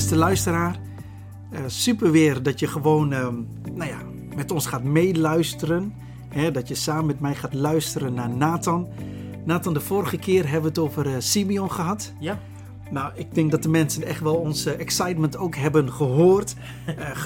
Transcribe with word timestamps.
beste 0.00 0.16
luisteraar. 0.16 0.78
Uh, 1.52 1.58
super 1.66 2.10
weer 2.10 2.42
dat 2.42 2.60
je 2.60 2.66
gewoon 2.66 3.12
uh, 3.12 3.28
nou 3.74 3.90
ja, 3.90 3.98
met 4.36 4.50
ons 4.50 4.66
gaat 4.66 4.82
meeluisteren. 4.82 5.94
Hè, 6.28 6.50
dat 6.50 6.68
je 6.68 6.74
samen 6.74 7.06
met 7.06 7.20
mij 7.20 7.34
gaat 7.34 7.54
luisteren 7.54 8.14
naar 8.14 8.30
Nathan. 8.30 8.88
Nathan, 9.44 9.72
de 9.72 9.80
vorige 9.80 10.16
keer 10.16 10.42
hebben 10.42 10.62
we 10.62 10.68
het 10.68 10.78
over 10.78 11.06
uh, 11.06 11.12
Simeon 11.18 11.70
gehad. 11.70 12.12
Ja. 12.18 12.38
Nou, 12.90 13.12
ik 13.14 13.34
denk 13.34 13.50
dat 13.50 13.62
de 13.62 13.68
mensen 13.68 14.02
echt 14.02 14.20
wel 14.20 14.34
onze 14.34 14.72
excitement 14.72 15.36
ook 15.36 15.56
hebben 15.56 15.92
gehoord. 15.92 16.54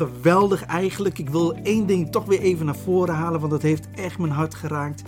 geweldig 0.00 0.64
eigenlijk. 0.64 1.18
Ik 1.18 1.30
wil 1.30 1.54
één 1.54 1.86
ding 1.86 2.10
toch 2.10 2.24
weer 2.24 2.40
even 2.40 2.66
naar 2.66 2.76
voren 2.76 3.14
halen, 3.14 3.40
want 3.40 3.52
dat 3.52 3.62
heeft 3.62 3.88
echt 3.90 4.18
mijn 4.18 4.32
hart 4.32 4.54
geraakt. 4.54 5.02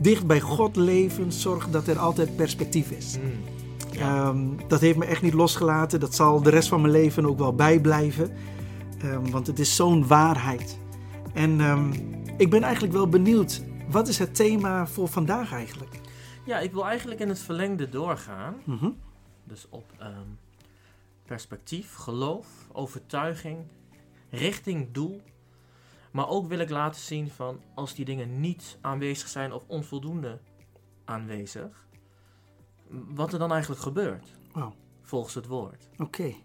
Dicht 0.00 0.26
bij 0.26 0.40
God 0.40 0.76
leven, 0.76 1.32
zorg 1.32 1.68
dat 1.70 1.86
er 1.86 1.98
altijd 1.98 2.36
perspectief 2.36 2.90
is. 2.90 3.16
Mm. 3.22 3.53
Ehm, 3.98 4.68
dat 4.68 4.80
heeft 4.80 4.98
me 4.98 5.04
echt 5.04 5.22
niet 5.22 5.34
losgelaten. 5.34 6.00
Dat 6.00 6.14
zal 6.14 6.42
de 6.42 6.50
rest 6.50 6.68
van 6.68 6.80
mijn 6.80 6.92
leven 6.92 7.26
ook 7.26 7.38
wel 7.38 7.54
bijblijven. 7.54 8.30
Um, 9.04 9.30
want 9.30 9.46
het 9.46 9.58
is 9.58 9.76
zo'n 9.76 10.06
waarheid. 10.06 10.78
En 11.32 11.60
um, 11.60 11.92
ik 12.36 12.50
ben 12.50 12.62
eigenlijk 12.62 12.92
wel 12.92 13.08
benieuwd. 13.08 13.62
Wat 13.88 14.08
is 14.08 14.18
het 14.18 14.34
thema 14.34 14.86
voor 14.86 15.08
vandaag 15.08 15.52
eigenlijk? 15.52 16.00
Ja, 16.44 16.58
ik 16.58 16.72
wil 16.72 16.86
eigenlijk 16.86 17.20
in 17.20 17.28
het 17.28 17.38
verlengde 17.38 17.88
doorgaan. 17.88 18.54
Mm 18.64 18.78
-hmm. 18.78 18.96
Dus 19.44 19.66
op 19.70 19.84
perspectief, 21.26 21.94
geloof, 21.94 22.46
overtuiging, 22.72 23.58
richting, 24.30 24.92
doel. 24.92 25.20
Maar 26.10 26.28
ook 26.28 26.48
wil 26.48 26.58
ik 26.58 26.70
laten 26.70 27.00
zien 27.00 27.30
van 27.30 27.60
als 27.74 27.94
die 27.94 28.04
dingen 28.04 28.40
niet 28.40 28.78
aanwezig 28.80 29.28
zijn 29.28 29.52
of 29.52 29.62
onvoldoende 29.66 30.38
aanwezig, 31.04 31.86
wat 32.90 33.32
er 33.32 33.38
dan 33.38 33.52
eigenlijk 33.52 33.82
gebeurt. 33.82 34.32
Volgens 35.02 35.34
het 35.34 35.46
woord. 35.46 35.88
Oké. 35.92 36.02
Okay. 36.02 36.44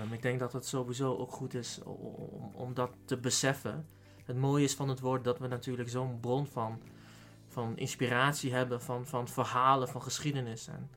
Um, 0.00 0.12
ik 0.12 0.22
denk 0.22 0.38
dat 0.38 0.52
het 0.52 0.66
sowieso 0.66 1.16
ook 1.16 1.32
goed 1.32 1.54
is 1.54 1.80
om, 1.84 2.50
om 2.54 2.74
dat 2.74 2.90
te 3.04 3.16
beseffen. 3.16 3.86
Het 4.24 4.36
mooie 4.36 4.64
is 4.64 4.74
van 4.74 4.88
het 4.88 5.00
woord 5.00 5.24
dat 5.24 5.38
we 5.38 5.46
natuurlijk 5.46 5.88
zo'n 5.88 6.20
bron 6.20 6.46
van, 6.46 6.80
van 7.48 7.76
inspiratie 7.76 8.52
hebben, 8.52 8.82
van, 8.82 9.06
van 9.06 9.28
verhalen, 9.28 9.88
van 9.88 10.02
geschiedenis. 10.02 10.66
En 10.66 10.90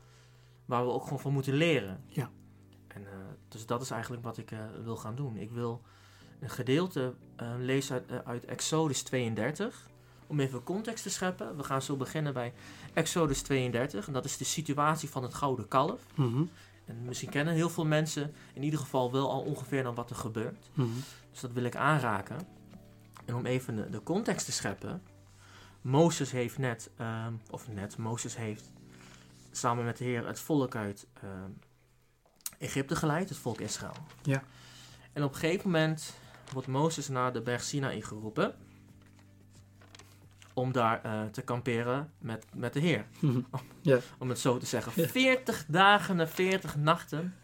waar 0.65 0.85
we 0.85 0.91
ook 0.91 1.03
gewoon 1.03 1.19
van 1.19 1.33
moeten 1.33 1.53
leren. 1.53 2.03
Ja. 2.07 2.29
En, 2.87 3.01
uh, 3.01 3.09
dus 3.47 3.65
dat 3.65 3.81
is 3.81 3.91
eigenlijk 3.91 4.23
wat 4.23 4.37
ik 4.37 4.51
uh, 4.51 4.59
wil 4.83 4.97
gaan 4.97 5.15
doen. 5.15 5.37
Ik 5.37 5.51
wil 5.51 5.81
een 6.39 6.49
gedeelte 6.49 7.13
uh, 7.41 7.53
lezen 7.57 7.93
uit, 8.07 8.25
uit 8.25 8.45
Exodus 8.45 9.01
32 9.01 9.89
om 10.27 10.39
even 10.39 10.63
context 10.63 11.03
te 11.03 11.09
scheppen. 11.09 11.57
We 11.57 11.63
gaan 11.63 11.81
zo 11.81 11.95
beginnen 11.95 12.33
bij 12.33 12.53
Exodus 12.93 13.41
32. 13.41 14.07
En 14.07 14.13
dat 14.13 14.25
is 14.25 14.37
de 14.37 14.43
situatie 14.43 15.09
van 15.09 15.23
het 15.23 15.33
gouden 15.33 15.67
kalf. 15.67 16.01
Mm 16.15 16.33
-hmm. 16.33 16.49
En 16.85 17.03
misschien 17.05 17.29
kennen 17.29 17.53
heel 17.53 17.69
veel 17.69 17.85
mensen 17.85 18.33
in 18.53 18.63
ieder 18.63 18.79
geval 18.79 19.11
wel 19.11 19.31
al 19.31 19.41
ongeveer 19.41 19.83
dan 19.83 19.95
wat 19.95 20.09
er 20.09 20.15
gebeurt. 20.15 20.69
Mm 20.73 20.85
-hmm. 20.85 21.03
Dus 21.31 21.39
dat 21.39 21.51
wil 21.51 21.63
ik 21.63 21.75
aanraken. 21.75 22.37
En 23.25 23.35
om 23.35 23.45
even 23.45 23.75
de, 23.75 23.89
de 23.89 24.03
context 24.03 24.45
te 24.45 24.51
scheppen. 24.51 25.01
Mozes 25.81 26.31
heeft 26.31 26.57
net, 26.57 26.89
um, 27.01 27.41
of 27.49 27.67
net, 27.67 27.97
Mozes 27.97 28.35
heeft 28.35 28.71
samen 29.51 29.85
met 29.85 29.97
de 29.97 30.03
Heer 30.03 30.27
het 30.27 30.39
volk 30.39 30.75
uit 30.75 31.07
um, 31.23 31.59
Egypte 32.57 32.95
geleid, 32.95 33.29
het 33.29 33.37
volk 33.37 33.59
Israël. 33.59 33.95
Ja. 34.21 34.43
En 35.13 35.23
op 35.23 35.33
een 35.33 35.39
gegeven 35.39 35.69
moment 35.69 36.13
wordt 36.53 36.67
Mozes 36.67 37.07
naar 37.07 37.33
de 37.33 37.41
berg 37.41 37.63
Sinaï 37.63 38.01
geroepen 38.01 38.55
om 40.59 40.71
daar 40.71 41.01
uh, 41.05 41.21
te 41.31 41.41
kamperen 41.41 42.11
met, 42.17 42.45
met 42.55 42.73
de 42.73 42.79
Heer. 42.79 43.05
Om 44.17 44.29
het 44.29 44.39
zo 44.39 44.57
te 44.57 44.65
zeggen. 44.65 45.09
40 45.09 45.65
dagen 45.67 46.19
en 46.19 46.29
40 46.29 46.75
nachten. 46.75 47.35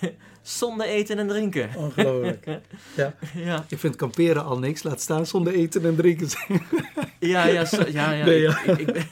zonder 0.42 0.86
eten 0.86 1.18
en 1.18 1.28
drinken. 1.28 1.70
Ongelooflijk. 1.76 2.46
Ja. 2.96 3.14
ja. 3.34 3.64
Ik 3.68 3.78
vind 3.78 3.96
kamperen 3.96 4.44
al 4.44 4.58
niks. 4.58 4.82
Laat 4.82 5.00
staan 5.00 5.26
zonder 5.26 5.52
eten 5.52 5.84
en 5.84 5.96
drinken. 5.96 6.28
ja, 7.20 7.46
ja, 7.46 7.64
zo, 7.64 7.82
ja, 7.88 8.12
ja. 8.12 8.24
Nee, 8.24 8.40
ja. 8.40 8.62
Ik, 8.64 8.78
ik, 8.78 9.08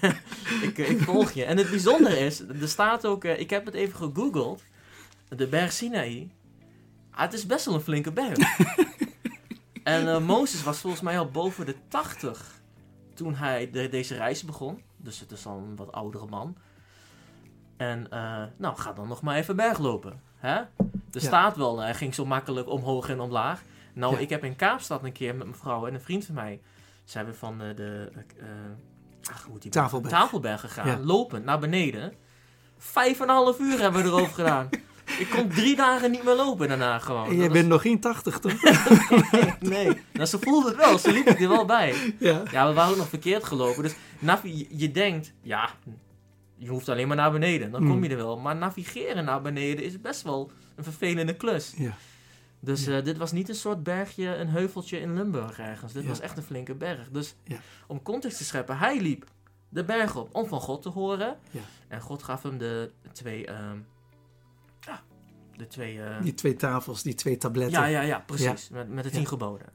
ik, 0.63 0.79
ik, 0.79 1.01
volg 1.01 1.33
je. 1.33 1.45
En 1.45 1.57
het 1.57 1.71
bijzondere 1.71 2.19
is, 2.19 2.41
er 2.41 2.69
staat 2.69 3.07
ook, 3.07 3.25
uh, 3.25 3.41
ik 3.41 3.51
heb 3.51 3.65
het 3.65 3.75
even 3.75 3.97
gegoogeld. 3.97 4.63
De 5.29 5.47
berg 5.47 5.73
Sinaï. 5.73 6.31
Ah, 7.11 7.21
het 7.21 7.33
is 7.33 7.47
best 7.47 7.65
wel 7.65 7.75
een 7.75 7.81
flinke 7.81 8.13
berg. 8.13 8.39
en 9.83 10.07
uh, 10.07 10.19
Mozes 10.19 10.63
was 10.63 10.79
volgens 10.79 11.03
mij 11.03 11.19
al 11.19 11.31
boven 11.31 11.67
de 11.67 11.75
80 11.89 12.63
toen 13.15 13.35
hij 13.35 13.71
de, 13.71 13.89
deze 13.89 14.15
reis 14.15 14.45
begon. 14.45 14.83
Dus 14.97 15.21
het 15.21 15.31
is 15.31 15.47
al 15.47 15.57
een 15.59 15.77
wat 15.77 15.93
oudere 15.93 16.27
man. 16.27 16.57
En 17.77 18.07
uh, 18.13 18.43
nou, 18.57 18.77
ga 18.77 18.93
dan 18.93 19.09
nog 19.09 19.23
maar 19.23 19.37
even 19.37 19.57
berglopen. 19.57 20.21
Hè? 20.37 20.55
Er 20.55 20.69
ja. 21.11 21.21
staat 21.21 21.57
wel, 21.57 21.79
hij 21.79 21.95
ging 21.95 22.15
zo 22.15 22.25
makkelijk 22.25 22.69
omhoog 22.69 23.09
en 23.09 23.21
omlaag. 23.21 23.63
Nou, 23.93 24.15
Ja. 24.15 24.19
ik 24.21 24.29
heb 24.29 24.45
in 24.45 24.57
Kaapstad 24.57 25.05
een 25.05 25.13
keer 25.13 25.35
met 25.35 25.47
mijn 25.47 25.59
vrouw 25.59 25.87
en 25.87 25.95
een 25.95 26.01
vriend 26.01 26.25
van 26.25 26.35
mij... 26.35 26.61
zijn 27.05 27.27
we 27.27 27.35
van 27.35 27.63
uh, 27.63 27.77
de 27.77 28.11
uh, 28.15 28.47
ach, 29.31 29.45
hoe 29.45 29.53
heet 29.53 29.63
die 29.63 29.71
berg? 29.71 29.85
Tafelberg. 29.85 30.15
Tafelberg 30.15 30.61
gegaan. 30.61 30.87
Ja. 30.87 30.99
Lopend 30.99 31.45
naar 31.45 31.59
beneden. 31.59 32.13
Vijf 32.79 33.21
en 33.21 33.29
een 33.29 33.35
half 33.35 33.59
uur 33.59 33.81
hebben 33.81 34.03
we 34.03 34.09
erover 34.09 34.35
gedaan. 34.35 34.69
Ik 35.19 35.31
kon 35.31 35.49
drie 35.49 35.77
dagen 35.77 36.11
niet 36.11 36.25
meer 36.25 36.35
lopen 36.35 36.69
daarna 36.69 36.99
gewoon. 36.99 37.27
En 37.27 37.35
jij 37.35 37.45
Dat 37.45 37.53
bent 37.53 37.69
nog 37.69 37.83
geen 37.83 38.01
80, 38.01 38.39
toch? 38.39 38.53
Nee, 39.61 40.01
nou, 40.13 40.27
ze 40.27 40.39
voelde 40.41 40.69
het 40.69 40.77
wel. 40.77 40.99
Ze 40.99 41.13
liep 41.13 41.27
er 41.27 41.49
wel 41.49 41.65
bij. 41.65 42.15
ja. 42.19 42.43
Ja, 42.51 42.69
we 42.69 42.75
waren 42.75 42.91
ook 42.91 42.97
nog 42.97 43.09
verkeerd 43.09 43.45
gelopen. 43.45 43.83
Dus 43.83 43.95
navi- 44.19 44.59
je, 44.59 44.67
je 44.71 44.91
denkt, 44.91 45.33
ja, 45.43 45.71
je 46.57 46.69
hoeft 46.69 46.89
alleen 46.89 47.09
maar 47.09 47.17
naar 47.17 47.33
beneden. 47.33 47.71
Dan 47.71 47.81
kom 47.81 47.91
Hmm. 47.91 48.05
je 48.05 48.09
er 48.11 48.17
wel. 48.17 48.39
Maar 48.39 48.57
navigeren 48.57 49.25
naar 49.25 49.43
beneden 49.43 49.85
is 49.85 50.01
best 50.01 50.23
wel 50.23 50.51
een 50.77 50.85
vervelende 50.85 51.35
klus. 51.35 51.73
Ja. 51.77 51.97
Dus 52.61 52.87
eh, 52.87 53.05
dit 53.05 53.17
was 53.17 53.33
niet 53.33 53.49
een 53.49 53.55
soort 53.55 53.83
bergje, 53.83 54.37
een 54.37 54.49
heuveltje 54.49 55.01
in 55.01 55.15
Limburg 55.15 55.59
ergens. 55.59 55.93
Dit 55.93 56.03
Ja. 56.03 56.09
was 56.09 56.21
echt 56.21 56.37
een 56.37 56.43
flinke 56.43 56.75
berg. 56.75 57.09
Dus 57.11 57.35
Ja. 57.45 57.57
om 57.87 58.03
context 58.03 58.37
te 58.39 58.45
scheppen, 58.45 58.79
hij 58.79 59.01
liep 59.01 59.25
de 59.69 59.85
berg 59.85 60.17
op 60.17 60.29
om 60.35 60.47
van 60.47 60.61
God 60.61 60.83
te 60.83 60.89
horen. 60.89 61.37
Ja. 61.51 61.61
En 61.89 62.01
God 62.01 62.23
gaf 62.23 62.43
hem 62.43 62.59
de 62.59 62.91
twee, 63.13 63.47
ehm, 63.47 63.77
de 65.57 65.67
twee, 65.67 66.03
eh, 66.03 66.23
Die 66.23 66.35
twee 66.35 66.57
tafels, 66.57 67.03
die 67.03 67.15
twee 67.15 67.37
tabletten. 67.37 67.81
ja, 67.81 67.87
ja, 67.87 68.01
ja, 68.01 68.23
precies. 68.27 68.69
Met, 68.69 68.89
met 68.89 69.05
de 69.05 69.11
tien 69.11 69.21
Ja. 69.21 69.27
geboden. 69.27 69.67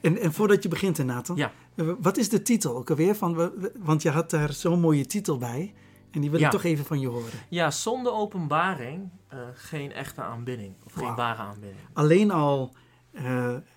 En, 0.00 0.18
en 0.18 0.32
voordat 0.32 0.62
je 0.62 0.68
begint, 0.68 1.04
Nathan. 1.04 1.36
Ja. 1.36 1.52
eh, 1.74 1.90
Wat 1.98 2.16
is 2.16 2.28
de 2.28 2.42
titel 2.42 2.76
ook 2.76 2.90
alweer? 2.90 3.14
Van, 3.14 3.50
want 3.78 4.02
je 4.02 4.10
had 4.10 4.30
daar 4.30 4.52
zo'n 4.52 4.80
mooie 4.80 5.06
titel 5.06 5.38
bij. 5.38 5.74
En 6.10 6.20
die 6.20 6.30
wil 6.30 6.38
Ja. 6.40 6.46
ik 6.46 6.52
toch 6.52 6.64
even 6.64 6.84
van 6.84 7.00
je 7.00 7.06
horen. 7.08 7.30
Ja, 7.48 7.70
zonder 7.70 8.12
openbaring 8.12 9.10
eh, 9.28 9.38
geen 9.54 9.92
echte 9.92 10.20
aanbidding. 10.22 10.74
Of 10.84 10.92
geen 10.92 11.14
ware 11.14 11.42
aanbidding. 11.42 11.80
Alleen 11.92 12.30
al 12.30 12.74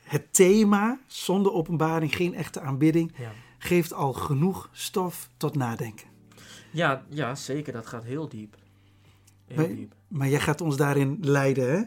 het 0.04 0.34
thema, 0.34 1.00
zonder 1.08 1.52
openbaring, 1.54 2.16
geen 2.16 2.36
echte 2.36 2.60
aanbidding, 2.62 3.12
Ja. 3.18 3.32
geeft 3.58 3.94
al 3.94 4.14
genoeg 4.14 4.70
stof 4.72 5.30
tot 5.38 5.56
nadenken. 5.56 6.08
Ja, 6.72 7.04
ja, 7.10 7.36
zeker. 7.36 7.74
Dat 7.74 7.88
gaat 7.88 8.04
heel 8.04 8.30
diep. 8.30 8.56
Heel 9.50 9.58
Maar- 9.68 9.76
diep. 9.76 9.94
Maar 10.08 10.28
jij 10.28 10.40
gaat 10.40 10.62
ons 10.62 10.78
daarin 10.78 11.18
leiden, 11.22 11.72
hè? 11.72 11.84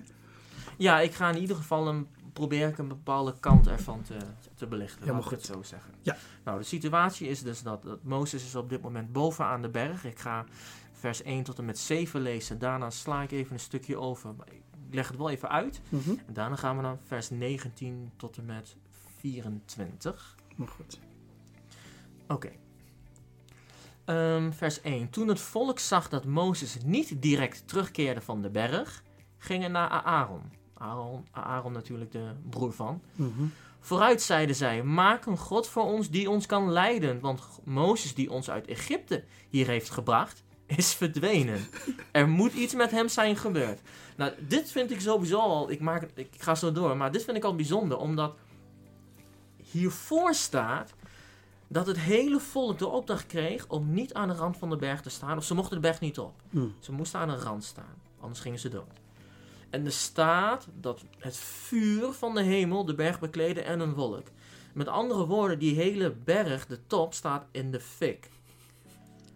Ja, 0.78 1.00
ik 1.00 1.14
ga 1.14 1.30
in 1.30 1.40
ieder 1.40 1.56
geval 1.56 1.88
een, 1.88 2.06
probeer 2.32 2.68
ik 2.68 2.78
een 2.78 2.88
bepaalde 2.88 3.34
kant 3.40 3.66
ervan 3.66 4.02
te, 4.02 4.16
te 4.54 4.66
belichten. 4.66 5.00
Helemaal 5.00 5.22
laat 5.22 5.32
ik 5.32 5.38
goed. 5.38 5.46
het 5.46 5.56
zo 5.56 5.62
zeggen. 5.62 5.92
Ja. 6.00 6.16
Nou, 6.44 6.58
de 6.58 6.64
situatie 6.64 7.28
is 7.28 7.42
dus 7.42 7.62
dat, 7.62 7.82
dat 7.82 8.02
Mozes 8.04 8.44
is 8.44 8.54
op 8.54 8.68
dit 8.68 8.82
moment 8.82 9.12
bovenaan 9.12 9.62
de 9.62 9.68
berg. 9.68 10.04
Ik 10.04 10.18
ga 10.18 10.44
vers 10.92 11.22
1 11.22 11.42
tot 11.42 11.58
en 11.58 11.64
met 11.64 11.78
7 11.78 12.20
lezen. 12.20 12.58
Daarna 12.58 12.90
sla 12.90 13.22
ik 13.22 13.30
even 13.30 13.52
een 13.52 13.60
stukje 13.60 13.96
over. 13.98 14.34
Maar 14.34 14.46
ik 14.50 14.62
leg 14.90 15.08
het 15.08 15.16
wel 15.16 15.30
even 15.30 15.48
uit. 15.50 15.80
Mhm. 15.88 16.10
En 16.26 16.32
daarna 16.34 16.56
gaan 16.56 16.76
we 16.76 16.82
naar 16.82 16.96
vers 17.06 17.30
19 17.30 18.10
tot 18.16 18.36
en 18.36 18.44
met 18.44 18.76
24. 19.18 20.36
Maar 20.56 20.68
goed. 20.68 20.98
Oké. 22.28 22.50
Ehm, 24.12 24.52
vers 24.52 24.80
1. 24.82 25.10
Toen 25.10 25.28
het 25.28 25.40
volk 25.40 25.78
zag 25.78 26.08
dat 26.08 26.24
Mozes 26.24 26.76
niet 26.84 27.22
direct 27.22 27.68
terugkeerde 27.68 28.20
van 28.20 28.42
de 28.42 28.50
berg, 28.50 29.02
gingen 29.38 29.72
naar 29.72 29.88
Aaron. 29.88 30.42
Aaron, 30.74 31.26
Aaron 31.30 31.72
natuurlijk 31.72 32.12
de 32.12 32.32
broer 32.50 32.72
van. 32.72 33.02
Mhm. 33.14 33.44
Vooruit 33.80 34.22
zeiden 34.22 34.56
zij, 34.56 34.82
maak 34.82 35.26
een 35.26 35.36
God 35.38 35.68
voor 35.68 35.82
ons 35.82 36.10
die 36.10 36.30
ons 36.30 36.46
kan 36.46 36.70
leiden, 36.70 37.20
want 37.20 37.42
Mozes 37.64 38.14
die 38.14 38.30
ons 38.30 38.50
uit 38.50 38.66
Egypte 38.66 39.24
hier 39.48 39.66
heeft 39.66 39.90
gebracht, 39.90 40.42
is 40.66 40.94
verdwenen. 40.94 41.60
Er 42.10 42.28
moet 42.28 42.52
iets 42.52 42.74
met 42.74 42.90
hem 42.90 43.08
zijn 43.08 43.36
gebeurd. 43.36 43.80
Nou, 44.16 44.32
dit 44.48 44.70
vind 44.70 44.90
ik 44.90 45.00
sowieso 45.00 45.38
al, 45.38 45.70
ik, 45.70 45.80
maak 45.80 46.08
ik 46.14 46.34
ga 46.38 46.54
zo 46.54 46.72
door, 46.72 46.96
maar 46.96 47.12
dit 47.12 47.24
vind 47.24 47.36
ik 47.36 47.44
al 47.44 47.54
bijzonder, 47.54 47.98
omdat 47.98 48.34
hiervoor 49.56 50.34
staat 50.34 50.94
dat 51.72 51.86
het 51.86 51.98
hele 51.98 52.40
volk 52.40 52.78
de 52.78 52.86
opdracht 52.86 53.26
kreeg 53.26 53.68
om 53.68 53.92
niet 53.92 54.14
aan 54.14 54.28
de 54.28 54.34
rand 54.34 54.56
van 54.56 54.70
de 54.70 54.76
berg 54.76 55.00
te 55.00 55.10
staan, 55.10 55.36
of 55.36 55.44
ze 55.44 55.54
mochten 55.54 55.74
de 55.74 55.88
berg 55.88 56.00
niet 56.00 56.18
op. 56.18 56.34
Hm. 56.50 56.66
Ze 56.78 56.92
moesten 56.92 57.20
aan 57.20 57.28
de 57.28 57.36
rand 57.36 57.64
staan, 57.64 58.02
anders 58.20 58.40
gingen 58.40 58.58
ze 58.58 58.68
dood. 58.68 59.00
En 59.70 59.84
er 59.84 59.92
staat 59.92 60.68
dat 60.80 61.04
het 61.18 61.36
vuur 61.36 62.12
van 62.12 62.34
de 62.34 62.42
hemel 62.42 62.84
de 62.84 62.94
berg 62.94 63.20
bekleedde 63.20 63.62
en 63.62 63.80
een 63.80 63.94
wolk. 63.94 64.26
Met 64.72 64.88
andere 64.88 65.26
woorden, 65.26 65.58
die 65.58 65.74
hele 65.74 66.10
berg, 66.10 66.66
de 66.66 66.78
top, 66.86 67.14
staat 67.14 67.46
in 67.50 67.70
de 67.70 67.80
fik. 67.80 68.28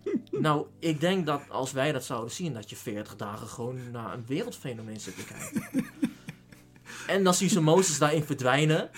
nou, 0.31 0.67
ik 0.79 1.00
denk 1.00 1.27
dat 1.27 1.43
als 1.49 1.73
wij 1.73 1.93
dat 1.93 2.05
zouden 2.05 2.31
zien, 2.31 2.53
dat 2.53 2.71
je 2.71 2.77
40 2.77 3.17
dagen 3.17 3.47
gewoon 3.47 3.91
naar 3.91 4.12
een 4.12 4.27
wereldfenomeen 4.27 5.00
zit 5.00 5.17
te 5.17 5.25
kijken. 5.25 5.87
en 7.17 7.25
dan 7.25 7.35
zie 7.35 7.53
je 7.53 7.61
Mozes 7.61 7.99
daarin 7.99 8.25
verdwijnen. 8.25 8.91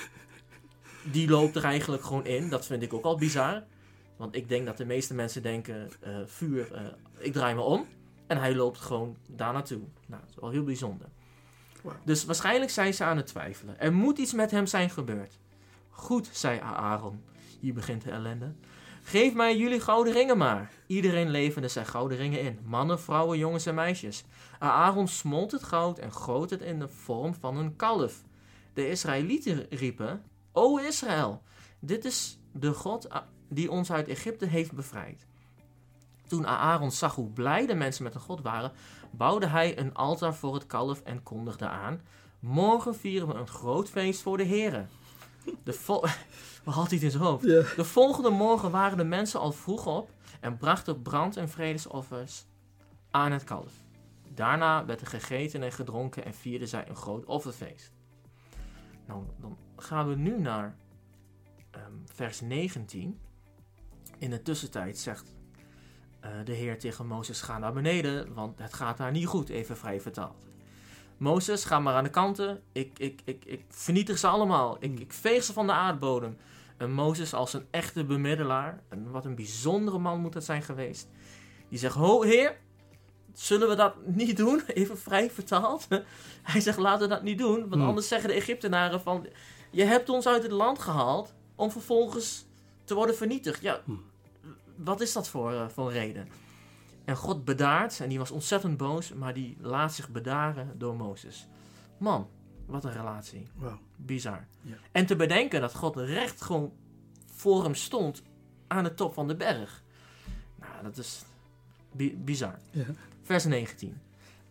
Die 1.03 1.29
loopt 1.29 1.57
er 1.57 1.65
eigenlijk 1.65 2.05
gewoon 2.05 2.27
in. 2.27 2.49
Dat 2.49 2.67
vind 2.67 2.83
ik 2.83 2.93
ook 2.93 3.05
al 3.05 3.17
bizar. 3.17 3.63
Want 4.17 4.35
ik 4.35 4.49
denk 4.49 4.67
dat 4.67 4.77
de 4.77 4.85
meeste 4.85 5.15
mensen 5.15 5.43
denken, 5.43 5.91
eh, 6.01 6.17
vuur, 6.25 6.73
eh, 6.73 6.83
ik 7.19 7.33
draai 7.33 7.55
me 7.55 7.61
om. 7.61 7.87
En 8.27 8.39
hij 8.39 8.55
loopt 8.55 8.79
gewoon 8.79 9.17
daar 9.27 9.53
naartoe. 9.53 9.81
Nou, 10.07 10.21
dat 10.21 10.31
is 10.31 10.41
wel 10.41 10.51
heel 10.51 10.65
bijzonder. 10.65 11.09
Wow. 11.83 11.93
Dus 12.05 12.25
waarschijnlijk 12.25 12.71
zijn 12.71 12.95
ze 12.95 13.05
aan 13.05 13.17
het 13.17 13.27
twijfelen. 13.27 13.81
Er 13.81 13.93
moet 13.93 14.19
iets 14.19 14.33
met 14.33 14.51
hem 14.51 14.67
zijn 14.67 14.91
gebeurd. 14.91 15.39
Goed, 15.91 16.29
zei 16.33 16.61
Aaron. 16.61 17.23
Hier 17.61 17.75
begint 17.75 18.05
de 18.05 18.11
ellende. 18.11 18.53
Geef 19.03 19.35
mij 19.35 19.57
jullie 19.57 19.81
gouden 19.81 20.13
ringen 20.13 20.39
maar. 20.39 20.73
Iedereen 20.87 21.31
leverde 21.31 21.69
zijn 21.69 21.87
gouden 21.87 22.19
ringen 22.19 22.41
in. 22.41 22.59
Mannen, 22.65 23.01
vrouwen, 23.01 23.39
jongens 23.39 23.67
en 23.67 23.75
meisjes. 23.75 24.25
Aaron 24.59 25.09
smolt 25.09 25.53
het 25.53 25.63
goud 25.63 25.99
en 25.99 26.13
goot 26.13 26.51
het 26.51 26.61
in 26.61 26.79
de 26.79 26.89
vorm 26.89 27.35
van 27.35 27.57
een 27.57 27.77
kalf. 27.77 28.23
De 28.75 28.89
Israëlieten 28.89 29.67
riepen, 29.71 30.23
O 30.59 30.79
Israël, 30.79 31.43
dit 31.79 32.05
is 32.05 32.39
de 32.53 32.75
God 32.75 33.09
die 33.49 33.71
ons 33.71 33.93
uit 33.93 34.09
Egypte 34.09 34.47
heeft 34.47 34.73
bevrijd. 34.73 35.27
Toen 36.27 36.47
Aaron 36.47 36.93
zag 36.93 37.15
hoe 37.15 37.31
blij 37.31 37.67
de 37.67 37.75
mensen 37.75 38.05
met 38.05 38.13
de 38.13 38.19
God 38.19 38.43
waren, 38.43 38.73
bouwde 39.11 39.47
hij 39.47 39.79
een 39.79 39.95
altaar 39.95 40.35
voor 40.35 40.55
het 40.55 40.67
kalf 40.67 41.01
en 41.01 41.23
kondigde 41.23 41.69
aan: 41.69 42.01
Morgen 42.39 42.95
vieren 42.95 43.29
we 43.29 43.35
een 43.35 43.49
groot 43.49 43.89
feest 43.89 44.23
voor 44.23 44.37
de 44.37 44.43
Heren. 44.43 44.89
De 45.65 45.73
vol- 45.73 46.01
Wat 46.65 46.75
had 46.75 46.87
hij 46.87 46.95
het 46.95 47.03
in 47.03 47.11
zijn 47.11 47.23
hoofd? 47.23 47.45
De 47.77 47.85
volgende 47.85 48.31
morgen 48.31 48.71
waren 48.71 48.97
de 48.97 49.05
mensen 49.05 49.41
al 49.41 49.53
vroeg 49.53 49.87
op 49.87 50.11
en 50.41 50.57
brachten 50.57 51.03
brand- 51.03 51.37
en 51.37 51.49
vredesoffers 51.49 52.45
aan 53.11 53.33
het 53.33 53.45
kalf. 53.45 53.73
Daarna 54.35 54.85
werd 54.85 55.01
er 55.01 55.07
gegeten 55.07 55.63
en 55.63 55.73
gedronken 55.73 56.25
en 56.25 56.35
vierden 56.35 56.69
zij 56.69 56.89
een 56.89 56.97
groot 56.97 57.25
offerfeest. 57.25 57.93
Nou, 59.07 59.23
dan 59.41 59.57
gaan 59.79 60.09
we 60.09 60.15
nu 60.15 60.41
naar 60.41 60.77
ehm, 61.71 61.93
vers 62.05 62.41
19. 62.41 63.19
In 64.19 64.31
de 64.31 64.43
tussentijd 64.43 64.99
zegt 64.99 65.35
eh, 66.21 66.31
de 66.45 66.53
Heer 66.53 66.79
tegen 66.79 67.07
Mozes: 67.07 67.41
Ga 67.41 67.59
naar 67.59 67.73
beneden, 67.73 68.35
want 68.35 68.59
het 68.59 68.75
gaat 68.75 68.97
daar 68.97 69.13
niet 69.13 69.27
goed, 69.27 69.49
even 69.49 69.77
vrij 69.77 70.01
vertaald. 70.01 70.47
Mozes, 71.17 71.65
ga 71.65 71.81
maar 71.81 71.95
aan 71.95 72.05
de 72.05 72.11
kanten. 72.11 72.63
Ik, 72.73 72.99
ik, 72.99 73.21
ik, 73.25 73.45
ik 73.45 73.65
vernietig 73.69 74.19
ze 74.19 74.27
allemaal. 74.27 74.77
Ik, 74.81 75.01
ik 75.01 75.13
veeg 75.13 75.45
ze 75.45 75.53
van 75.53 75.67
de 75.67 75.73
aardbodem. 75.73 76.37
En 76.77 76.93
Mozes 76.93 77.35
als 77.35 77.53
een 77.53 77.67
echte 77.71 78.05
bemiddelaar. 78.05 78.83
En 78.89 79.11
wat 79.11 79.25
een 79.25 79.35
bijzondere 79.35 79.99
man 79.99 80.21
moet 80.21 80.35
het 80.35 80.45
zijn 80.45 80.63
geweest. 80.63 81.09
Die 81.69 81.79
zegt, 81.79 81.95
ho 81.95 82.23
heer, 82.23 82.57
zullen 83.33 83.69
we 83.69 83.75
dat 83.75 84.07
niet 84.07 84.37
doen? 84.37 84.63
Even 84.75 84.99
vrij 84.99 85.31
vertaald. 85.31 85.89
Hij 86.43 86.61
zegt, 86.61 86.79
laten 86.79 87.09
we 87.09 87.15
dat 87.15 87.23
niet 87.23 87.39
doen. 87.39 87.61
Want 87.61 87.75
Hmm. 87.75 87.89
anders 87.89 88.09
zeggen 88.09 88.29
de 88.29 88.35
Egyptenaren 88.35 89.01
van... 89.01 89.27
Je 89.71 89.85
hebt 89.85 90.09
ons 90.09 90.27
uit 90.27 90.43
het 90.43 90.53
land 90.53 90.79
gehaald 90.79 91.35
om 91.55 91.71
vervolgens 91.71 92.47
te 92.85 92.95
worden 92.95 93.17
vernietigd. 93.17 93.61
Ja, 93.63 93.81
Hmm. 93.85 94.03
wat 94.77 95.01
is 95.01 95.13
dat 95.13 95.29
voor, 95.29 95.71
voor 95.71 95.87
een 95.87 95.93
reden? 95.93 96.29
En 97.05 97.17
God 97.17 97.45
bedaart, 97.45 98.01
en 98.01 98.09
die 98.09 98.19
was 98.19 98.31
ontzettend 98.31 98.77
boos, 98.77 99.13
maar 99.13 99.35
die 99.35 99.57
laat 99.61 99.95
zich 99.95 100.09
bedaren 100.09 100.79
door 100.79 100.97
Mozes. 100.97 101.47
Man, 101.99 102.29
wat 102.67 102.85
een 102.85 102.93
relatie. 102.93 103.47
Wauw. 103.55 103.79
Bizar. 103.97 104.47
Ja. 104.61 104.75
En 104.93 105.07
te 105.07 105.17
bedenken 105.17 105.61
dat 105.61 105.75
God 105.75 105.97
recht 105.97 106.41
gewoon 106.43 106.73
voor 107.33 107.63
hem 107.65 107.75
stond 107.75 108.23
aan 108.67 108.85
de 108.85 108.95
top 108.95 109.15
van 109.15 109.29
de 109.29 109.37
berg. 109.37 109.83
Nou, 110.61 110.83
dat 110.83 110.97
is 110.97 111.23
bi- 111.93 112.17
bizar. 112.17 112.59
Ja. 112.71 112.85
Vers 113.23 113.45
19. 113.45 114.01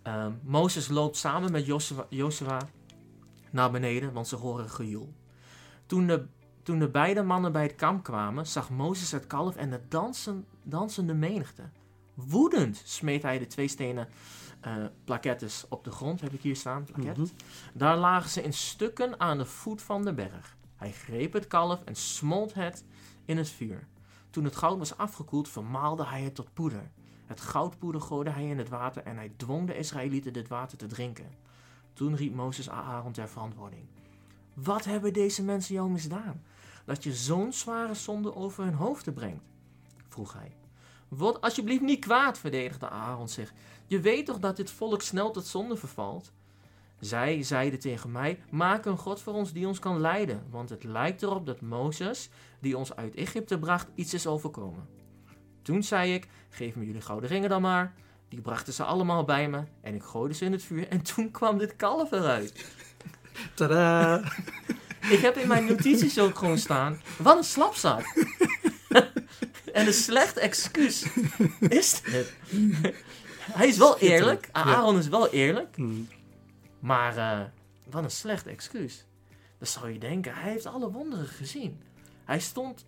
Ehm, 0.01 0.31
Mozes 0.43 0.87
loopt 0.87 1.17
samen 1.17 1.51
met 1.51 1.65
Josua 2.09 2.69
naar 3.51 3.71
beneden, 3.71 4.13
want 4.13 4.27
ze 4.27 4.35
horen 4.35 4.69
gejoel. 4.69 5.13
Toen 5.85 6.07
de, 6.07 6.25
toen 6.63 6.79
de 6.79 6.89
beide 6.89 7.23
mannen 7.23 7.51
bij 7.51 7.63
het 7.63 7.75
kamp 7.75 8.03
kwamen, 8.03 8.47
zag 8.47 8.69
Mozes 8.69 9.11
het 9.11 9.27
kalf 9.27 9.55
en 9.55 9.69
de 9.69 9.81
dansen, 9.87 10.45
dansende 10.63 11.13
menigte. 11.13 11.69
Woedend 12.13 12.81
smeet 12.85 13.21
hij 13.21 13.39
de 13.39 13.47
twee 13.47 13.67
stenen 13.67 14.07
eh 14.61 14.85
plakettes 15.03 15.65
op 15.69 15.83
de 15.83 15.91
grond, 15.91 16.21
heb 16.21 16.33
ik 16.33 16.41
hier 16.41 16.55
staan. 16.55 16.85
Mhm. 16.95 17.25
Daar 17.73 17.97
lagen 17.97 18.29
ze 18.29 18.41
in 18.41 18.53
stukken 18.53 19.19
aan 19.19 19.37
de 19.37 19.45
voet 19.45 19.81
van 19.81 20.03
de 20.05 20.13
berg. 20.13 20.55
Hij 20.75 20.91
greep 20.91 21.33
het 21.33 21.47
kalf 21.47 21.83
en 21.83 21.95
smolt 21.95 22.53
het 22.53 22.83
in 23.25 23.37
het 23.37 23.49
vuur. 23.49 23.87
Toen 24.29 24.43
het 24.43 24.55
goud 24.55 24.77
was 24.77 24.97
afgekoeld, 24.97 25.49
vermaalde 25.49 26.05
hij 26.05 26.21
het 26.21 26.35
tot 26.35 26.53
poeder. 26.53 26.91
Het 27.25 27.41
goudpoeder 27.41 28.01
gooide 28.01 28.29
hij 28.29 28.47
in 28.47 28.57
het 28.57 28.69
water 28.69 29.03
en 29.03 29.15
hij 29.15 29.31
dwong 29.37 29.67
de 29.67 29.77
Israëlieten 29.77 30.33
dit 30.33 30.47
water 30.47 30.77
te 30.77 30.85
drinken. 30.85 31.29
Toen 31.97 32.15
riep 32.15 32.33
Mozes 32.35 32.69
Aaron 32.69 33.11
ter 33.11 33.29
verantwoording. 33.29 33.85
Wat 34.53 34.85
hebben 34.85 35.13
deze 35.13 35.43
mensen 35.43 35.75
jou 35.75 35.89
misdaan? 35.89 36.43
Dat 36.85 37.03
je 37.03 37.13
zo'n 37.13 37.53
zware 37.53 37.93
zonde 37.93 38.35
over 38.35 38.63
hun 38.63 38.73
hoofden 38.73 39.13
brengt? 39.13 39.43
vroeg 40.07 40.33
hij. 40.33 40.55
Word 41.07 41.41
alsjeblieft 41.41 41.81
niet 41.81 41.99
kwaad, 41.99 42.39
verdedigde 42.39 42.89
Aaron 42.89 43.29
zich. 43.29 43.53
Je 43.85 43.99
weet 43.99 44.25
toch 44.25 44.39
dat 44.39 44.55
dit 44.55 44.71
volk 44.71 45.01
snel 45.01 45.31
tot 45.31 45.45
zonde 45.45 45.77
vervalt? 45.77 46.31
Zij 46.99 47.43
zeiden 47.43 47.79
tegen 47.79 48.11
mij: 48.11 48.39
Maak 48.49 48.85
een 48.85 48.97
God 48.97 49.21
voor 49.21 49.33
ons 49.33 49.53
die 49.53 49.67
ons 49.67 49.79
kan 49.79 49.99
leiden, 49.99 50.43
want 50.49 50.69
het 50.69 50.83
lijkt 50.83 51.23
erop 51.23 51.45
dat 51.45 51.61
Mozes, 51.61 52.29
die 52.59 52.77
ons 52.77 52.95
uit 52.95 53.15
Egypte 53.15 53.59
bracht, 53.59 53.87
iets 53.95 54.13
is 54.13 54.27
overkomen. 54.27 54.87
Toen 55.61 55.83
zei 55.83 56.13
ik: 56.13 56.27
Geef 56.49 56.75
me 56.75 56.85
jullie 56.85 57.01
gouden 57.01 57.29
ringen 57.29 57.49
dan 57.49 57.61
maar. 57.61 57.93
Die 58.29 58.41
brachten 58.41 58.73
ze 58.73 58.83
allemaal 58.83 59.23
bij 59.23 59.49
me 59.49 59.63
en 59.81 59.95
ik 59.95 60.03
gooide 60.03 60.33
ze 60.33 60.45
in 60.45 60.51
het 60.51 60.63
vuur 60.63 60.87
en 60.87 61.01
toen 61.13 61.31
kwam 61.31 61.57
dit 61.57 61.75
kalf 61.75 62.11
eruit. 62.11 62.65
Tadaa! 63.53 64.21
Ik 65.09 65.19
heb 65.19 65.37
in 65.37 65.47
mijn 65.47 65.65
notities 65.65 66.19
ook 66.19 66.37
gewoon 66.37 66.57
staan: 66.57 67.01
Wat 67.17 67.37
een 67.37 67.43
slapzak. 67.43 68.05
en 69.73 69.87
een 69.87 69.93
slecht 69.93 70.37
excuus 70.37 71.05
is 71.59 72.01
dit. 72.01 72.33
Hij 73.51 73.67
is 73.67 73.77
wel 73.77 73.97
eerlijk. 73.97 74.49
Aaron 74.51 74.97
is 74.97 75.07
wel 75.07 75.29
eerlijk. 75.29 75.77
Mm. 75.77 76.07
Maar 76.79 77.17
eh, 77.17 77.45
wat 77.89 78.03
een 78.03 78.11
slecht 78.11 78.47
excuus. 78.47 79.05
Dan 79.57 79.67
zou 79.67 79.91
je 79.91 79.99
denken, 79.99 80.33
hij 80.33 80.51
heeft 80.51 80.65
alle 80.65 80.91
wonderen 80.91 81.27
gezien. 81.27 81.81
Hij 82.25 82.39
stond 82.39 82.85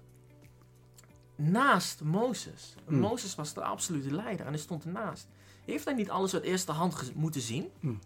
naast 1.39 2.01
Mozes. 2.01 2.75
Hmm. 2.88 3.00
Mozes 3.00 3.35
was 3.35 3.54
de 3.54 3.64
absolute 3.64 4.16
leider 4.16 4.45
en 4.45 4.52
hij 4.52 4.61
stond 4.61 4.85
ernaast. 4.85 5.28
Heeft 5.66 5.85
hij 5.85 5.94
niet 5.94 6.09
alles 6.09 6.33
uit 6.33 6.44
eerste 6.44 6.71
hand 6.71 7.16
moeten 7.16 7.42
zien? 7.42 7.69
Hmm. 7.80 7.99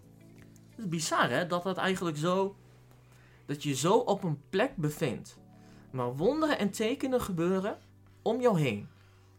Het 0.70 0.80
is 0.80 0.88
bizar 0.88 1.30
hè, 1.30 1.48
dat 1.48 1.64
dat 1.64 1.78
eigenlijk 1.78 2.18
zo... 2.18 2.56
Dat 3.46 3.64
je 3.64 3.76
zo 3.76 3.94
op 3.94 4.24
een 4.24 4.42
plek 4.50 4.76
bevindt. 4.76 5.38
Maar 5.92 6.16
wonderen 6.16 6.60
en 6.60 6.70
tekenen 6.70 7.22
gebeuren 7.22 7.78
om 8.22 8.42
jou 8.42 8.60
heen. 8.60 8.88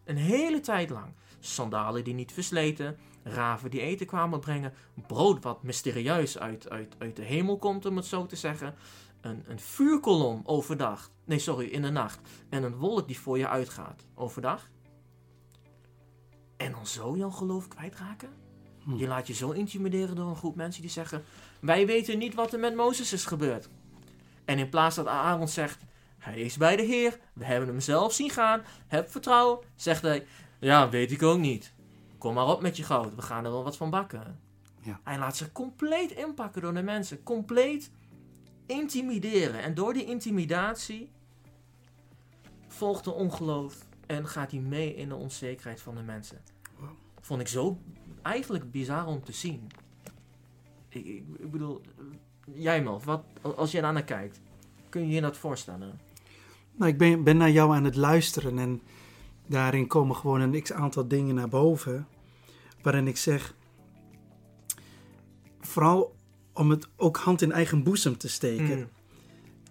Een 0.05 0.17
hele 0.17 0.61
tijd 0.61 0.91
lang. 0.91 1.13
Sandalen 1.41 2.05
die 2.05 2.15
niet 2.15 2.33
versleten. 2.33 2.97
Raven 3.23 3.71
die 3.71 3.81
eten 3.81 4.07
kwamen 4.07 4.41
brengen. 4.41 4.73
Brood 5.07 5.43
wat 5.43 5.63
mysterieus 5.63 6.39
uit, 6.39 6.71
uit, 6.71 6.95
uit 6.99 7.17
de 7.17 7.23
hemel 7.23 7.59
komt, 7.59 7.87
om 7.87 7.97
het 7.97 8.07
zo 8.07 8.27
te 8.27 8.37
zeggen. 8.37 8.75
Een, 9.25 9.45
een 9.47 9.61
vuurkolom 9.61 10.41
overdag. 10.45 11.11
Nee, 11.25 11.39
sorry, 11.39 11.67
in 11.67 11.83
de 11.83 11.91
nacht. 11.91 12.21
En 12.49 12.63
een 12.63 12.77
wolk 12.77 13.07
die 13.07 13.19
voor 13.19 13.39
je 13.39 13.49
uitgaat 13.49 14.07
overdag. 14.15 14.71
En 16.57 16.73
dan 16.73 16.87
zo 16.87 17.17
jouw 17.17 17.31
geloof 17.31 17.69
kwijtraken? 17.69 18.29
Hm. 18.83 18.95
Je 18.95 19.07
laat 19.07 19.27
je 19.27 19.33
zo 19.33 19.51
intimideren 19.51 20.17
door 20.17 20.29
een 20.29 20.37
groep 20.37 20.57
mensen 20.57 20.83
die 20.83 20.91
zeggen: 20.91 21.25
Wij 21.61 21.87
weten 21.87 22.19
niet 22.19 22.35
wat 22.35 22.53
er 22.53 22.59
met 22.59 22.75
Mozes 22.75 23.13
is 23.13 23.25
gebeurd. 23.25 23.69
En 24.45 24.59
in 24.59 24.69
plaats 24.69 24.97
dat 24.97 25.07
Aaron 25.07 25.49
zegt: 25.49 25.83
Hij 26.19 26.41
is 26.41 26.57
bij 26.57 26.77
de 26.77 26.83
Heer, 26.83 27.19
we 27.33 27.45
hebben 27.45 27.69
hem 27.69 27.81
zelf 27.81 28.13
zien 28.13 28.31
gaan, 28.31 28.63
heb 28.87 29.11
vertrouwen, 29.11 29.59
zegt 29.77 30.03
hij: 30.03 30.27
Ja, 30.61 30.89
weet 30.89 31.13
ik 31.13 31.23
ook 31.23 31.39
niet. 31.39 31.73
Kom 32.19 32.35
maar 32.35 32.49
op 32.49 32.63
met 32.63 32.77
je 32.77 32.83
goud, 32.83 33.15
we 33.15 33.23
gaan 33.23 33.45
er 33.45 33.51
wel 33.51 33.65
wat 33.65 33.77
van 33.77 33.91
bakken. 33.91 34.41
Ja. 34.81 35.01
Hij 35.05 35.19
laat 35.19 35.37
zich 35.37 35.53
compleet 35.53 36.11
inpakken 36.11 36.63
door 36.63 36.75
de 36.75 36.83
mensen, 36.83 37.23
compleet 37.23 37.91
intimideren. 38.67 39.63
En 39.63 39.75
door 39.75 39.93
die 39.93 40.05
intimidatie 40.05 41.09
volgt 42.69 43.05
de 43.05 43.13
ongeloof 43.13 43.87
en 44.07 44.29
gaat 44.29 44.51
hij 44.51 44.61
mee 44.61 44.95
in 44.95 45.09
de 45.09 45.15
onzekerheid 45.15 45.81
van 45.81 45.95
de 45.95 46.03
mensen. 46.03 46.43
Vond 47.21 47.41
ik 47.41 47.49
zo 47.49 47.79
eigenlijk 48.23 48.71
bizar 48.71 49.07
om 49.07 49.23
te 49.23 49.33
zien. 49.33 49.67
Ik, 50.89 51.05
ik, 51.05 51.23
ik 51.39 51.51
bedoel, 51.51 51.81
jij 52.55 52.83
Melf, 52.83 53.05
wat, 53.05 53.25
als 53.57 53.71
je 53.71 53.81
naar 53.81 54.05
kijkt, 54.05 54.41
kun 54.89 55.09
je 55.09 55.15
je 55.15 55.21
dat 55.21 55.37
voorstellen? 55.37 56.01
Nou, 56.73 56.91
ik 56.91 56.99
ben, 56.99 57.25
ben 57.25 57.37
naar 57.37 57.51
jou 57.51 57.75
aan 57.75 57.85
het 57.85 57.97
luisteren 57.97 58.59
en 58.59 58.83
daarin 59.47 59.87
komen 59.87 60.17
gewoon 60.17 60.41
een 60.41 60.63
x 60.63 60.73
aantal 60.73 61.09
dingen 61.09 61.35
naar 61.35 61.49
boven. 61.49 62.07
Waarin 62.83 63.09
ik 63.09 63.17
zeg, 63.17 63.55
vooral 65.61 66.14
om 66.55 66.71
het 66.71 66.89
ook 66.97 67.17
hand 67.17 67.43
in 67.43 67.53
eigen 67.53 67.83
boezem 67.83 68.19
te 68.19 68.29
steken. 68.29 68.79
Mm. 68.79 68.89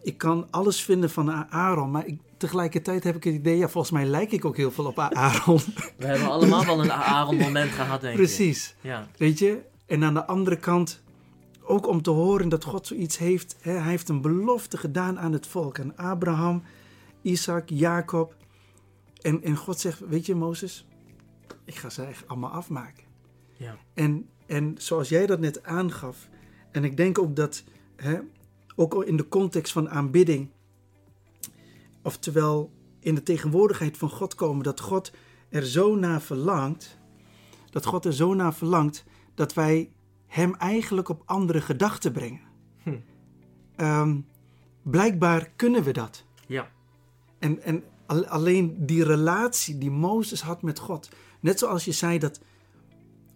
Ik 0.01 0.17
kan 0.17 0.47
alles 0.51 0.81
vinden 0.81 1.09
van 1.09 1.31
Aaron, 1.31 1.91
maar 1.91 2.05
ik, 2.05 2.19
tegelijkertijd 2.37 3.03
heb 3.03 3.15
ik 3.15 3.23
het 3.23 3.33
idee, 3.33 3.57
ja, 3.57 3.69
volgens 3.69 3.93
mij 3.93 4.05
lijk 4.05 4.31
ik 4.31 4.45
ook 4.45 4.57
heel 4.57 4.71
veel 4.71 4.85
op 4.85 4.99
Aaron. 4.99 5.59
We 5.97 6.05
hebben 6.05 6.27
allemaal 6.27 6.65
wel 6.65 6.83
een 6.83 6.91
Aaron-moment 7.15 7.71
gehad, 7.71 8.01
denk 8.01 8.13
ik. 8.13 8.19
Precies. 8.19 8.75
Ja. 8.81 9.07
Weet 9.17 9.39
je? 9.39 9.61
En 9.85 10.03
aan 10.03 10.13
de 10.13 10.25
andere 10.25 10.57
kant, 10.57 11.03
ook 11.61 11.87
om 11.87 12.01
te 12.01 12.09
horen 12.09 12.49
dat 12.49 12.63
God 12.63 12.87
zoiets 12.87 13.17
heeft. 13.17 13.55
Hè, 13.61 13.71
hij 13.71 13.89
heeft 13.89 14.09
een 14.09 14.21
belofte 14.21 14.77
gedaan 14.77 15.19
aan 15.19 15.33
het 15.33 15.47
volk, 15.47 15.79
aan 15.79 15.97
Abraham, 15.97 16.63
Isaac, 17.21 17.69
Jacob. 17.69 18.35
En, 19.21 19.43
en 19.43 19.55
God 19.55 19.79
zegt, 19.79 19.99
weet 19.99 20.25
je 20.25 20.35
Mozes, 20.35 20.87
ik 21.65 21.75
ga 21.75 21.89
ze 21.89 22.03
echt 22.03 22.27
allemaal 22.27 22.49
afmaken. 22.49 23.03
Ja. 23.57 23.77
En, 23.93 24.29
en 24.45 24.75
zoals 24.77 25.09
jij 25.09 25.25
dat 25.25 25.39
net 25.39 25.63
aangaf, 25.63 26.27
en 26.73 26.83
ik 26.83 26.97
denk 26.97 27.19
ook 27.19 27.35
dat, 27.35 27.63
hè, 27.95 28.19
ook 28.75 29.03
in 29.03 29.17
de 29.17 29.27
context 29.27 29.71
van 29.71 29.89
aanbidding, 29.89 30.49
oftewel 32.01 32.71
in 32.99 33.15
de 33.15 33.23
tegenwoordigheid 33.23 33.97
van 33.97 34.09
God 34.09 34.35
komen, 34.35 34.63
dat 34.63 34.79
God 34.79 35.11
er 35.49 35.65
zo 35.65 35.95
naar 35.95 36.21
verlangt, 36.21 36.97
dat 37.69 37.85
God 37.85 38.05
er 38.05 38.13
zo 38.13 38.33
naar 38.33 38.53
verlangt, 38.53 39.03
dat 39.35 39.53
wij 39.53 39.89
Hem 40.27 40.55
eigenlijk 40.55 41.09
op 41.09 41.21
andere 41.25 41.61
gedachten 41.61 42.11
brengen. 42.11 42.41
Hm. 42.83 42.95
Ehm, 43.75 44.19
blijkbaar 44.81 45.49
kunnen 45.55 45.83
we 45.83 45.91
dat. 45.91 46.25
Ja. 46.47 46.71
En, 47.39 47.61
en 47.61 47.83
al- 48.05 48.27
alleen 48.27 48.85
die 48.85 49.03
relatie 49.03 49.77
die 49.77 49.91
Mozes 49.91 50.41
had 50.41 50.61
met 50.61 50.79
God. 50.79 51.09
Net 51.39 51.59
zoals 51.59 51.85
je 51.85 51.91
zei 51.91 52.19
dat 52.19 52.39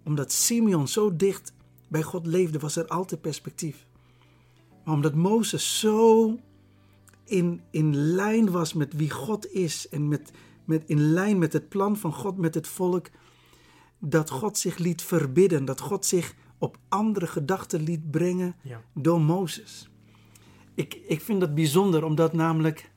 omdat 0.03 0.31
Simeon 0.31 0.87
zo 0.87 1.15
dicht 1.15 1.53
bij 1.87 2.03
God 2.03 2.25
leefde, 2.25 2.59
was 2.59 2.75
er 2.75 2.87
altijd 2.87 3.21
perspectief. 3.21 3.87
Maar 4.83 4.93
omdat 4.95 5.15
Mozes 5.15 5.79
zo 5.79 6.35
in, 7.23 7.61
in 7.71 7.95
lijn 7.95 8.51
was 8.51 8.73
met 8.73 8.93
wie 8.93 9.09
God 9.09 9.51
is 9.51 9.89
en 9.89 10.07
met, 10.07 10.31
met, 10.65 10.83
in 10.85 10.99
lijn 10.99 11.37
met 11.37 11.53
het 11.53 11.69
plan 11.69 11.97
van 11.97 12.13
God 12.13 12.37
met 12.37 12.53
het 12.53 12.67
volk, 12.67 13.07
dat 13.99 14.29
God 14.29 14.57
zich 14.57 14.77
liet 14.77 15.01
verbidden, 15.01 15.65
dat 15.65 15.79
God 15.79 16.05
zich 16.05 16.35
op 16.57 16.77
andere 16.89 17.27
gedachten 17.27 17.81
liet 17.81 18.11
brengen 18.11 18.55
Ja. 18.63 18.81
door 18.93 19.21
Mozes. 19.21 19.89
Ik, 20.73 20.93
ik 21.07 21.21
vind 21.21 21.39
dat 21.39 21.55
bijzonder, 21.55 22.03
omdat 22.03 22.33
namelijk 22.33 22.91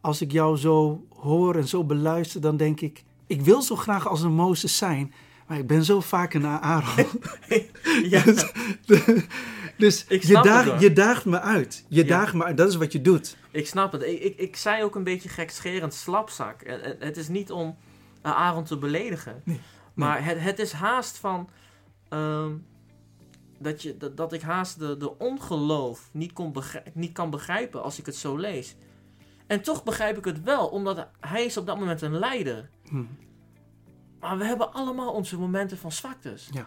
als 0.00 0.20
ik 0.20 0.32
jou 0.32 0.56
zo 0.56 1.04
hoor 1.08 1.56
en 1.56 1.68
zo 1.68 1.84
beluister, 1.84 2.40
dan 2.40 2.56
denk 2.56 2.80
ik, 2.80 3.04
ik 3.26 3.40
wil 3.40 3.62
zo 3.62 3.76
graag 3.76 4.08
als 4.08 4.22
een 4.22 4.34
Mozes 4.34 4.76
zijn, 4.76 5.12
maar 5.46 5.58
ik 5.58 5.66
ben 5.66 5.84
zo 5.84 6.00
vaak 6.00 6.34
een 6.34 6.46
Aaron. 6.46 7.06
ja. 8.14 8.22
dus 8.24 8.46
dus 9.76 10.04
je, 10.06 10.38
hoor. 10.38 10.80
je 10.80 10.92
daagt 10.92 11.24
me 11.24 11.40
uit. 11.40 11.84
Je 11.88 12.02
Ja. 12.02 12.08
daagt 12.08 12.34
me 12.34 12.44
uit. 12.44 12.56
Dat 12.56 12.68
is 12.68 12.76
wat 12.76 12.92
je 12.92 13.00
doet. 13.00 13.36
Ik 13.50 13.66
snap 13.66 13.92
het. 13.92 14.02
Ik, 14.02 14.20
ik, 14.20 14.38
ik 14.38 14.56
zei 14.56 14.82
ook 14.82 14.94
een 14.94 15.04
beetje 15.04 15.28
gekscherend 15.28 15.94
slapzak. 15.94 16.62
Eh, 16.62 16.74
eh, 16.90 17.00
Het 17.00 17.16
is 17.16 17.28
niet 17.28 17.50
om 17.52 17.76
eh, 18.22 18.32
Aaron 18.32 18.64
te 18.64 18.78
beledigen. 18.78 19.40
Nee. 19.44 19.60
Maar 19.94 20.24
het, 20.24 20.40
het 20.40 20.58
is 20.58 20.72
haast 20.72 21.18
van... 21.18 21.48
ehm, 22.08 22.52
dat, 23.58 23.82
je, 23.82 23.96
dat, 23.96 24.16
dat 24.16 24.32
ik 24.32 24.40
haast 24.42 24.78
de, 24.78 24.96
de 24.96 25.18
ongeloof 25.18 26.08
niet, 26.12 26.32
kon 26.32 26.52
begrijp, 26.52 26.94
niet 26.94 27.12
kan 27.12 27.30
begrijpen 27.30 27.82
als 27.82 27.98
ik 27.98 28.06
het 28.06 28.16
zo 28.16 28.36
lees. 28.36 28.76
En 29.46 29.62
toch 29.62 29.82
begrijp 29.84 30.18
ik 30.18 30.24
het 30.24 30.42
wel, 30.42 30.66
omdat 30.66 31.08
hij 31.20 31.44
is 31.44 31.56
op 31.56 31.66
dat 31.66 31.78
moment 31.78 32.02
een 32.02 32.18
leider. 32.18 32.70
Hm. 32.88 33.02
Maar 34.24 34.38
we 34.38 34.44
hebben 34.44 34.72
allemaal 34.72 35.12
onze 35.12 35.38
momenten 35.38 35.78
van 35.78 35.92
zwaktes. 35.92 36.48
Ja. 36.50 36.66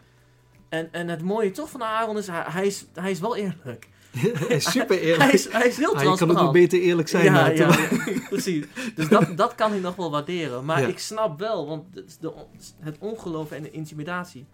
En, 0.70 0.94
en 0.94 1.08
het 1.08 1.22
mooie 1.22 1.52
toch 1.52 1.70
van 1.70 1.84
Aaron 1.84 2.18
is, 2.18 2.28
hij, 2.28 2.44
hij 2.48 2.66
is, 2.66 2.86
hij 2.94 3.12
is 3.12 3.20
wel 3.20 3.36
eerlijk. 3.36 3.88
Hij 4.48 4.56
is 4.56 4.72
super 4.72 5.00
eerlijk. 5.00 5.24
Hij 5.24 5.32
is, 5.32 5.52
hij 5.52 5.68
is 5.68 5.78
heel 5.78 5.88
Ah, 5.88 5.94
je 5.94 6.04
kan 6.04 6.12
ook 6.12 6.18
transparant. 6.18 6.40
nog 6.40 6.52
beter 6.52 6.80
eerlijk 6.80 7.08
zijn. 7.08 7.24
ja, 7.24 7.48
ja, 7.48 7.88
precies. 8.30 8.66
Dus 8.96 9.08
dat, 9.10 9.38
dat 9.38 9.56
kan 9.56 9.74
ik 9.74 9.82
nog 9.82 9.96
wel 9.96 10.12
waarderen. 10.12 10.66
Maar 10.66 10.90
ik 10.90 11.00
snap 11.00 11.40
wel, 11.40 11.68
want 11.68 11.86
de, 12.20 12.34
het 12.80 12.98
ongeloof 13.00 13.52
en 13.52 13.64
de 13.64 13.72
intimidatie 13.72 14.46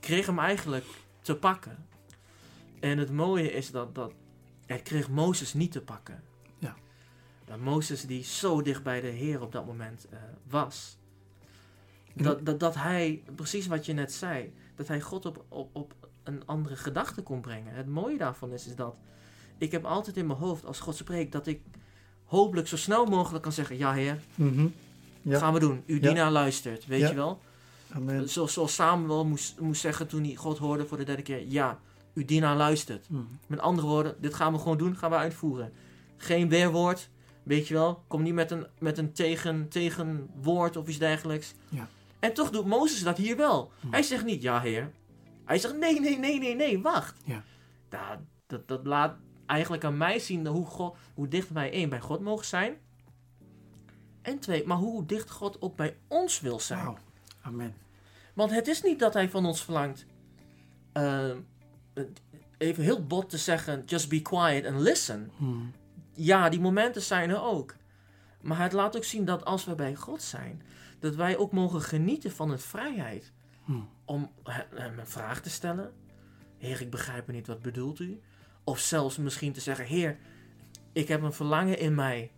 kreeg 0.00 0.26
hem 0.26 0.38
eigenlijk 0.38 0.84
te 1.20 1.36
pakken. 1.36 1.86
En 2.80 2.98
het 2.98 3.10
mooie 3.12 3.52
is 3.52 3.70
dat, 3.70 3.94
dat 3.94 4.12
hij 4.66 4.78
kreeg 4.78 5.08
Mozes 5.08 5.54
niet 5.54 5.72
te 5.72 5.80
pakken. 5.80 6.22
Ja. 6.58 6.74
Dat 7.44 7.58
Mozes 7.58 8.02
die 8.02 8.24
zo 8.24 8.62
dicht 8.62 8.82
bij 8.82 9.00
de 9.00 9.06
Heer 9.06 9.42
op 9.42 9.52
dat 9.52 9.66
moment 9.66 10.06
eh, 10.10 10.18
was. 10.48 10.98
En- 12.16 12.22
Dat, 12.24 12.46
dat, 12.46 12.60
dat 12.60 12.74
hij, 12.74 13.22
precies 13.34 13.66
wat 13.66 13.86
je 13.86 13.92
net 13.92 14.12
zei, 14.12 14.52
dat 14.74 14.88
hij 14.88 15.00
God 15.00 15.26
op, 15.26 15.44
op, 15.48 15.68
op 15.72 15.94
een 16.22 16.42
andere 16.46 16.76
gedachte 16.76 17.22
kon 17.22 17.40
brengen. 17.40 17.74
Het 17.74 17.86
mooie 17.86 18.18
daarvan 18.18 18.52
is, 18.52 18.66
is 18.66 18.74
dat 18.76 18.96
ik 19.58 19.72
heb 19.72 19.84
altijd 19.84 20.16
in 20.16 20.26
mijn 20.26 20.38
hoofd, 20.38 20.64
als 20.66 20.80
God 20.80 20.96
spreekt, 20.96 21.32
dat 21.32 21.46
ik 21.46 21.60
hopelijk 22.24 22.68
zo 22.68 22.76
snel 22.76 23.04
mogelijk 23.06 23.42
kan 23.42 23.52
zeggen, 23.52 23.76
ja 23.78 23.92
heer, 23.92 24.20
Mhm. 24.34 24.66
Ja. 25.22 25.38
gaan 25.38 25.52
we 25.52 25.58
doen. 25.58 25.82
Uw 25.86 25.98
Ja. 26.00 26.30
luistert, 26.30 26.86
weet 26.86 27.00
Ja. 27.00 27.08
je 27.08 27.14
wel? 27.14 27.40
Amen. 27.92 28.28
Zoals, 28.28 28.52
zoals 28.52 28.74
Samuel 28.74 29.24
moest, 29.24 29.60
moest 29.60 29.80
zeggen 29.80 30.06
toen 30.06 30.24
hij 30.24 30.34
God 30.34 30.58
hoorde 30.58 30.86
voor 30.86 30.96
de 30.98 31.04
derde 31.04 31.22
keer, 31.22 31.46
ja, 31.48 31.78
uw 32.14 32.24
dienaar 32.24 32.56
luistert. 32.56 33.06
Hm. 33.06 33.14
Met 33.46 33.58
andere 33.60 33.86
woorden, 33.86 34.14
dit 34.20 34.34
gaan 34.34 34.52
we 34.52 34.58
gewoon 34.58 34.78
doen, 34.78 34.96
gaan 34.96 35.10
we 35.10 35.16
uitvoeren. 35.16 35.72
Geen 36.16 36.48
weerwoord, 36.48 37.08
weet 37.42 37.68
je 37.68 37.74
wel. 37.74 38.02
Kom 38.06 38.22
niet 38.22 38.34
met 38.34 38.50
een, 38.50 38.66
met 38.78 38.98
een 38.98 39.12
tegen, 39.12 39.68
tegenwoord 39.68 40.76
of 40.76 40.88
iets 40.88 40.98
dergelijks. 40.98 41.54
Ja. 41.68 41.88
En 42.18 42.34
toch 42.34 42.50
doet 42.50 42.66
Mozes 42.66 43.02
dat 43.02 43.16
hier 43.16 43.36
wel. 43.36 43.72
Hm. 43.80 43.90
Hij 43.90 44.02
zegt 44.02 44.24
niet, 44.24 44.42
ja 44.42 44.60
heer. 44.60 44.92
Hij 45.44 45.58
zegt, 45.58 45.76
nee, 45.76 46.00
nee, 46.00 46.18
nee, 46.18 46.38
nee, 46.38 46.54
nee, 46.54 46.82
wacht. 46.82 47.16
Ja. 47.24 47.42
Nou, 47.90 48.18
dat, 48.46 48.68
dat 48.68 48.86
laat 48.86 49.16
eigenlijk 49.46 49.84
aan 49.84 49.96
mij 49.96 50.18
zien 50.18 50.46
hoe, 50.46 50.66
God, 50.66 50.96
hoe 51.14 51.28
dicht 51.28 51.50
wij 51.50 51.72
één 51.72 51.88
bij 51.88 52.00
God 52.00 52.20
mogen 52.20 52.46
zijn. 52.46 52.76
En 54.22 54.38
twee, 54.38 54.66
maar 54.66 54.76
hoe 54.76 55.06
dicht 55.06 55.30
God 55.30 55.62
ook 55.62 55.76
bij 55.76 55.96
ons 56.08 56.40
wil 56.40 56.60
zijn. 56.60 56.96
Amen. 57.42 57.74
Want 58.34 58.50
het 58.50 58.68
is 58.68 58.82
niet 58.82 58.98
dat 58.98 59.14
hij 59.14 59.30
van 59.30 59.46
ons 59.46 59.64
verlangt. 59.64 60.06
eh, 60.92 61.30
even 62.58 62.82
heel 62.84 63.06
bot 63.06 63.30
te 63.30 63.38
zeggen: 63.38 63.82
just 63.86 64.08
be 64.08 64.22
quiet 64.22 64.66
and 64.66 64.80
listen. 64.80 65.30
Hm. 65.36 65.44
Ja, 66.12 66.48
die 66.48 66.60
momenten 66.60 67.02
zijn 67.02 67.30
er 67.30 67.42
ook. 67.42 67.74
Maar 68.40 68.60
het 68.60 68.72
laat 68.72 68.96
ook 68.96 69.04
zien 69.04 69.24
dat 69.24 69.44
als 69.44 69.64
we 69.64 69.74
bij 69.74 69.94
God 69.94 70.22
zijn, 70.22 70.62
dat 70.98 71.14
wij 71.14 71.36
ook 71.36 71.52
mogen 71.52 71.80
genieten 71.82 72.30
van 72.32 72.50
het 72.50 72.62
vrijheid. 72.62 73.32
Hm. 73.64 73.72
Om 74.04 74.30
he- 74.42 74.64
hem 74.74 74.98
een 74.98 75.06
vraag 75.06 75.40
te 75.40 75.50
stellen: 75.50 75.92
Heer, 76.58 76.80
ik 76.80 76.90
begrijp 76.90 77.26
het 77.26 77.36
niet, 77.36 77.46
wat 77.46 77.62
bedoelt 77.62 77.98
u? 77.98 78.20
Of 78.64 78.78
zelfs 78.78 79.16
misschien 79.16 79.52
te 79.52 79.60
zeggen: 79.60 79.84
Heer, 79.84 80.18
ik 80.92 81.08
heb 81.08 81.22
een 81.22 81.32
verlangen 81.32 81.78
in 81.78 81.94
mij. 81.94 82.30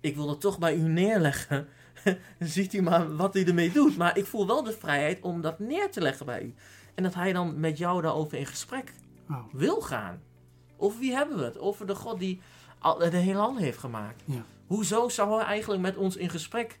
Ik 0.00 0.14
wil 0.16 0.28
het 0.28 0.40
toch 0.40 0.58
bij 0.58 0.74
u 0.76 0.80
neerleggen. 0.88 1.68
Ziet 2.38 2.72
u 2.72 2.82
maar 2.82 3.16
wat 3.16 3.36
u 3.36 3.42
ermee 3.42 3.72
doet. 3.72 3.96
Maar 3.96 4.18
ik 4.18 4.26
voel 4.26 4.46
wel 4.46 4.62
de 4.62 4.72
vrijheid 4.72 5.20
om 5.20 5.40
dat 5.40 5.58
neer 5.58 5.90
te 5.90 6.00
leggen 6.00 6.26
bij 6.26 6.42
u. 6.42 6.54
En 6.94 7.02
dat 7.02 7.14
hij 7.14 7.32
dan 7.32 7.60
met 7.60 7.78
jou 7.78 8.02
daarover 8.02 8.38
in 8.38 8.46
gesprek 8.46 8.92
Wauw. 9.26 9.48
wil 9.52 9.80
gaan. 9.80 10.22
Over 10.76 10.98
wie 10.98 11.12
hebben 11.14 11.38
we 11.38 11.44
het? 11.44 11.58
Over 11.58 11.86
de 11.86 11.94
God 11.94 12.18
die 12.18 12.40
de 12.98 13.16
heelal 13.16 13.56
heeft 13.56 13.78
gemaakt. 13.78 14.22
Ja. 14.24 14.44
Hoezo 14.66 15.08
zou 15.08 15.36
hij 15.36 15.44
eigenlijk 15.46 15.82
met 15.82 15.96
ons 15.96 16.16
in 16.16 16.30
gesprek 16.30 16.78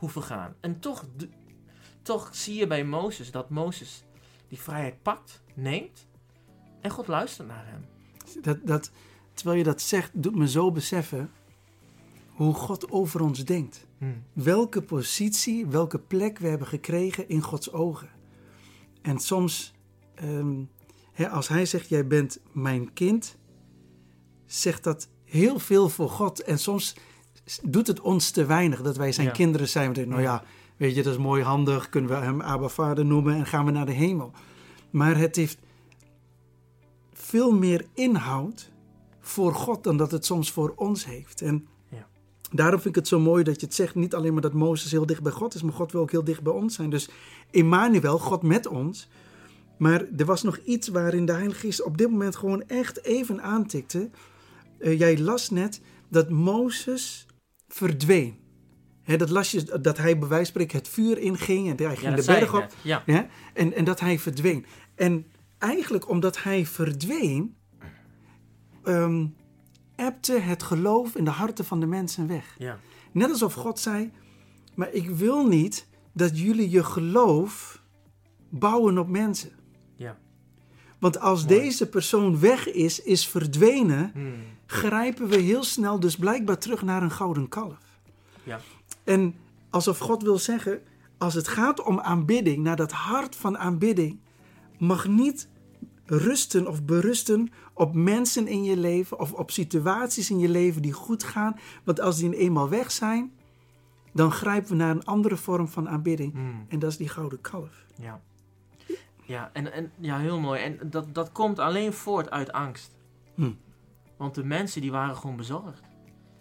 hoeven 0.00 0.22
gaan? 0.22 0.54
En 0.60 0.80
toch, 0.80 1.04
toch 2.02 2.28
zie 2.32 2.54
je 2.54 2.66
bij 2.66 2.84
Mozes 2.84 3.30
dat 3.30 3.50
Mozes 3.50 4.04
die 4.48 4.60
vrijheid 4.60 5.02
pakt, 5.02 5.42
neemt 5.54 6.06
en 6.80 6.90
God 6.90 7.06
luistert 7.06 7.48
naar 7.48 7.66
hem. 7.66 7.84
Dat, 8.42 8.58
dat, 8.66 8.90
terwijl 9.32 9.58
je 9.58 9.64
dat 9.64 9.80
zegt, 9.80 10.22
doet 10.22 10.34
me 10.34 10.48
zo 10.48 10.72
beseffen 10.72 11.30
hoe 12.26 12.54
God 12.54 12.90
over 12.90 13.20
ons 13.20 13.44
denkt. 13.44 13.86
welke 14.32 14.82
positie, 14.82 15.66
welke 15.66 15.98
plek 15.98 16.38
we 16.38 16.48
hebben 16.48 16.66
gekregen 16.66 17.28
in 17.28 17.40
Gods 17.40 17.72
ogen. 17.72 18.08
En 19.02 19.18
soms, 19.18 19.74
ehm, 20.14 20.62
hè, 21.12 21.28
als 21.28 21.48
Hij 21.48 21.66
zegt, 21.66 21.88
jij 21.88 22.06
bent 22.06 22.40
mijn 22.52 22.92
kind, 22.92 23.36
zegt 24.46 24.84
dat 24.84 25.08
heel 25.24 25.58
veel 25.58 25.88
voor 25.88 26.10
God. 26.10 26.42
En 26.42 26.58
soms 26.58 26.96
doet 27.62 27.86
het 27.86 28.00
ons 28.00 28.30
te 28.30 28.44
weinig 28.46 28.82
dat 28.82 28.96
wij 28.96 29.12
zijn 29.12 29.26
Ja. 29.26 29.32
kinderen 29.32 29.68
zijn. 29.68 29.88
We 29.88 29.94
denken, 29.94 30.12
nou 30.12 30.24
ja, 30.24 30.42
weet 30.76 30.94
je, 30.94 31.02
dat 31.02 31.12
is 31.12 31.18
mooi 31.18 31.42
handig, 31.42 31.88
kunnen 31.88 32.10
we 32.10 32.16
hem 32.16 32.40
Abba 32.40 32.68
Vader 32.68 33.04
noemen 33.04 33.34
en 33.34 33.46
gaan 33.46 33.64
we 33.64 33.70
naar 33.70 33.86
de 33.86 33.92
hemel. 33.92 34.32
Maar 34.90 35.16
het 35.16 35.36
heeft 35.36 35.58
veel 37.12 37.52
meer 37.52 37.84
inhoud 37.94 38.70
voor 39.20 39.54
God 39.54 39.84
dan 39.84 39.96
dat 39.96 40.10
het 40.10 40.24
soms 40.26 40.52
voor 40.52 40.72
ons 40.76 41.04
heeft. 41.04 41.40
En 41.42 41.66
Ja. 41.88 42.06
daarom 42.52 42.80
vind 42.80 42.94
ik 42.96 43.00
het 43.00 43.08
zo 43.08 43.18
mooi 43.18 43.44
dat 43.44 43.60
je 43.60 43.66
het 43.66 43.74
zegt, 43.74 43.94
niet 43.94 44.14
alleen 44.14 44.32
maar 44.32 44.42
dat 44.42 44.52
Mozes 44.52 44.90
heel 44.90 45.06
dicht 45.06 45.22
bij 45.22 45.32
God 45.32 45.54
is, 45.54 45.62
maar 45.62 45.72
God 45.72 45.92
wil 45.92 46.00
ook 46.00 46.10
heel 46.10 46.24
dicht 46.24 46.42
bij 46.42 46.52
ons 46.52 46.74
zijn. 46.74 46.90
Dus 46.90 47.08
Emmanuel, 47.50 48.18
God 48.18 48.42
met 48.42 48.66
ons. 48.66 49.08
Maar 49.78 50.04
er 50.16 50.24
was 50.24 50.42
nog 50.42 50.56
iets 50.56 50.88
waarin 50.88 51.26
de 51.26 51.32
Heilige 51.32 51.60
Geest 51.60 51.82
op 51.82 51.98
dit 51.98 52.10
moment 52.10 52.36
gewoon 52.36 52.62
echt 52.62 53.04
even 53.04 53.42
aantikte. 53.42 54.10
Eh, 54.78 54.98
jij 54.98 55.18
las 55.18 55.50
net 55.50 55.80
dat 56.08 56.30
Mozes 56.30 57.26
verdween. 57.74 58.38
Dat 59.04 59.30
las 59.30 59.50
je, 59.50 59.80
dat 59.80 59.98
hij 59.98 60.18
bij 60.18 60.28
wijze 60.28 60.52
van 60.52 60.62
spreken 60.62 60.78
het 60.78 60.88
vuur 60.88 61.18
inging 61.18 61.68
en 61.70 61.86
hij 61.86 61.96
ging 61.96 62.10
Ja, 62.10 62.16
de 62.16 62.24
berg 62.26 62.54
op. 62.54 62.66
Ja. 62.82 63.02
En, 63.54 63.72
en 63.72 63.84
dat 63.84 64.00
hij 64.00 64.18
verdween. 64.18 64.66
En 64.94 65.26
eigenlijk 65.58 66.08
omdat 66.08 66.42
hij 66.42 66.66
verdween, 66.66 67.56
ehm 68.84 69.26
ebte 69.96 70.38
het 70.38 70.62
geloof 70.62 71.14
in 71.14 71.24
de 71.24 71.30
harten 71.30 71.64
van 71.64 71.80
de 71.80 71.86
mensen 71.86 72.26
weg. 72.26 72.54
Ja. 72.58 72.78
Net 73.12 73.30
alsof 73.30 73.54
God 73.54 73.78
zei: 73.78 74.10
Maar 74.74 74.92
ik 74.92 75.10
wil 75.10 75.46
niet 75.46 75.86
dat 76.12 76.38
jullie 76.38 76.70
je 76.70 76.84
geloof 76.84 77.82
bouwen 78.48 78.98
op 78.98 79.08
mensen. 79.08 79.50
Ja. 79.96 80.18
Want 80.98 81.20
als 81.20 81.44
Mooi. 81.44 81.60
deze 81.60 81.88
persoon 81.88 82.40
weg 82.40 82.72
is, 82.72 83.02
is 83.02 83.28
verdwenen, 83.28 84.10
Hmm. 84.14 84.34
Grijpen 84.70 85.28
we 85.28 85.36
heel 85.36 85.64
snel 85.64 86.00
dus 86.00 86.16
blijkbaar 86.16 86.58
terug 86.58 86.82
naar 86.82 87.02
een 87.02 87.10
gouden 87.10 87.48
kalf. 87.48 87.78
Ja. 88.42 88.60
En 89.04 89.34
alsof 89.70 89.98
God 89.98 90.22
wil 90.22 90.38
zeggen, 90.38 90.82
als 91.18 91.34
het 91.34 91.48
gaat 91.48 91.82
om 91.82 92.00
aanbidding, 92.00 92.62
naar 92.62 92.76
dat 92.76 92.92
hart 92.92 93.36
van 93.36 93.58
aanbidding, 93.58 94.18
mag 94.78 95.08
niet 95.08 95.48
rusten 96.04 96.66
of 96.66 96.84
berusten 96.84 97.52
op 97.74 97.94
mensen 97.94 98.46
in 98.46 98.64
je 98.64 98.76
leven 98.76 99.18
of 99.18 99.32
op 99.32 99.50
situaties 99.50 100.30
in 100.30 100.38
je 100.38 100.48
leven 100.48 100.82
die 100.82 100.92
goed 100.92 101.22
gaan. 101.22 101.56
Want 101.84 102.00
als 102.00 102.16
die 102.18 102.36
eenmaal 102.36 102.68
weg 102.68 102.90
zijn, 102.90 103.32
dan 104.12 104.32
grijpen 104.32 104.70
we 104.70 104.76
naar 104.76 104.90
een 104.90 105.04
andere 105.04 105.36
vorm 105.36 105.68
van 105.68 105.88
aanbidding. 105.88 106.32
Hmm. 106.32 106.66
En 106.68 106.78
dat 106.78 106.90
is 106.90 106.96
die 106.96 107.08
gouden 107.08 107.40
kalf. 107.40 107.84
Ja. 107.94 108.20
Ja, 109.22 109.50
en, 109.52 109.72
en, 109.72 109.92
ja, 109.98 110.18
heel 110.18 110.40
mooi. 110.40 110.60
En 110.60 110.90
dat, 110.90 111.14
dat 111.14 111.32
komt 111.32 111.58
alleen 111.58 111.92
voort 111.92 112.30
uit 112.30 112.52
angst. 112.52 112.94
Hm. 113.34 113.50
Want 114.20 114.34
de 114.34 114.44
mensen 114.44 114.80
die 114.80 114.90
waren 114.90 115.16
gewoon 115.16 115.36
bezorgd. 115.36 115.80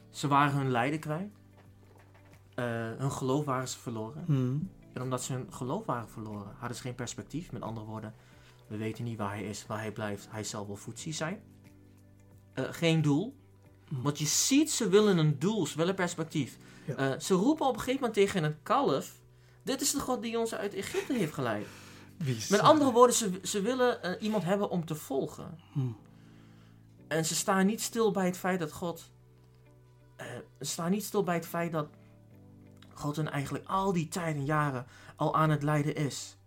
Ze 0.09 0.27
waren 0.27 0.57
hun 0.57 0.71
lijden 0.71 0.99
kwijt. 0.99 1.33
Eh, 2.55 2.65
hun 2.97 3.11
geloof 3.11 3.45
waren 3.45 3.67
ze 3.67 3.79
verloren. 3.79 4.23
Hmm. 4.25 4.71
En 4.93 5.01
omdat 5.01 5.23
ze 5.23 5.33
hun 5.33 5.53
geloof 5.53 5.85
waren 5.85 6.09
verloren, 6.09 6.53
hadden 6.57 6.77
ze 6.77 6.83
geen 6.83 6.95
perspectief. 6.95 7.51
Met 7.51 7.61
andere 7.61 7.85
woorden, 7.85 8.13
we 8.67 8.77
weten 8.77 9.03
niet 9.03 9.17
waar 9.17 9.29
hij 9.29 9.43
is, 9.43 9.65
waar 9.67 9.79
hij 9.79 9.91
blijft. 9.91 10.27
Hij 10.29 10.43
zal 10.43 10.67
wel 10.67 10.75
voetzie 10.75 11.13
zijn. 11.13 11.41
Eh, 12.53 12.63
geen 12.69 13.01
doel. 13.01 13.35
Hm. 13.87 14.01
Want 14.01 14.19
je 14.19 14.25
ziet, 14.25 14.71
ze 14.71 14.89
willen 14.89 15.17
een 15.17 15.39
doel, 15.39 15.67
ze 15.67 15.77
willen 15.77 15.95
perspectief. 15.95 16.57
Ja. 16.85 16.95
Eh, 16.95 17.19
ze 17.19 17.33
roepen 17.33 17.65
op 17.65 17.73
een 17.73 17.79
gegeven 17.79 18.01
moment 18.01 18.13
tegen 18.13 18.43
een 18.43 18.63
kalf: 18.63 19.19
Dit 19.63 19.81
is 19.81 19.91
de 19.91 19.99
God 19.99 20.21
die 20.21 20.39
ons 20.39 20.55
uit 20.55 20.73
Egypte 20.73 21.13
heeft 21.13 21.33
geleid. 21.33 21.65
Wie 22.17 22.37
Met 22.49 22.59
andere 22.59 22.91
woorden, 22.91 23.15
ze, 23.15 23.39
ze 23.43 23.61
willen 23.61 24.21
iemand 24.21 24.43
hebben 24.43 24.69
om 24.69 24.85
te 24.85 24.95
volgen. 24.95 25.57
Hmm. 25.71 25.97
En 27.09 27.25
ze 27.25 27.35
staan 27.35 27.65
niet 27.65 27.81
stil 27.81 28.11
bij 28.11 28.25
het 28.25 28.37
feit 28.37 28.59
dat 28.59 28.71
God. 28.71 29.11
eh, 30.15 30.25
ze 30.59 30.65
staan 30.65 30.91
niet 30.91 31.03
stil 31.03 31.23
bij 31.23 31.35
het 31.35 31.47
feit 31.47 31.71
dat 31.71 31.87
God 32.93 33.15
hen 33.15 33.31
eigenlijk 33.31 33.67
al 33.67 33.93
die 33.93 34.07
tijd 34.07 34.35
en 34.35 34.45
jaren 34.45 34.85
al 35.15 35.35
aan 35.35 35.49
het 35.49 35.63
lijden 35.63 35.95
is. 35.95 36.37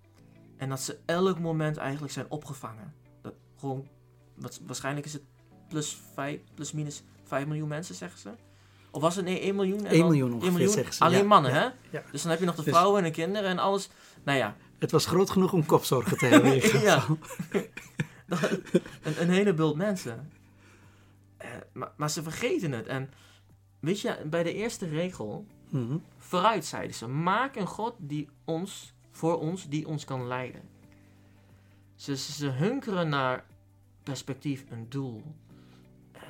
En 0.56 0.68
dat 0.68 0.80
ze 0.80 0.98
elk 1.06 1.38
moment 1.38 1.76
eigenlijk 1.76 2.12
zijn 2.12 2.26
opgevangen. 2.30 2.94
Dat 3.22 3.34
gewoon, 3.58 3.88
wat, 4.36 4.60
waarschijnlijk 4.66 5.06
is 5.06 5.12
het 5.12 5.22
plus, 5.68 6.00
vijf, 6.14 6.40
plus 6.54 6.72
minus 6.72 7.02
5 7.24 7.46
miljoen 7.46 7.68
mensen, 7.68 7.94
zeggen 7.94 8.18
ze. 8.20 8.30
Of 8.90 9.02
was 9.02 9.16
het 9.16 9.24
nee, 9.24 9.40
1 9.40 9.54
miljoen? 9.54 9.78
En 9.78 9.86
1 9.86 9.98
dan- 9.98 10.08
miljoen 10.08 10.26
1 10.28 10.34
ongeveer, 10.34 10.52
miljoen? 10.52 10.72
zeggen 10.72 10.94
ze. 10.94 11.04
Alleen 11.04 11.18
Ja, 11.18 11.24
mannen, 11.24 11.50
ja, 11.52 11.58
hè? 11.90 11.96
ja. 11.98 12.04
Dus 12.12 12.22
dan 12.22 12.30
heb 12.30 12.40
je 12.40 12.46
nog 12.46 12.54
de 12.54 12.62
Dus- 12.62 12.72
vrouwen 12.72 12.98
en 12.98 13.04
de 13.04 13.10
kinderen 13.10 13.50
en 13.50 13.58
alles. 13.58 13.88
Nou 14.24 14.38
ja, 14.38 14.56
Het 14.78 14.90
was 14.90 15.06
groot 15.06 15.30
genoeg 15.30 15.52
om 15.52 15.66
kopzorgen 15.66 16.18
te 16.18 16.26
hebben. 16.26 16.54
ja. 16.90 17.04
een, 19.02 19.20
een 19.22 19.30
hele 19.30 19.54
bult 19.54 19.76
mensen. 19.76 20.32
Eh, 21.42 21.48
maar, 21.72 21.92
maar 21.96 22.10
ze 22.10 22.22
vergeten 22.22 22.72
het. 22.72 22.86
En 22.86 23.10
weet 23.80 24.00
je, 24.00 24.22
bij 24.30 24.42
de 24.42 24.54
eerste 24.54 24.88
regel, 24.88 25.46
Mhm. 25.68 25.96
vooruit 26.18 26.64
zeiden 26.64 26.96
ze, 26.96 27.06
maak 27.08 27.56
een 27.56 27.66
God 27.66 27.94
die 27.98 28.28
ons, 28.44 28.92
voor 29.10 29.38
ons, 29.38 29.68
die 29.68 29.88
ons 29.88 30.04
kan 30.04 30.26
leiden. 30.26 30.62
Ze, 31.94 32.16
ze, 32.16 32.32
ze 32.32 32.46
hunkeren 32.48 33.08
naar 33.08 33.44
perspectief, 34.02 34.64
een 34.70 34.88
doel. 34.88 35.22
Eh, 36.12 36.20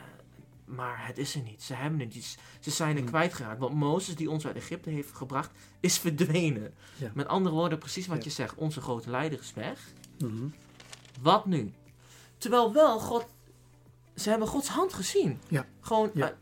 maar 0.64 1.06
het 1.06 1.18
is 1.18 1.34
er 1.34 1.42
niet. 1.42 1.62
Ze 1.62 1.74
hebben 1.74 2.00
het 2.00 2.14
niet. 2.14 2.38
Ze 2.60 2.70
zijn 2.70 2.94
er 2.94 3.00
Hmm. 3.02 3.10
kwijtgeraakt. 3.10 3.58
Want 3.60 3.74
Mozes, 3.74 4.14
die 4.16 4.30
ons 4.30 4.46
uit 4.46 4.56
Egypte 4.56 4.90
heeft 4.90 5.12
gebracht, 5.12 5.50
is 5.80 5.98
verdwenen. 5.98 6.74
Ja. 6.96 7.10
Met 7.14 7.26
andere 7.26 7.54
woorden, 7.54 7.78
precies 7.78 8.06
wat 8.06 8.16
Ja. 8.18 8.24
je 8.24 8.30
zegt. 8.30 8.54
Onze 8.54 8.80
grote 8.80 9.10
leider 9.10 9.38
is 9.40 9.52
weg. 9.54 9.92
Mhm. 10.18 10.46
Wat 11.20 11.46
nu? 11.46 11.72
Terwijl 12.38 12.72
wel 12.72 12.98
God. 13.00 13.26
Ze 14.14 14.30
hebben 14.30 14.48
Gods 14.48 14.68
hand 14.68 14.92
gezien. 14.92 15.40
Ja. 15.48 15.66
Gewoon. 15.80 16.10
Ja. 16.14 16.24
uit- 16.24 16.36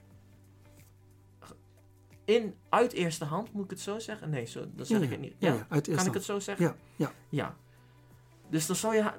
in, 2.25 2.55
uit 2.69 2.93
eerste 2.93 3.25
hand, 3.25 3.53
moet 3.53 3.65
ik 3.65 3.71
het 3.71 3.81
zo 3.81 3.99
zeggen? 3.99 4.31
Nee, 4.31 4.45
zo, 4.47 4.61
dan 4.75 4.87
zeg 4.87 4.99
Ja, 4.99 5.05
ik 5.05 5.11
het 5.11 5.21
niet. 5.21 5.35
Ja, 5.39 5.67
uit 5.69 5.85
kan 5.85 5.93
eerste 5.95 6.09
ik 6.09 6.15
het 6.15 6.25
zo 6.25 6.39
zeggen? 6.39 6.65
Ja, 6.67 6.77
ja. 6.97 7.13
Ja. 7.29 7.57
Dus 8.51 8.67
dan 8.67 8.77
zou 8.77 8.95
je. 8.95 9.11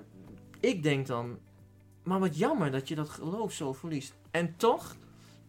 Ik 0.60 0.84
denk 0.84 1.08
dan. 1.08 1.40
Maar 2.04 2.20
wat 2.20 2.38
jammer 2.38 2.72
dat 2.72 2.88
je 2.88 2.96
dat 2.96 3.10
geloof 3.10 3.52
zo 3.54 3.74
verliest. 3.74 4.14
En 4.32 4.56
toch 4.58 4.96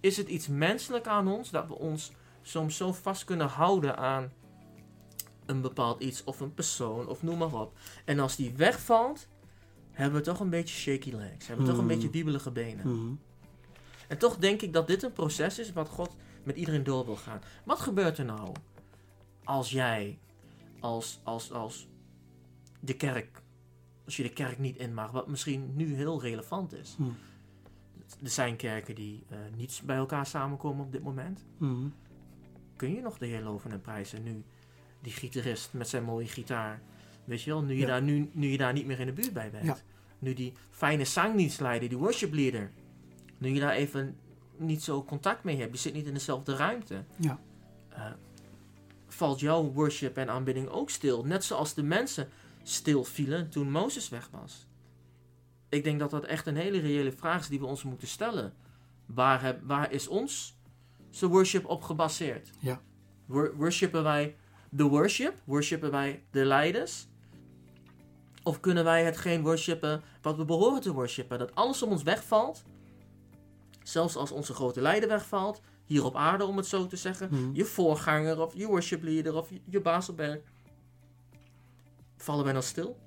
is 0.00 0.16
het 0.16 0.28
iets 0.28 0.48
menselijk 0.48 1.06
aan 1.06 1.28
ons 1.28 1.50
dat 1.50 1.66
we 1.66 1.74
ons 1.78 2.12
soms 2.42 2.76
zo 2.76 2.92
vast 2.92 3.24
kunnen 3.24 3.48
houden 3.48 3.96
aan 3.96 4.32
een 5.46 5.60
bepaald 5.60 6.00
iets 6.02 6.24
of 6.24 6.40
een 6.40 6.54
persoon 6.54 7.08
of 7.08 7.22
noem 7.22 7.38
maar 7.38 7.54
op. 7.54 7.78
En 8.04 8.18
als 8.18 8.36
die 8.36 8.52
wegvalt, 8.56 9.28
hebben 10.02 10.20
we 10.20 10.26
toch 10.26 10.40
een 10.40 10.50
beetje 10.50 10.74
shaky 10.74 11.10
legs. 11.14 11.46
Hebben 11.46 11.64
we 11.66 11.70
toch 11.72 11.80
een 11.80 11.86
Hmm. 11.88 11.94
beetje 11.94 12.10
wiebelige 12.10 12.50
benen. 12.50 12.88
Mhm. 12.96 13.12
En 14.08 14.18
toch 14.18 14.36
denk 14.36 14.62
ik 14.62 14.72
dat 14.72 14.86
dit 14.86 15.02
een 15.02 15.12
proces 15.12 15.58
is 15.58 15.72
wat 15.72 15.88
God 15.88 16.16
met 16.42 16.56
iedereen 16.56 16.84
door 16.84 17.04
wil 17.04 17.16
gaan. 17.16 17.40
Wat 17.64 17.80
gebeurt 17.80 18.18
er 18.18 18.24
nou 18.24 18.52
als 19.44 19.70
jij, 19.70 20.18
als, 20.80 21.20
als, 21.22 21.52
als 21.52 21.88
de 22.80 22.94
kerk, 22.96 23.42
als 24.04 24.16
je 24.16 24.22
de 24.22 24.28
kerk 24.32 24.58
niet 24.58 24.76
in 24.76 24.94
mag, 24.94 25.10
wat 25.10 25.26
misschien 25.28 25.70
nu 25.76 25.94
heel 25.94 26.20
relevant 26.22 26.72
is. 26.74 26.94
Hmm. 26.96 27.16
Er 28.22 28.30
zijn 28.30 28.56
kerken 28.56 28.94
die 28.94 29.24
eh, 29.28 29.38
niet 29.56 29.82
bij 29.84 29.96
elkaar 29.96 30.26
samenkomen 30.26 30.84
op 30.84 30.92
dit 30.92 31.02
moment. 31.02 31.44
Kun 32.76 32.94
je 32.94 33.00
nog 33.00 33.18
de 33.18 33.26
Heer 33.26 33.42
loven 33.42 33.70
en 33.70 33.80
prijzen 33.80 34.22
nu 34.22 34.42
die 35.00 35.12
gitarist 35.12 35.72
met 35.72 35.88
zijn 35.88 36.04
mooie 36.04 36.26
gitaar, 36.26 36.82
weet 37.24 37.42
je 37.42 37.50
wel, 37.50 37.62
nu 37.62 37.72
je, 37.74 37.80
Ja. 37.80 37.86
daar, 37.86 38.02
nu, 38.02 38.30
nu 38.32 38.48
je 38.48 38.56
daar 38.56 38.72
niet 38.72 38.86
meer 38.86 39.00
in 39.00 39.06
de 39.06 39.12
buurt 39.12 39.32
bij 39.32 39.50
bent. 39.50 39.64
Ja. 39.64 39.76
Nu 40.22 40.34
die 40.34 40.52
fijne 40.70 41.04
zangdienstleider, 41.04 41.88
die 41.88 41.98
worship 41.98 42.32
leader, 42.32 42.70
nu 43.38 43.48
je 43.48 43.60
daar 43.60 43.72
even 43.72 44.16
niet 44.56 44.82
zo 44.82 45.04
contact 45.04 45.44
mee 45.44 45.56
hebt, 45.56 45.72
je 45.72 45.78
zit 45.78 45.94
niet 45.94 46.06
in 46.06 46.14
dezelfde 46.14 46.56
ruimte. 46.56 47.04
Ja. 47.16 47.40
Eh, 47.88 48.04
valt 49.06 49.40
jouw 49.40 49.72
worship 49.72 50.16
en 50.16 50.28
aanbidding 50.30 50.68
ook 50.68 50.90
stil, 50.90 51.24
net 51.24 51.44
zoals 51.44 51.74
de 51.74 51.82
mensen 51.82 52.28
stil 52.62 53.04
vielen 53.04 53.50
toen 53.50 53.70
Mozes 53.70 54.08
weg 54.08 54.28
was. 54.32 54.66
Ik 55.68 55.84
denk 55.84 55.98
dat 55.98 56.10
dat 56.10 56.24
echt 56.24 56.46
een 56.46 56.56
hele 56.56 56.78
reële 56.80 57.12
vraag 57.12 57.40
is 57.40 57.48
die 57.48 57.58
we 57.58 57.66
ons 57.66 57.82
moeten 57.82 58.08
stellen. 58.08 58.54
Waar, 59.06 59.42
heb, 59.42 59.60
waar 59.62 59.92
is 59.92 60.08
ons 60.08 60.56
zijn 61.10 61.30
worship 61.30 61.66
op 61.66 61.82
gebaseerd? 61.82 62.50
Ja. 62.58 62.80
Wor- 63.26 63.56
worshipen 63.56 64.02
wij 64.02 64.36
de 64.70 64.82
worship? 64.84 65.34
Worshipen 65.44 65.90
wij 65.90 66.22
de 66.30 66.44
leiders? 66.44 67.08
Of 68.42 68.60
kunnen 68.60 68.84
wij 68.84 69.04
hetgeen 69.04 69.42
worshipen 69.42 70.02
wat 70.22 70.36
we 70.36 70.44
behoren 70.44 70.80
te 70.80 70.92
worshipen? 70.92 71.38
Dat 71.38 71.54
alles 71.54 71.82
om 71.82 71.90
ons 71.90 72.02
wegvalt. 72.02 72.64
Zelfs 73.82 74.16
als 74.16 74.32
onze 74.32 74.54
grote 74.54 74.80
leider 74.80 75.08
wegvalt. 75.08 75.60
Hier 75.84 76.04
op 76.04 76.16
aarde, 76.16 76.44
om 76.44 76.56
het 76.56 76.66
zo 76.66 76.86
te 76.86 76.96
zeggen. 76.96 77.28
Mhm. 77.30 77.50
Je 77.52 77.64
voorganger 77.64 78.40
of 78.40 78.54
je 78.54 78.66
worship 78.66 79.02
leader 79.02 79.34
of 79.34 79.50
je, 79.50 79.60
je 79.64 79.80
baas 79.80 80.08
op 80.08 80.16
werk. 80.16 80.50
Vallen 82.16 82.44
wij 82.44 82.52
dan 82.52 82.62
stil? 82.62 82.98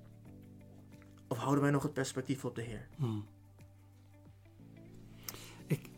Of 1.28 1.38
houden 1.38 1.62
wij 1.62 1.71
nog 1.71 1.84
het 1.84 1.93
perspectief 1.93 2.45
op 2.45 2.56
de 2.56 2.62
Heer? 2.62 2.88
Hmm. 2.95 3.26
Ik, 5.67 5.89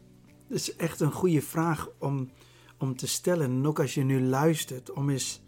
het 0.47 0.57
is 0.57 0.75
echt 0.75 0.99
een 0.99 1.11
goede 1.11 1.41
vraag 1.41 1.89
om, 1.97 2.31
om 2.77 2.95
te 2.95 3.07
stellen. 3.07 3.45
En 3.45 3.67
ook 3.67 3.79
als 3.79 3.93
je 3.93 4.03
nu 4.03 4.21
luistert, 4.21 4.91
om 4.91 5.09
eens 5.09 5.41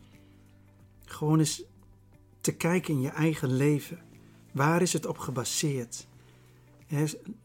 gewoon 1.06 1.40
eens 1.40 1.64
te 2.50 2.56
kijken 2.56 2.94
in 2.94 3.02
je 3.02 3.10
eigen 3.10 3.56
leven. 3.56 4.00
Waar 4.52 4.82
is 4.82 4.94
het 4.94 5.06
op 5.06 5.18
gebaseerd? 5.18 6.08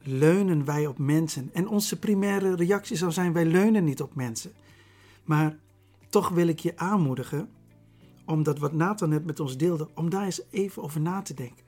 Leunen 0.02 0.64
wij 0.64 0.86
op 0.86 0.98
mensen? 0.98 1.50
En 1.52 1.68
onze 1.68 1.98
primaire 1.98 2.56
reactie 2.56 2.96
zou 2.96 3.12
zijn: 3.12 3.32
wij 3.32 3.44
leunen 3.44 3.84
niet 3.84 4.02
op 4.02 4.14
mensen. 4.14 4.52
Maar 5.24 5.56
toch 6.08 6.28
wil 6.28 6.48
ik 6.48 6.58
je 6.58 6.76
aanmoedigen, 6.76 7.48
omdat 8.24 8.58
wat 8.58 8.72
Nathan 8.72 9.08
net 9.08 9.24
met 9.24 9.40
ons 9.40 9.56
deelde, 9.56 9.88
om 9.94 10.10
daar 10.10 10.24
eens 10.24 10.42
even 10.50 10.82
over 10.82 11.00
na 11.00 11.22
te 11.22 11.34
denken. 11.34 11.64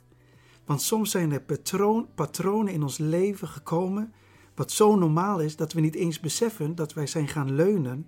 Want 0.65 0.83
soms 0.83 1.11
zijn 1.11 1.33
er 1.33 1.41
patroon, 1.41 2.09
patronen 2.15 2.73
in 2.73 2.83
ons 2.83 2.99
leven 2.99 3.49
gekomen, 3.49 4.13
wat 4.55 4.73
zo 4.73 4.97
normaal 4.97 5.41
is 5.41 5.57
dat 5.57 5.73
we 5.73 5.81
niet 5.81 5.95
eens 5.95 6.21
beseffen 6.21 6.75
dat 6.75 6.95
wij 6.95 7.07
zijn 7.07 7.29
gaan 7.29 7.55
leunen 7.55 8.07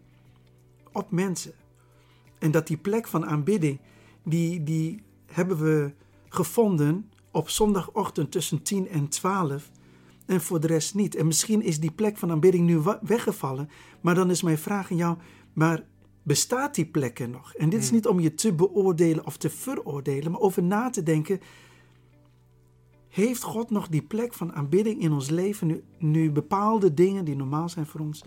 op 0.93 1.11
mensen. 1.11 1.53
En 2.39 2.51
dat 2.51 2.67
die 2.67 2.77
plek 2.77 3.07
van 3.07 3.27
aanbidding, 3.27 3.81
die, 4.23 4.63
die 4.63 5.07
hebben 5.33 5.59
we 5.59 5.93
gevonden 6.29 7.11
op 7.31 7.49
zondagochtend 7.49 8.31
tussen 8.31 8.63
10 8.63 8.89
en 8.89 9.09
12 9.09 9.71
en 10.27 10.41
voor 10.41 10.61
de 10.61 10.67
rest 10.67 10.95
niet. 10.95 11.15
En 11.15 11.27
misschien 11.27 11.63
is 11.63 11.81
die 11.81 11.93
plek 11.93 12.17
van 12.17 12.31
aanbidding 12.31 12.67
nu 12.67 12.81
weggevallen, 13.01 13.69
maar 14.01 14.15
dan 14.15 14.31
is 14.31 14.43
mijn 14.43 14.59
vraag 14.59 14.91
aan 14.91 14.97
jou, 14.97 15.17
maar 15.53 15.85
bestaat 16.23 16.75
die 16.75 16.87
plek 16.87 17.19
er 17.19 17.29
nog? 17.29 17.55
En 17.55 17.69
dit 17.69 17.81
is 17.81 17.87
Hmm. 17.87 17.97
niet 17.97 18.07
om 18.07 18.21
je 18.21 18.35
te 18.35 18.53
beoordelen 18.53 19.27
of 19.27 19.37
te 19.37 19.51
veroordelen, 19.51 20.31
maar 20.33 20.41
over 20.41 20.63
na 20.63 20.91
te 20.91 21.03
denken, 21.03 21.41
heeft 23.09 23.43
God 23.43 23.71
nog 23.71 23.89
die 23.89 24.03
plek 24.03 24.35
van 24.35 24.53
aanbidding 24.53 25.01
in 25.01 25.13
ons 25.13 25.31
leven 25.31 25.67
nu, 25.67 25.85
nu 25.99 26.31
bepaalde 26.31 26.95
dingen 26.95 27.25
die 27.25 27.37
normaal 27.37 27.69
zijn 27.69 27.87
voor 27.87 28.01
ons, 28.01 28.25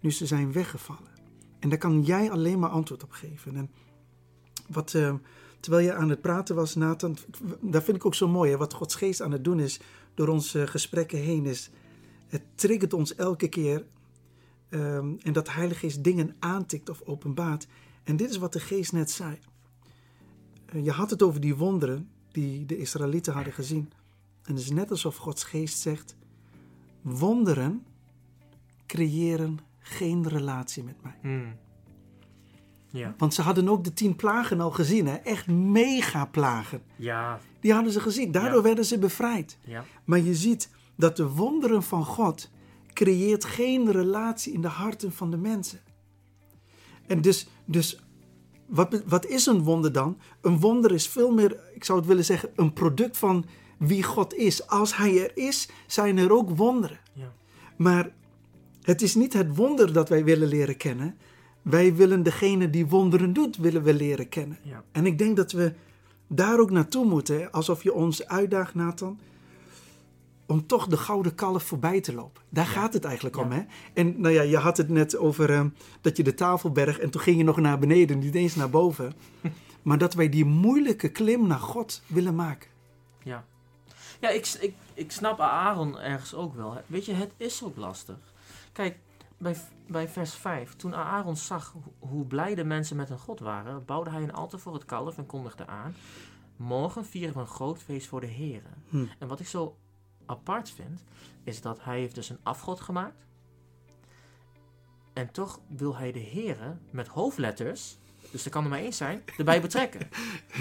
nu 0.00 0.10
ze 0.10 0.26
zijn 0.26 0.52
weggevallen? 0.52 1.14
En 1.58 1.68
daar 1.68 1.78
kan 1.78 2.02
jij 2.02 2.30
alleen 2.30 2.58
maar 2.58 2.70
antwoord 2.70 3.02
op 3.02 3.10
geven. 3.10 3.56
En 3.56 3.70
wat, 4.68 4.94
eh, 4.94 5.14
terwijl 5.66 5.86
je 5.86 5.94
aan 5.94 6.08
het 6.08 6.20
praten 6.20 6.54
was, 6.54 6.74
Nathan, 6.74 7.16
dat 7.60 7.84
vind 7.84 7.96
ik 7.96 8.06
ook 8.06 8.14
zo 8.14 8.28
mooi. 8.28 8.50
Hè? 8.50 8.56
Wat 8.56 8.72
Gods 8.72 8.94
geest 8.94 9.22
aan 9.22 9.32
het 9.32 9.44
doen 9.44 9.60
is 9.60 9.80
door 10.14 10.28
onze 10.28 10.66
gesprekken 10.66 11.18
heen, 11.18 11.46
is 11.46 11.70
het 12.26 12.42
triggert 12.54 12.92
ons 12.92 13.14
elke 13.14 13.48
keer. 13.48 13.84
ehm, 14.68 15.14
en 15.22 15.32
dat 15.32 15.46
de 15.46 15.52
Heilige 15.52 15.78
Geest 15.78 16.04
dingen 16.04 16.34
aantikt 16.38 16.88
of 16.88 17.02
openbaart. 17.02 17.66
En 18.04 18.16
dit 18.16 18.30
is 18.30 18.36
wat 18.36 18.52
de 18.52 18.60
Geest 18.60 18.92
net 18.92 19.10
zei. 19.10 19.38
Eh, 20.66 20.84
je 20.84 20.90
had 20.90 21.10
het 21.10 21.22
over 21.22 21.40
die 21.40 21.56
wonderen 21.56 22.10
die 22.32 22.66
de 22.66 22.76
Israëlieten 22.76 23.32
hadden 23.32 23.52
gezien. 23.52 23.92
En 24.42 24.54
het 24.54 24.62
is 24.62 24.70
net 24.70 24.90
alsof 24.90 25.16
Gods 25.16 25.44
Geest 25.44 25.78
zegt: 25.78 26.16
wonderen 27.00 27.84
creëren 28.86 29.58
geen 29.78 30.28
relatie 30.28 30.82
met 30.82 31.02
mij. 31.02 31.18
Hmm. 31.20 31.56
Ja. 32.96 33.14
Want 33.18 33.34
ze 33.34 33.42
hadden 33.42 33.68
ook 33.68 33.84
de 33.84 33.92
tien 33.92 34.16
plagen 34.16 34.60
al 34.60 34.70
gezien, 34.70 35.06
hè? 35.06 35.14
echt 35.14 35.46
mega 35.46 36.24
plagen. 36.24 36.82
Ja. 36.96 37.40
Die 37.60 37.72
hadden 37.72 37.92
ze 37.92 38.00
gezien, 38.00 38.32
daardoor 38.32 38.56
Ja. 38.56 38.62
werden 38.62 38.84
ze 38.84 38.98
bevrijd. 38.98 39.58
Ja. 39.64 39.84
Maar 40.04 40.20
je 40.20 40.34
ziet 40.34 40.70
dat 40.96 41.16
de 41.16 41.28
wonderen 41.28 41.82
van 41.82 42.04
God 42.04 42.50
creëert 42.92 43.44
geen 43.44 43.90
relatie 43.92 44.52
in 44.52 44.60
de 44.60 44.68
harten 44.68 45.12
van 45.12 45.30
de 45.30 45.36
mensen. 45.36 45.80
En 47.06 47.20
dus, 47.20 47.48
dus 47.64 48.00
wat, 48.66 49.02
wat 49.06 49.26
is 49.26 49.46
een 49.46 49.62
wonder 49.62 49.92
dan? 49.92 50.18
Een 50.40 50.60
wonder 50.60 50.92
is 50.92 51.08
veel 51.08 51.32
meer, 51.32 51.60
ik 51.74 51.84
zou 51.84 51.98
het 51.98 52.08
willen 52.08 52.24
zeggen, 52.24 52.50
een 52.56 52.72
product 52.72 53.16
van 53.16 53.44
wie 53.78 54.02
God 54.02 54.34
is. 54.34 54.66
Als 54.66 54.96
Hij 54.96 55.22
er 55.22 55.36
is, 55.36 55.68
zijn 55.86 56.18
er 56.18 56.32
ook 56.32 56.50
wonderen. 56.50 56.98
Ja. 57.12 57.32
Maar 57.76 58.10
het 58.82 59.02
is 59.02 59.14
niet 59.14 59.32
het 59.32 59.56
wonder 59.56 59.92
dat 59.92 60.08
wij 60.08 60.24
willen 60.24 60.48
leren 60.48 60.76
kennen. 60.76 61.16
Wij 61.66 61.94
willen 61.94 62.22
degene 62.22 62.70
die 62.70 62.86
wonderen 62.86 63.32
doet, 63.32 63.56
willen 63.56 63.82
we 63.82 63.94
leren 63.94 64.28
kennen. 64.28 64.58
Ja. 64.62 64.82
En 64.92 65.06
ik 65.06 65.18
denk 65.18 65.36
dat 65.36 65.52
we 65.52 65.74
daar 66.26 66.58
ook 66.60 66.70
naartoe 66.70 67.04
moeten. 67.04 67.38
hè. 67.40 67.52
Alsof 67.52 67.82
je 67.82 67.92
ons 67.94 68.26
uitdaagt, 68.26 68.74
Nathan. 68.74 69.18
Om 70.46 70.66
toch 70.66 70.86
de 70.86 70.96
gouden 70.96 71.34
kalf 71.34 71.62
voorbij 71.62 72.00
te 72.00 72.14
lopen. 72.14 72.42
Daar 72.48 72.66
gaat 72.66 72.92
het 72.92 73.04
eigenlijk 73.04 73.36
Ja. 73.36 73.42
om. 73.42 73.50
Hè? 73.50 73.62
En 73.94 74.20
nou 74.20 74.34
ja, 74.34 74.42
je 74.42 74.56
had 74.56 74.76
het 74.76 74.88
net 74.88 75.16
over 75.16 75.50
eh, 75.50 75.64
dat 76.00 76.16
je 76.16 76.22
de 76.22 76.34
tafel 76.34 76.70
bergt. 76.70 76.98
En 76.98 77.10
toen 77.10 77.20
ging 77.20 77.36
je 77.36 77.44
nog 77.44 77.56
naar 77.56 77.78
beneden, 77.78 78.18
niet 78.18 78.34
eens 78.34 78.54
naar 78.54 78.70
boven. 78.70 79.12
maar 79.82 79.98
dat 79.98 80.14
wij 80.14 80.28
die 80.28 80.44
moeilijke 80.44 81.08
klim 81.08 81.46
naar 81.46 81.58
God 81.60 82.02
willen 82.06 82.34
maken. 82.34 82.70
Ja, 83.22 83.44
ja 84.20 84.28
ik, 84.28 84.56
ik, 84.60 84.74
ik 84.94 85.12
snap 85.12 85.40
Aaron 85.40 85.98
ergens 85.98 86.34
ook 86.34 86.54
wel. 86.54 86.74
hè. 86.74 86.80
Weet 86.86 87.04
je, 87.06 87.12
het 87.12 87.30
is 87.36 87.62
ook 87.64 87.76
lastig. 87.76 88.16
Kijk, 88.72 88.98
bij, 89.38 89.56
bij 89.86 90.08
vers 90.08 90.34
5. 90.34 90.76
Toen 90.76 90.94
Aaron 90.94 91.36
zag 91.36 91.72
ho- 91.72 91.92
hoe 92.08 92.24
blij 92.26 92.54
de 92.54 92.64
mensen 92.64 92.96
met 92.96 93.08
hun 93.08 93.18
God 93.18 93.40
waren, 93.40 93.84
bouwde 93.84 94.10
hij 94.10 94.22
een 94.22 94.32
altaar 94.34 94.60
voor 94.60 94.74
het 94.74 94.84
kalf 94.84 95.18
en 95.18 95.26
kondigde 95.26 95.66
aan. 95.66 95.94
Morgen 96.56 97.04
vieren 97.06 97.34
we 97.34 97.40
een 97.40 97.46
groot 97.46 97.78
feest 97.78 98.06
voor 98.06 98.20
de 98.20 98.26
Heren. 98.26 98.82
Hm. 98.88 99.04
En 99.18 99.28
wat 99.28 99.40
ik 99.40 99.46
zo 99.46 99.76
apart 100.26 100.70
vind, 100.70 101.04
is 101.44 101.60
dat 101.60 101.84
hij 101.84 101.98
heeft 101.98 102.14
dus 102.14 102.28
een 102.28 102.40
afgod 102.42 102.80
gemaakt. 102.80 103.26
En 105.12 105.30
toch 105.30 105.60
wil 105.68 105.96
hij 105.96 106.12
de 106.12 106.18
Heren 106.18 106.80
met 106.90 107.08
hoofdletters, 107.08 107.98
dus 108.30 108.44
er 108.44 108.50
kan 108.50 108.64
er 108.64 108.70
maar 108.70 108.78
één 108.78 108.92
zijn, 108.94 109.22
erbij 109.36 109.60
betrekken. 109.60 110.08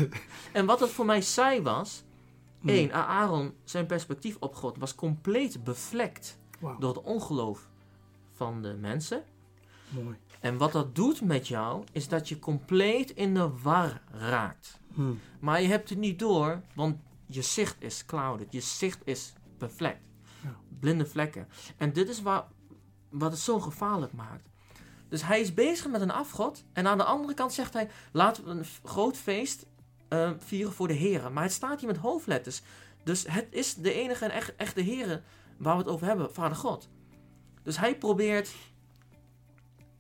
en 0.54 0.66
wat 0.66 0.80
het 0.80 0.90
voor 0.90 1.06
mij 1.06 1.22
zei 1.22 1.62
was, 1.62 2.04
Hm. 2.60 2.70
Eén, 2.70 2.94
Aaron, 2.94 3.54
zijn 3.64 3.86
perspectief 3.86 4.38
op 4.40 4.56
God 4.56 4.78
was 4.78 4.96
compleet 4.96 5.64
bevlekt 5.64 6.40
door 6.80 6.96
het 6.96 7.04
ongeloof 7.04 7.70
van 8.36 8.62
de 8.62 8.74
mensen. 8.74 9.24
mooi. 9.90 10.18
En 10.40 10.58
wat 10.58 10.72
dat 10.72 10.96
doet 10.96 11.22
met 11.22 11.48
jou, 11.48 11.84
is 11.92 12.08
dat 12.08 12.30
je 12.30 12.40
compleet 12.40 13.12
in 13.12 13.34
de 13.34 13.50
war 13.62 14.02
raakt. 14.12 14.80
Hm. 14.94 15.14
Maar 15.40 15.62
je 15.62 15.68
hebt 15.68 15.90
het 15.90 15.98
niet 15.98 16.20
door, 16.20 16.62
want 16.74 16.98
je 17.26 17.42
zicht 17.42 17.76
is 17.80 18.06
clouded, 18.06 18.52
je 18.52 18.62
zicht 18.62 19.02
is 19.04 19.34
bevlekt. 19.58 20.04
Ja. 20.44 20.56
Blinde 20.80 21.06
vlekken. 21.06 21.48
En 21.78 21.94
dit 21.94 22.10
is 22.10 22.22
waar, 22.22 22.46
wat 23.10 23.32
het 23.32 23.40
zo 23.40 23.60
gevaarlijk 23.60 24.14
maakt. 24.14 24.50
Dus 25.10 25.24
hij 25.24 25.40
is 25.40 25.54
bezig 25.54 25.88
met 25.88 26.02
een 26.02 26.12
afgod. 26.12 26.64
En 26.74 26.88
aan 26.88 26.98
de 26.98 27.04
andere 27.04 27.34
kant 27.34 27.54
zegt 27.54 27.74
hij: 27.74 27.90
laten 28.12 28.44
we 28.44 28.50
een 28.50 28.66
groot 28.84 29.18
feest 29.18 29.66
eh, 30.08 30.32
vieren 30.38 30.74
voor 30.74 30.88
de 30.88 30.94
heren. 30.94 31.34
Maar 31.34 31.44
het 31.44 31.52
staat 31.52 31.80
hier 31.80 31.88
met 31.90 31.98
hoofdletters. 31.98 32.62
Dus 33.04 33.26
het 33.28 33.48
is 33.50 33.76
de 33.76 33.94
enige 33.94 34.26
en 34.26 34.32
echt, 34.32 34.56
echte 34.56 34.82
heren 34.82 35.24
waar 35.58 35.78
we 35.78 35.82
het 35.82 35.92
over 35.92 36.08
hebben, 36.08 36.34
Vader 36.34 36.58
God. 36.58 36.90
Dus 37.66 37.78
hij 37.78 37.98
probeert 37.98 38.50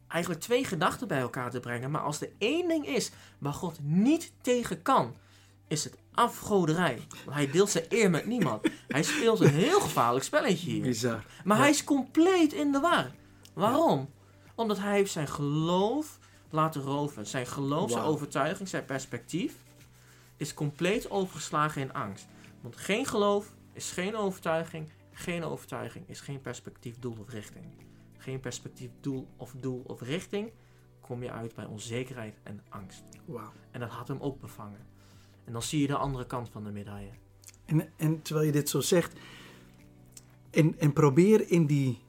eigenlijk 0.07 0.41
twee 0.41 0.63
gedachten 0.65 1.07
bij 1.07 1.19
elkaar 1.19 1.49
te 1.51 1.59
brengen. 1.59 1.91
Maar 1.91 2.01
als 2.01 2.21
er 2.21 2.29
één 2.37 2.67
ding 2.67 2.87
is 2.87 3.11
waar 3.37 3.53
God 3.53 3.77
niet 3.81 4.31
tegen 4.41 4.81
kan, 4.81 5.15
is 5.67 5.83
het 5.83 5.97
afgoderij. 6.13 7.01
Want 7.25 7.37
hij 7.37 7.51
deelt 7.51 7.69
zijn 7.69 7.85
eer 7.89 8.09
met 8.09 8.25
niemand. 8.25 8.69
Hij 8.87 9.03
speelt 9.03 9.39
een 9.39 9.53
heel 9.53 9.79
gevaarlijk 9.81 10.25
spelletje 10.25 10.69
hier. 10.71 10.81
Bizar. 10.81 11.23
Maar 11.43 11.57
Ja. 11.57 11.63
hij 11.63 11.71
is 11.71 11.83
compleet 11.83 12.53
in 12.53 12.71
de 12.71 12.79
war. 12.79 13.11
Waarom? 13.53 14.09
Omdat 14.55 14.79
hij 14.79 14.93
heeft 14.95 15.11
zijn 15.11 15.27
geloof 15.27 16.19
laten 16.49 16.81
roven. 16.81 17.25
Zijn 17.27 17.47
geloof, 17.47 17.91
zijn 17.91 18.03
overtuiging, 18.03 18.69
zijn 18.69 18.85
perspectief 18.85 19.53
is 20.37 20.53
compleet 20.53 21.09
overgeslagen 21.09 21.81
in 21.81 21.93
angst. 21.93 22.25
Want 22.61 22.75
geen 22.77 23.05
geloof 23.05 23.53
is 23.73 23.91
geen 23.91 24.15
overtuiging. 24.15 24.89
Geen 25.17 25.43
overtuiging 25.43 26.09
is 26.09 26.19
geen 26.19 26.41
perspectief, 26.41 26.99
doel 26.99 27.15
of 27.19 27.29
richting. 27.29 27.65
Geen 28.17 28.39
perspectief, 28.39 28.89
doel 29.01 29.27
of 29.37 29.53
doel 29.59 29.81
of 29.85 30.01
richting. 30.01 30.51
Kom 31.01 31.23
je 31.23 31.31
uit 31.31 31.55
bij 31.55 31.65
onzekerheid 31.65 32.35
en 32.43 32.63
angst. 32.69 33.03
Wauw. 33.25 33.51
En 33.71 33.79
dat 33.79 33.89
had 33.89 34.07
hem 34.07 34.19
ook 34.19 34.39
bevangen. 34.39 34.85
En 35.43 35.53
dan 35.53 35.61
zie 35.61 35.81
je 35.81 35.87
de 35.87 35.97
andere 35.97 36.25
kant 36.25 36.49
van 36.49 36.63
de 36.63 36.71
medaille. 36.71 37.09
En, 37.65 37.91
en 37.97 38.21
terwijl 38.21 38.45
je 38.45 38.51
dit 38.51 38.69
zo 38.69 38.81
zegt, 38.81 39.13
en, 40.49 40.79
en 40.79 40.93
probeer 40.93 41.49
in 41.51 41.65
die 41.65 41.99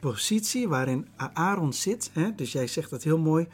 positie 0.00 0.68
waarin 0.68 1.08
Aaron 1.16 1.72
zit, 1.72 2.10
hè, 2.12 2.34
dus 2.34 2.52
jij 2.52 2.66
zegt 2.66 2.90
dat 2.90 3.02
heel 3.02 3.18
mooi, 3.18 3.48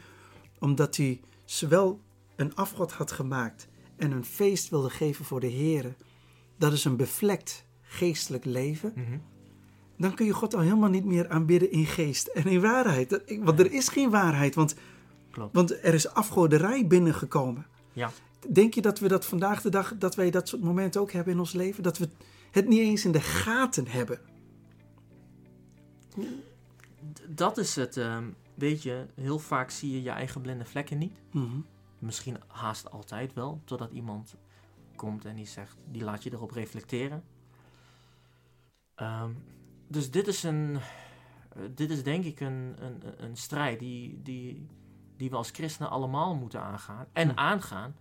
omdat 0.59 0.97
hij 0.97 1.21
zowel 1.45 1.99
een 2.35 2.55
afgod 2.55 2.91
had 2.91 3.11
gemaakt 3.11 3.67
en 3.95 4.11
een 4.11 4.25
feest 4.25 4.69
wilde 4.69 4.89
geven 4.89 5.25
voor 5.25 5.39
de 5.39 5.47
Heer, 5.47 5.95
dat 6.57 6.73
is 6.73 6.85
een 6.85 6.97
bevlekt 6.97 7.62
geestelijk 7.93 8.45
leven, 8.45 8.93
dan 9.97 10.13
kun 10.15 10.25
je 10.25 10.31
God 10.33 10.53
al 10.53 10.61
helemaal 10.61 10.89
niet 10.89 11.05
meer 11.05 11.29
aanbidden 11.29 11.71
in 11.71 11.85
geest 11.85 12.27
en 12.27 12.45
in 12.45 12.61
waarheid. 12.61 13.09
Dat- 13.09 13.21
ik- 13.25 13.43
Want 13.43 13.59
er 13.59 13.71
is 13.71 13.87
geen 13.87 14.09
waarheid, 14.09 14.55
want, 14.55 14.75
Klopt. 15.31 15.55
want 15.55 15.71
er 15.71 15.93
is 15.93 16.09
afgoderij 16.09 16.87
binnengekomen. 16.87 17.65
Ja. 17.93 18.11
Denk 18.51 18.73
je 18.73 18.81
dat 18.81 18.99
we 18.99 19.07
dat 19.07 19.25
vandaag 19.25 19.61
de 19.61 19.69
dag, 19.69 19.97
dat 19.97 20.15
wij 20.15 20.29
dat 20.29 20.47
soort 20.47 20.61
momenten 20.63 21.01
ook 21.01 21.11
hebben 21.11 21.33
in 21.33 21.39
ons 21.39 21.53
leven? 21.53 21.83
Dat 21.83 21.97
we 21.97 22.09
het 22.51 22.67
niet 22.67 22.79
eens 22.79 23.05
in 23.05 23.11
de 23.11 23.21
gaten 23.21 23.87
hebben. 23.87 24.19
Dat 27.29 27.57
is 27.57 27.75
het. 27.75 27.97
ehm, 27.97 28.23
weet 28.55 28.83
je, 28.83 29.05
heel 29.15 29.39
vaak 29.39 29.69
zie 29.69 29.91
je 29.91 30.01
je 30.01 30.09
eigen 30.09 30.41
blinde 30.41 30.65
vlekken 30.65 30.97
niet. 30.97 31.13
Mhm. 31.31 31.59
Misschien 31.99 32.37
haast 32.47 32.91
altijd 32.91 33.33
wel, 33.33 33.61
totdat 33.65 33.91
iemand 33.91 34.35
komt 34.95 35.25
en 35.25 35.35
die 35.35 35.45
zegt, 35.45 35.75
die 35.91 36.03
laat 36.03 36.23
je 36.23 36.31
erop 36.31 36.51
reflecteren. 36.51 37.23
Ehm, 38.95 39.31
dus 39.87 40.11
dit 40.11 40.27
is 40.27 40.43
een, 40.43 40.79
eh, 41.55 41.61
dit 41.75 41.89
is 41.89 42.03
denk 42.03 42.25
ik 42.25 42.39
een, 42.39 42.75
een, 42.79 43.23
een 43.23 43.37
strijd 43.37 43.79
die, 43.79 44.21
die, 44.21 44.67
die 45.17 45.29
we 45.29 45.35
als 45.35 45.49
christenen 45.49 45.89
allemaal 45.91 46.35
moeten 46.35 46.61
aangaan. 46.61 47.05
En 47.13 47.27
Ja. 47.27 47.35
aangaan, 47.35 47.95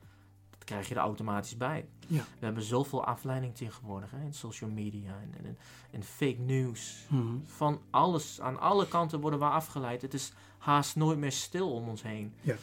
dat 0.50 0.64
krijg 0.64 0.88
je 0.88 0.94
er 0.94 1.00
automatisch 1.00 1.56
bij. 1.56 1.88
Ja. 2.06 2.22
We 2.38 2.44
hebben 2.44 2.62
zoveel 2.62 3.04
afleiding 3.04 3.54
tegenwoordig 3.54 4.10
hè, 4.10 4.20
in 4.22 4.34
social 4.34 4.70
media 4.70 5.20
en, 5.20 5.44
en, 5.44 5.58
en 5.90 6.02
fake 6.02 6.38
news. 6.40 7.06
Mhm. 7.08 7.36
Van 7.44 7.80
alles, 7.90 8.40
aan 8.40 8.60
alle 8.60 8.88
kanten 8.88 9.20
worden 9.20 9.38
we 9.38 9.44
afgeleid. 9.44 10.02
Het 10.02 10.14
is 10.14 10.32
haast 10.58 10.96
nooit 10.96 11.18
meer 11.18 11.32
stil 11.32 11.72
om 11.72 11.88
ons 11.88 12.02
heen. 12.02 12.34
Ja. 12.40 12.56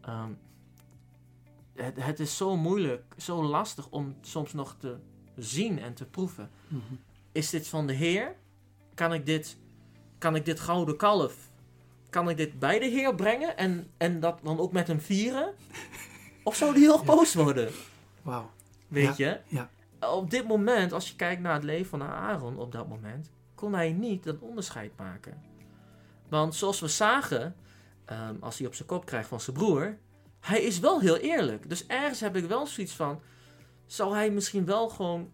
Ehm, 0.00 0.30
het, 1.74 2.02
het 2.02 2.20
is 2.20 2.36
zo 2.36 2.56
moeilijk, 2.56 3.14
zo 3.16 3.42
lastig 3.44 3.88
om 3.88 4.16
soms 4.20 4.52
nog 4.52 4.74
te 4.78 4.96
zien 5.36 5.78
en 5.78 5.94
te 5.94 6.04
proeven. 6.06 6.50
Mhm. 6.68 6.80
Is 7.32 7.50
dit 7.50 7.68
van 7.68 7.86
de 7.86 7.92
Heer? 7.92 8.36
Kan 8.94 9.12
ik 9.12 9.26
dit, 9.26 9.56
kan 10.18 10.34
ik 10.34 10.44
dit 10.44 10.60
gouden 10.60 10.96
kalf, 10.96 11.34
kan 12.10 12.28
ik 12.28 12.36
dit 12.36 12.58
bij 12.58 12.78
de 12.78 12.86
Heer 12.86 13.14
brengen 13.14 13.56
en, 13.56 13.90
en 13.96 14.20
dat 14.20 14.38
dan 14.42 14.58
ook 14.58 14.72
met 14.72 14.86
hem 14.86 15.00
vieren? 15.00 15.54
Of 16.44 16.56
zou 16.56 16.74
die 16.74 16.82
heel 16.82 17.04
boos 17.04 17.34
worden? 17.34 17.70
Wauw. 18.22 18.50
Weet 18.88 19.16
je? 19.16 19.40
ja. 19.46 19.70
Op 20.00 20.30
dit 20.30 20.46
moment, 20.46 20.92
als 20.92 21.08
je 21.08 21.16
kijkt 21.16 21.42
naar 21.42 21.54
het 21.54 21.64
leven 21.64 21.86
van 21.86 22.02
Aaron 22.02 22.58
op 22.58 22.72
dat 22.72 22.88
moment, 22.88 23.30
kon 23.54 23.74
hij 23.74 23.92
niet 23.92 24.24
dat 24.24 24.38
onderscheid 24.38 24.92
maken. 24.96 25.42
Want 26.28 26.54
zoals 26.54 26.80
we 26.80 26.88
zagen, 26.88 27.56
ehm, 28.04 28.34
als 28.40 28.58
hij 28.58 28.66
op 28.66 28.74
zijn 28.74 28.88
kop 28.88 29.04
krijgt 29.04 29.28
van 29.28 29.40
zijn 29.40 29.56
broer, 29.56 29.98
hij 30.40 30.62
is 30.62 30.78
wel 30.78 31.00
heel 31.00 31.16
eerlijk. 31.16 31.68
Dus 31.68 31.86
ergens 31.86 32.20
heb 32.20 32.36
ik 32.36 32.44
wel 32.44 32.66
zoiets 32.66 32.92
van, 32.92 33.20
zou 33.86 34.14
hij 34.14 34.30
misschien 34.30 34.64
wel 34.64 34.88
gewoon 34.88 35.32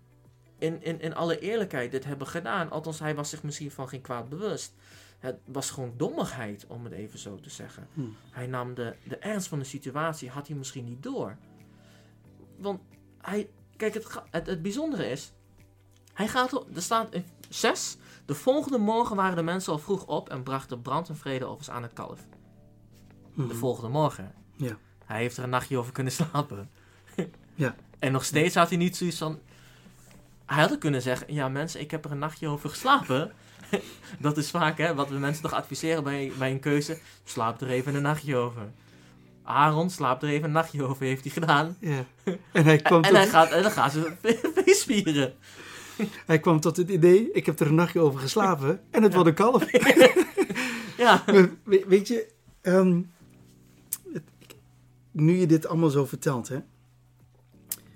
in, 0.58 0.82
in, 0.82 1.00
in 1.00 1.14
alle 1.14 1.38
eerlijkheid 1.38 1.90
dit 1.90 2.04
hebben 2.04 2.26
gedaan? 2.26 2.70
Althans, 2.70 2.98
hij 2.98 3.14
was 3.14 3.30
zich 3.30 3.42
misschien 3.42 3.70
van 3.70 3.88
geen 3.88 4.00
kwaad 4.00 4.28
bewust. 4.28 4.74
Het 5.18 5.36
was 5.44 5.70
gewoon 5.70 5.92
dommigheid, 5.96 6.64
om 6.68 6.84
het 6.84 6.92
even 6.92 7.18
zo 7.18 7.36
te 7.40 7.50
zeggen. 7.50 7.88
Hm. 7.94 8.00
Hij 8.30 8.46
nam 8.46 8.74
de, 8.74 8.94
de 9.04 9.16
ernst 9.16 9.48
van 9.48 9.58
de 9.58 9.64
situatie, 9.64 10.30
had 10.30 10.46
hij 10.48 10.56
misschien 10.56 10.84
niet 10.84 11.02
door. 11.02 11.36
Want 12.56 12.80
hij, 13.20 13.48
kijk, 13.76 13.94
het, 13.94 14.20
het, 14.30 14.46
het 14.46 14.62
bijzondere 14.62 15.10
is, 15.10 15.32
hij 16.12 16.28
gaat, 16.28 16.52
op- 16.52 16.76
er 16.76 16.82
staat 16.82 17.14
in 17.14 17.24
6, 17.48 17.96
de 18.26 18.34
volgende 18.34 18.78
morgen 18.78 19.16
waren 19.16 19.36
de 19.36 19.42
mensen 19.42 19.72
al 19.72 19.78
vroeg 19.78 20.06
op 20.06 20.28
en 20.28 20.42
brachten 20.42 20.82
brand 20.82 21.08
en 21.08 21.16
vredeoffers 21.16 21.70
aan 21.70 21.82
het 21.82 21.92
kalf. 21.92 22.20
De 23.34 23.42
Mhm. 23.42 23.54
volgende 23.54 23.88
morgen. 23.90 24.34
Ja. 24.56 24.76
Hij 25.04 25.20
heeft 25.20 25.36
er 25.36 25.42
een 25.44 25.50
nachtje 25.50 25.78
over 25.78 25.92
kunnen 25.92 26.12
slapen. 26.12 26.70
Ja. 27.54 27.74
En 27.98 28.12
nog 28.12 28.24
steeds 28.24 28.54
had 28.54 28.68
hij 28.68 28.78
niet 28.78 28.96
zoiets 28.96 29.18
van. 29.18 29.38
Hij 30.48 30.62
had 30.62 30.72
ook 30.72 30.80
kunnen 30.80 31.02
zeggen: 31.02 31.34
Ja, 31.34 31.48
mensen, 31.48 31.80
ik 31.80 31.90
heb 31.90 32.04
er 32.04 32.10
een 32.10 32.18
nachtje 32.18 32.48
over 32.48 32.70
geslapen. 32.70 33.32
dat 34.20 34.36
is 34.36 34.50
vaak 34.50 34.78
hè, 34.78 34.94
wat 34.94 35.08
we 35.08 35.14
mensen 35.18 35.42
toch 35.42 35.52
adviseren 35.52 36.04
bij, 36.04 36.32
bij 36.38 36.50
een 36.50 36.60
keuze: 36.60 36.98
slaap 37.24 37.60
er 37.60 37.68
even 37.68 37.94
een 37.94 38.02
nachtje 38.02 38.36
over. 38.36 38.62
Aaron 39.42 39.90
slaapt 39.90 40.22
er 40.22 40.28
even 40.28 40.44
een 40.44 40.52
nachtje 40.52 40.84
over, 40.84 41.04
heeft 41.06 41.22
hij 41.24 41.32
gedaan. 41.32 41.76
Ja. 41.80 42.04
En 42.52 42.64
hij 42.64 42.76
kwam, 42.76 43.02
En, 43.04 43.08
tot, 43.08 43.16
hij 43.18 43.26
gaat, 43.28 43.50
en 43.50 43.62
dan 43.62 43.70
gaan 43.70 43.90
ze 43.90 44.12
feestvieren. 44.64 45.34
hij 46.26 46.38
kwam 46.40 46.60
tot 46.60 46.76
het 46.76 46.90
idee, 46.90 47.32
ik 47.32 47.46
heb 47.46 47.60
er 47.60 47.66
een 47.66 47.74
nachtje 47.74 48.00
over 48.00 48.20
geslapen 48.20 48.80
en 48.90 49.02
het 49.02 49.12
Ja. 49.12 49.18
wordt 49.22 49.28
een 49.40 49.44
kalf. 49.44 49.70
Ja, 50.96 51.22
Maar 51.26 51.48
weet 51.86 52.08
je, 52.08 52.28
ehm, 52.60 53.00
nu 55.10 55.36
je 55.36 55.46
dit 55.46 55.66
allemaal 55.66 55.90
zo 55.90 56.04
vertelt, 56.06 56.48
hè. 56.48 56.58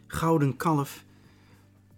Gouden 0.06 0.56
kalf. 0.56 1.04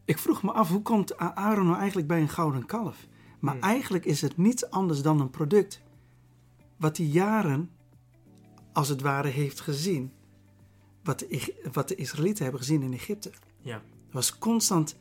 Ik 0.04 0.18
vroeg 0.18 0.42
me 0.42 0.52
af, 0.52 0.68
hoe 0.68 0.82
komt 0.82 1.16
Aaron 1.18 1.66
nou 1.66 1.76
eigenlijk 1.78 2.08
bij 2.08 2.20
een 2.20 2.28
gouden 2.28 2.66
kalf? 2.66 3.06
Maar 3.40 3.54
Hmm. 3.54 3.62
eigenlijk 3.62 4.04
is 4.04 4.20
het 4.20 4.36
niets 4.36 4.70
anders 4.70 5.02
dan 5.02 5.20
een 5.20 5.30
product 5.30 5.82
wat 6.76 6.96
hij 6.96 7.06
jaren, 7.06 7.70
als 8.72 8.88
het 8.88 9.00
ware, 9.00 9.28
heeft 9.28 9.60
gezien. 9.60 10.12
Wat 11.02 11.18
de, 11.18 11.54
wat 11.72 11.88
de 11.88 11.94
Israëlieten 11.94 12.42
hebben 12.42 12.60
gezien 12.60 12.82
in 12.82 12.92
Egypte. 12.92 13.30
ja, 13.60 13.74
Het 13.74 14.12
was 14.12 14.38
constant, 14.38 14.96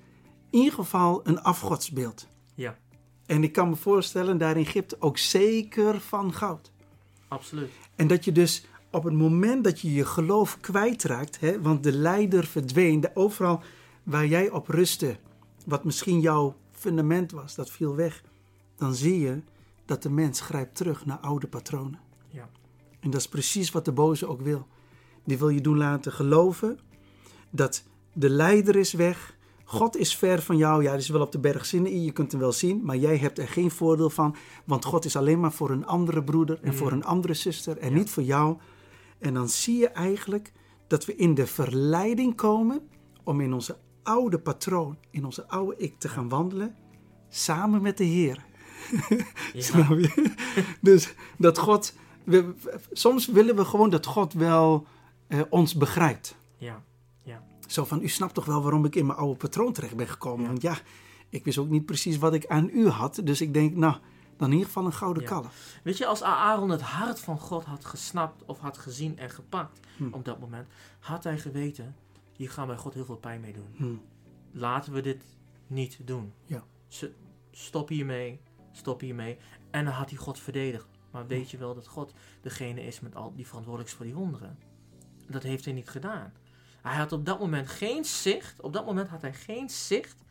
in 0.50 0.60
ieder 0.60 0.74
geval, 0.74 1.28
een 1.28 1.42
afgodsbeeld. 1.42 2.28
ja, 2.56 2.78
En 3.26 3.44
ik 3.44 3.52
kan 3.52 3.70
me 3.70 3.76
voorstellen, 3.76 4.38
daar 4.38 4.58
in 4.58 4.66
Egypte 4.66 4.96
ook 5.00 5.18
zeker 5.18 6.00
van 6.00 6.34
goud. 6.34 6.72
absoluut. 7.28 7.70
En 7.96 8.08
dat 8.08 8.26
je 8.26 8.32
dus 8.32 8.66
op 8.92 9.04
het 9.04 9.14
moment 9.14 9.64
dat 9.64 9.80
je 9.80 9.94
je 9.94 10.06
geloof 10.06 10.60
kwijtraakt, 10.60 11.40
hè, 11.40 11.62
want 11.62 11.84
de 11.84 11.92
leider 11.92 12.46
verdween, 12.46 13.00
de, 13.02 13.12
overal 13.14 13.62
waar 14.04 14.26
jij 14.26 14.50
op 14.50 14.68
rustte, 14.68 15.18
wat 15.66 15.84
misschien 15.84 16.20
jouw 16.20 16.56
fundament 16.72 17.32
was, 17.32 17.56
dat 17.56 17.70
viel 17.72 17.96
weg, 17.96 18.24
dan 18.76 18.96
zie 18.96 19.20
je 19.20 19.42
dat 19.86 20.04
de 20.04 20.10
mens 20.10 20.42
grijpt 20.42 20.76
terug 20.76 21.06
naar 21.06 21.18
oude 21.18 21.48
patronen. 21.48 22.00
Ja. 22.28 22.50
En 23.00 23.10
dat 23.10 23.20
is 23.20 23.28
precies 23.28 23.72
wat 23.72 23.86
de 23.86 23.92
boze 23.92 24.28
ook 24.28 24.42
wil. 24.42 24.68
Die 25.24 25.38
wil 25.38 25.50
je 25.50 25.62
doen 25.62 25.78
laten 25.78 26.12
geloven 26.12 26.80
dat 27.50 27.84
de 28.14 28.30
leider 28.30 28.76
is 28.76 28.94
weg, 28.94 29.36
God 29.64 29.98
is 29.98 30.16
ver 30.18 30.42
van 30.42 30.58
jou. 30.58 30.84
Ja, 30.84 30.90
hij 30.90 30.98
is 30.98 31.10
wel 31.10 31.22
op 31.22 31.32
de 31.32 31.40
berg 31.40 31.66
Sinaï, 31.66 32.00
je 32.04 32.12
kunt 32.12 32.32
hem 32.32 32.42
wel 32.42 32.52
zien, 32.52 32.82
maar 32.84 32.98
jij 32.98 33.18
hebt 33.18 33.40
er 33.40 33.48
geen 33.48 33.72
voordeel 33.72 34.10
van, 34.10 34.36
want 34.66 34.86
God 34.86 35.06
is 35.06 35.16
alleen 35.16 35.40
maar 35.40 35.52
voor 35.52 35.70
een 35.70 35.86
andere 35.86 36.24
broeder 36.24 36.60
en 36.62 36.72
Mm. 36.72 36.78
voor 36.78 36.92
een 36.92 37.04
andere 37.04 37.34
zuster 37.34 37.78
en 37.78 37.90
Ja. 37.90 37.96
niet 37.96 38.10
voor 38.10 38.24
jou. 38.24 38.58
En 39.20 39.34
dan 39.34 39.50
zie 39.50 39.78
je 39.78 39.88
eigenlijk 39.88 40.52
dat 40.88 41.06
we 41.06 41.16
in 41.16 41.34
de 41.34 41.48
verleiding 41.48 42.36
komen 42.36 42.88
om 43.24 43.42
in 43.42 43.54
onze 43.54 43.78
oude 44.04 44.40
patroon, 44.40 44.98
in 45.10 45.26
onze 45.26 45.48
oude 45.48 45.78
ik 45.78 46.00
te 46.00 46.10
gaan 46.10 46.30
wandelen, 46.30 46.76
samen 47.30 47.82
met 47.82 47.98
de 47.98 48.04
Heer. 48.04 48.46
Ja, 49.54 49.62
Snap 49.72 49.90
je? 49.90 50.34
dus 50.82 51.14
dat 51.38 51.58
God, 51.58 51.94
we, 52.24 52.54
soms 52.92 53.26
willen 53.28 53.56
we 53.56 53.66
gewoon 53.66 53.90
dat 53.90 54.06
God 54.06 54.34
wel 54.34 54.86
eh, 55.28 55.42
ons 55.50 55.76
begrijpt. 55.76 56.36
ja, 56.58 56.84
Zo 57.68 57.86
van, 57.86 58.02
u 58.02 58.08
snapt 58.08 58.34
toch 58.34 58.46
wel 58.46 58.62
waarom 58.62 58.86
ik 58.86 58.96
in 58.96 59.06
mijn 59.06 59.18
oude 59.18 59.38
patroon 59.38 59.74
terecht 59.74 59.96
ben 59.96 60.08
gekomen. 60.08 60.42
Ja. 60.42 60.48
Want 60.48 60.62
ja, 60.62 60.78
ik 61.30 61.44
wist 61.46 61.58
ook 61.58 61.70
niet 61.70 61.86
precies 61.86 62.18
wat 62.18 62.34
ik 62.34 62.48
aan 62.48 62.70
u 62.74 62.88
had. 62.88 63.22
Dus 63.24 63.42
ik 63.42 63.54
denk, 63.54 63.76
nou, 63.76 63.96
dan 64.38 64.48
in 64.48 64.54
ieder 64.54 64.68
geval 64.68 64.86
een 64.86 64.94
gouden 64.94 65.24
Ja. 65.24 65.30
kalf. 65.30 65.78
Weet 65.84 65.98
je, 65.98 66.06
als 66.06 66.24
Aaron 66.24 66.70
het 66.70 66.82
hart 66.82 67.20
van 67.20 67.40
God 67.40 67.64
had 67.66 67.86
gesnapt 67.86 68.44
of 68.46 68.60
had 68.60 68.78
gezien 68.78 69.18
en 69.18 69.30
gepakt 69.30 69.80
Hm. 69.98 70.04
op 70.12 70.26
dat 70.26 70.40
moment, 70.40 70.68
had 71.00 71.24
hij 71.24 71.38
geweten, 71.40 71.96
hier 72.36 72.50
gaan 72.50 72.68
wij 72.68 72.78
God 72.78 72.94
heel 72.94 73.06
veel 73.06 73.18
pijn 73.18 73.42
mee 73.42 73.54
doen. 73.54 73.74
Hm. 73.76 73.96
Laten 74.52 74.94
we 74.94 75.02
dit 75.02 75.24
niet 75.68 76.08
doen. 76.08 76.34
Ja. 76.46 76.64
Stop 77.52 77.90
hiermee, 77.90 78.42
stop 78.72 79.00
hiermee. 79.00 79.38
En 79.72 79.86
dan 79.86 79.94
had 79.94 80.10
hij 80.10 80.20
God 80.20 80.40
verdedigd. 80.40 80.88
Maar 81.12 81.28
weet 81.28 81.52
je 81.52 81.58
wel 81.58 81.74
dat 81.74 81.88
God 81.88 82.14
degene 82.42 82.84
is 82.84 83.00
met 83.00 83.16
al 83.16 83.36
die 83.36 83.48
verantwoordelijk 83.48 83.92
is 83.92 83.96
voor 83.98 84.06
die 84.06 84.16
wonderen? 84.16 84.58
Dat 85.28 85.44
heeft 85.44 85.66
hij 85.66 85.74
niet 85.74 85.90
gedaan. 85.90 86.34
Hij 86.82 86.96
had 86.96 87.12
op 87.12 87.26
dat 87.26 87.40
moment 87.40 87.68
geen 87.68 88.06
zicht. 88.06 88.62
Op 88.62 88.74
dat 88.74 88.86
moment 88.86 89.10
had 89.10 89.22
hij 89.22 89.34
geen 89.34 89.70
zicht 89.70 90.24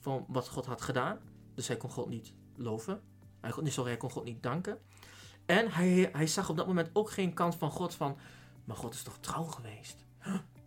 van 0.00 0.24
wat 0.28 0.48
God 0.48 0.66
had 0.66 0.82
gedaan. 0.82 1.18
Dus 1.54 1.68
hij 1.68 1.76
kon 1.76 1.90
God 1.90 2.08
niet 2.08 2.32
loven. 2.56 3.00
Hij, 3.40 3.70
sorry, 3.70 3.90
hij 3.90 3.98
kon 3.98 4.10
God 4.10 4.24
niet 4.24 4.42
danken. 4.42 4.78
En 5.46 5.70
hij, 5.70 6.08
hij 6.12 6.26
zag 6.26 6.50
op 6.50 6.56
dat 6.56 6.66
moment 6.66 6.90
ook 6.92 7.10
geen 7.10 7.34
kans 7.34 7.56
van 7.56 7.70
God 7.70 7.94
van... 7.94 8.16
Maar 8.64 8.76
God 8.76 8.94
is 8.94 9.02
toch 9.02 9.18
trouw 9.20 9.44
geweest? 9.44 10.03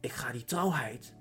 Ik 0.07 0.13
ga 0.13 0.31
die 0.31 0.43
trouwheid 0.45 1.13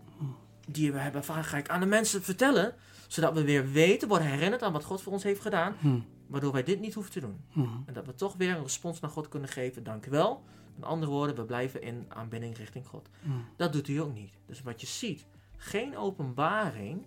die 0.68 0.92
we 0.92 0.99
hebben 0.99 1.20
ervaren, 1.20 1.44
ga 1.44 1.57
ik 1.57 1.68
aan 1.68 1.81
de 1.81 1.87
mensen 1.87 2.22
vertellen. 2.22 2.75
Zodat 3.09 3.35
we 3.35 3.44
weer 3.44 3.70
weten, 3.70 4.09
worden 4.09 4.27
herinnerd 4.29 4.62
aan 4.62 4.72
wat 4.72 4.85
God 4.85 5.03
voor 5.03 5.12
ons 5.12 5.22
heeft 5.22 5.40
gedaan. 5.40 5.75
Hm. 5.81 5.99
Waardoor 6.27 6.53
wij 6.53 6.62
dit 6.62 6.81
niet 6.81 6.94
hoeven 6.94 7.12
te 7.12 7.20
doen. 7.20 7.40
Hm. 7.51 7.61
En 7.87 7.92
dat 7.94 8.07
we 8.07 8.14
toch 8.14 8.35
weer 8.37 8.55
een 8.57 8.62
respons 8.62 9.01
naar 9.01 9.11
God 9.11 9.29
kunnen 9.29 9.49
geven. 9.49 9.85
Dank 9.85 10.07
u 10.07 10.11
wel. 10.11 10.42
Met 10.75 10.85
andere 10.85 11.11
woorden, 11.11 11.37
we 11.37 11.44
blijven 11.44 11.83
in 11.83 12.05
aanbidding 12.09 12.57
richting 12.57 12.87
God. 12.87 13.09
Hm. 13.22 13.31
Dat 13.57 13.72
doet 13.72 13.87
hij 13.87 14.01
ook 14.01 14.14
niet. 14.14 14.33
Dus 14.46 14.62
wat 14.62 14.81
je 14.81 14.87
ziet, 14.87 15.27
geen 15.57 15.96
openbaring 15.96 17.07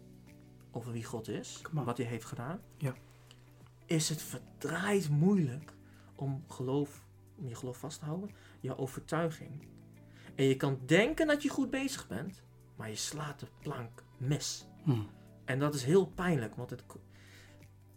over 0.72 0.92
wie 0.92 1.04
God 1.04 1.28
is, 1.28 1.62
wat 1.72 1.98
hij 1.98 2.06
heeft 2.06 2.26
gedaan, 2.26 2.60
Ja. 2.78 2.94
is 3.86 4.10
het 4.10 4.22
verdraaid 4.22 5.10
moeilijk 5.10 5.74
om, 6.16 6.44
geloof, 6.48 7.06
om 7.38 7.48
je 7.48 7.56
geloof 7.56 7.78
vast 7.78 8.00
te 8.00 8.06
houden, 8.06 8.30
je 8.60 8.78
overtuiging. 8.78 9.68
En 10.40 10.46
je 10.46 10.56
kan 10.56 10.80
denken 10.86 11.28
dat 11.28 11.44
je 11.44 11.50
goed 11.50 11.70
bezig 11.70 12.08
bent, 12.08 12.42
maar 12.76 12.90
je 12.90 12.96
slaat 12.96 13.40
de 13.40 13.48
plank 13.62 14.04
mis. 14.18 14.66
Hm. 14.84 15.02
En 15.46 15.60
dat 15.60 15.74
is 15.74 15.84
heel 15.84 16.06
pijnlijk, 16.06 16.56
want 16.56 16.70
het, 16.70 16.84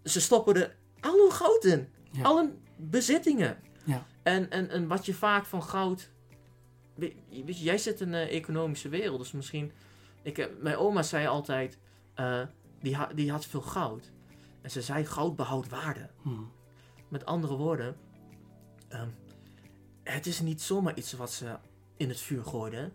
ze 0.05 0.21
stoppen 0.21 0.55
er 0.55 0.77
al 1.01 1.19
hun 1.19 1.33
goud 1.33 1.65
in. 1.65 1.89
Ja. 2.11 2.23
Al 2.23 2.37
hun 2.37 2.63
bezittingen. 2.77 3.59
Ja. 3.85 4.07
En, 4.23 4.51
en, 4.51 4.69
en 4.69 4.89
wat 4.89 5.07
je 5.07 5.15
vaak 5.15 5.45
van 5.45 5.63
goud... 5.63 6.11
Weet 6.95 7.15
je, 7.29 7.45
weet 7.45 7.59
je, 7.59 7.65
jij 7.65 7.79
zit 7.79 8.01
in 8.01 8.13
een 8.13 8.29
economische 8.29 8.89
wereld, 8.89 9.19
dus 9.19 9.33
misschien... 9.33 9.73
Ik 10.23 10.37
heb, 10.37 10.63
mijn 10.63 10.77
oma 10.77 11.03
zei 11.03 11.27
altijd, 11.27 11.79
eh, 12.15 12.43
die, 12.81 12.97
ha- 12.97 13.13
die 13.15 13.31
had 13.31 13.47
veel 13.47 13.61
goud. 13.61 14.13
En 14.61 14.71
ze 14.71 14.83
zei, 14.83 15.05
goud 15.05 15.37
behoudt 15.37 15.69
waarde. 15.69 16.11
Hm. 16.23 16.43
Met 17.09 17.25
andere 17.25 17.57
woorden, 17.57 17.97
ehm, 18.89 19.09
het 20.03 20.27
is 20.27 20.41
niet 20.41 20.63
zomaar 20.63 20.97
iets 20.97 21.13
wat 21.13 21.33
ze 21.33 21.59
in 22.03 22.09
het 22.09 22.21
vuur 22.21 22.45
gooiden. 22.45 22.93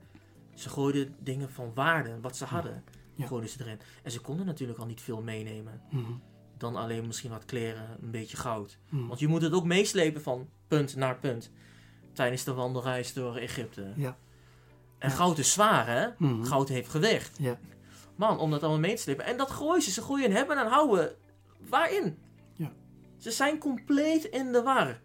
Ze 0.55 0.69
gooiden 0.69 1.15
dingen 1.19 1.49
van 1.49 1.71
waarde, 1.73 2.19
wat 2.21 2.37
ze 2.37 2.45
hadden, 2.45 2.83
Ja. 3.15 3.25
gooiden 3.27 3.49
ze 3.49 3.57
erin. 3.61 3.79
En 4.03 4.11
ze 4.11 4.19
konden 4.21 4.45
natuurlijk 4.45 4.79
al 4.79 4.85
niet 4.85 5.01
veel 5.01 5.21
meenemen. 5.21 5.81
Hm. 5.89 5.97
Dan 6.57 6.75
alleen 6.75 7.07
misschien 7.07 7.29
wat 7.29 7.45
kleren, 7.45 7.97
een 8.01 8.11
beetje 8.11 8.37
goud. 8.37 8.77
Hm. 8.89 9.07
Want 9.07 9.19
je 9.19 9.27
moet 9.27 9.41
het 9.41 9.53
ook 9.53 9.65
meeslepen 9.65 10.21
van 10.21 10.49
punt 10.67 10.95
naar 10.95 11.17
punt. 11.19 11.51
Tijdens 12.13 12.43
de 12.43 12.53
wandelreis 12.53 13.13
door 13.13 13.35
Egypte. 13.35 13.93
Ja. 13.95 14.17
En 14.97 15.09
Ja. 15.09 15.15
goud 15.15 15.37
is 15.37 15.51
zwaar, 15.51 15.87
hè? 15.87 16.07
Hm. 16.17 16.43
Goud 16.43 16.69
heeft 16.69 16.89
gewicht. 16.89 17.37
Ja. 17.39 17.59
Man, 18.15 18.39
om 18.39 18.51
dat 18.51 18.61
allemaal 18.61 18.79
mee 18.79 18.95
te 18.95 19.01
slepen. 19.01 19.25
En 19.25 19.37
dat 19.37 19.51
gooien 19.51 19.81
ze. 19.81 19.91
Ze 19.91 20.01
gooien 20.01 20.31
hebben 20.31 20.57
en 20.57 20.67
houden. 20.67 21.15
Waarin? 21.69 22.17
Ja. 22.55 22.71
Ze 23.17 23.31
zijn 23.31 23.57
compleet 23.57 24.23
in 24.23 24.51
de 24.51 24.61
war. 24.61 24.99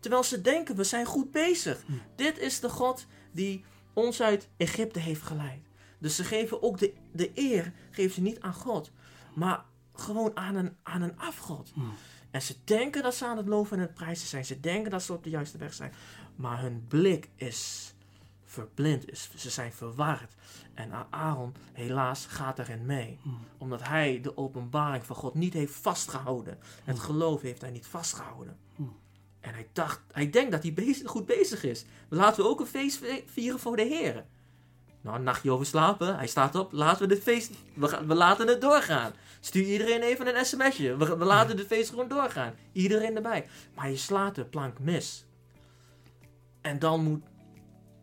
Terwijl 0.00 0.22
ze 0.22 0.40
denken, 0.40 0.76
we 0.76 0.84
zijn 0.84 1.06
goed 1.06 1.30
bezig. 1.30 1.84
Dit 2.16 2.38
is 2.38 2.60
de 2.60 2.68
God 2.68 3.06
die 3.32 3.64
ons 3.92 4.22
uit 4.22 4.48
Egypte 4.56 4.98
heeft 4.98 5.22
geleid. 5.22 5.68
Dus 5.98 6.16
ze 6.16 6.24
geven 6.24 6.62
ook 6.62 6.78
de, 6.78 6.94
de 7.12 7.30
eer, 7.34 7.72
geven 7.90 8.14
ze 8.14 8.20
niet 8.20 8.40
aan 8.40 8.54
God. 8.54 8.90
Maar 9.34 9.64
gewoon 9.94 10.36
aan 10.36 10.54
een, 10.54 10.76
aan 10.82 11.02
een 11.02 11.18
afgod. 11.18 11.70
Hm. 11.74 11.80
En 12.30 12.42
ze 12.42 12.54
denken 12.64 13.02
dat 13.02 13.14
ze 13.14 13.26
aan 13.26 13.36
het 13.36 13.48
loven 13.48 13.76
en 13.76 13.82
het 13.82 13.94
prijzen 13.94 14.28
zijn. 14.28 14.44
Ze 14.44 14.60
denken 14.60 14.90
dat 14.90 15.02
ze 15.02 15.12
op 15.12 15.24
de 15.24 15.30
juiste 15.30 15.58
weg 15.58 15.74
zijn. 15.74 15.92
Maar 16.36 16.60
hun 16.60 16.84
blik 16.88 17.28
is 17.36 17.94
verblind. 18.44 19.10
Is, 19.10 19.30
ze 19.36 19.50
zijn 19.50 19.72
verward. 19.72 20.34
En 20.74 20.92
Aaron, 21.10 21.54
helaas, 21.72 22.26
gaat 22.26 22.56
daarin 22.56 22.86
mee. 22.86 23.18
Hm. 23.22 23.28
Omdat 23.58 23.82
hij 23.82 24.20
de 24.20 24.36
openbaring 24.36 25.06
van 25.06 25.16
God 25.16 25.34
niet 25.34 25.52
heeft 25.52 25.74
vastgehouden. 25.74 26.58
Het 26.84 26.98
geloof 26.98 27.42
heeft 27.42 27.60
hij 27.60 27.70
niet 27.70 27.86
vastgehouden. 27.86 28.56
En 29.40 29.54
hij 29.54 29.68
dacht, 29.72 30.00
hij 30.12 30.30
denkt 30.30 30.50
dat 30.50 30.62
hij 30.62 30.72
bezig, 30.72 31.10
goed 31.10 31.26
bezig 31.26 31.64
is. 31.64 31.84
Laten 32.08 32.42
we 32.42 32.48
ook 32.48 32.60
een 32.60 32.66
feest 32.66 33.00
vieren 33.26 33.60
voor 33.60 33.76
de 33.76 33.82
Heer. 33.82 34.24
Nou, 35.00 35.16
een 35.16 35.22
nachtje 35.22 35.50
over 35.50 35.66
slapen. 35.66 36.16
Hij 36.16 36.26
staat 36.26 36.54
op. 36.54 36.72
Laten 36.72 37.08
we 37.08 37.14
dit 37.14 37.22
feest... 37.22 37.50
We, 37.74 37.88
gaan, 37.88 38.06
we 38.06 38.14
laten 38.14 38.48
het 38.48 38.60
doorgaan. 38.60 39.12
Stuur 39.40 39.64
iedereen 39.64 40.02
even 40.02 40.36
een 40.36 40.44
sms'je. 40.44 40.96
We, 40.96 41.16
we 41.16 41.24
laten 41.24 41.56
dit 41.56 41.66
feest 41.66 41.90
gewoon 41.90 42.08
doorgaan. 42.08 42.54
Iedereen 42.72 43.16
erbij. 43.16 43.46
Maar 43.74 43.90
je 43.90 43.96
slaat 43.96 44.34
de 44.34 44.44
plank 44.44 44.78
mis. 44.78 45.26
En 46.60 46.78
dan 46.78 47.02
moet 47.02 47.22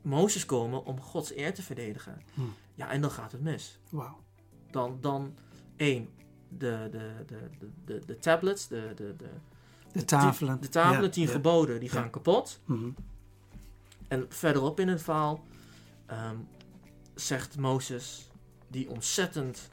Mozes 0.01 0.45
komen 0.45 0.85
om 0.85 1.01
Gods 1.01 1.35
eer 1.35 1.53
te 1.53 1.61
verdedigen. 1.61 2.21
Hm. 2.33 2.41
Ja, 2.73 2.89
en 2.89 3.01
dan 3.01 3.11
gaat 3.11 3.31
het 3.31 3.41
mis. 3.41 3.79
Wauw. 3.89 4.23
Dan, 4.71 4.97
dan 5.01 5.37
één, 5.75 6.09
de, 6.49 6.87
de, 6.91 7.11
de, 7.25 7.49
de, 7.59 7.69
de, 7.85 8.05
de 8.05 8.17
tablets, 8.17 8.67
de, 8.67 8.91
de, 8.95 9.15
de, 9.15 9.29
De 9.91 10.05
tafelen. 10.05 10.61
de 10.61 10.69
tafelen, 10.69 11.03
Ja, 11.03 11.09
tien 11.09 11.25
ja. 11.25 11.31
geboden, 11.31 11.79
die 11.79 11.89
Ja. 11.93 11.95
gaan 11.95 12.09
kapot. 12.09 12.59
Mhm. 12.65 12.89
En 14.07 14.25
verderop 14.29 14.79
in 14.79 14.87
het 14.87 15.01
verhaal 15.01 15.45
ehm, 16.05 16.35
zegt 17.15 17.57
Mozes, 17.57 18.29
die 18.67 18.89
ontzettend 18.89 19.69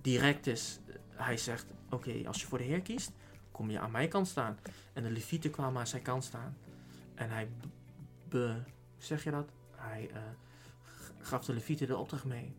direct 0.00 0.46
is, 0.46 0.78
hij 1.14 1.36
zegt: 1.36 1.66
Oké, 1.90 2.22
als 2.26 2.40
je 2.40 2.46
voor 2.46 2.58
de 2.58 2.64
Heer 2.64 2.80
kiest, 2.82 3.10
kom 3.52 3.70
je 3.70 3.78
aan 3.80 3.90
mijn 3.90 4.08
kant 4.08 4.28
staan. 4.28 4.58
En 4.92 5.02
de 5.02 5.10
Levieten 5.10 5.50
kwamen 5.50 5.80
aan 5.80 5.86
zijn 5.86 6.02
kant 6.02 6.24
staan. 6.24 6.56
En 7.14 7.30
hij, 7.30 7.48
be, 8.28 8.54
zeg 8.98 9.24
je 9.24 9.30
dat? 9.30 9.48
Hij 9.76 10.10
eh, 10.12 10.20
gaf 11.20 11.44
de 11.44 11.52
Levieten 11.52 11.86
de 11.86 11.96
opdracht 11.96 12.24
mee 12.24 12.56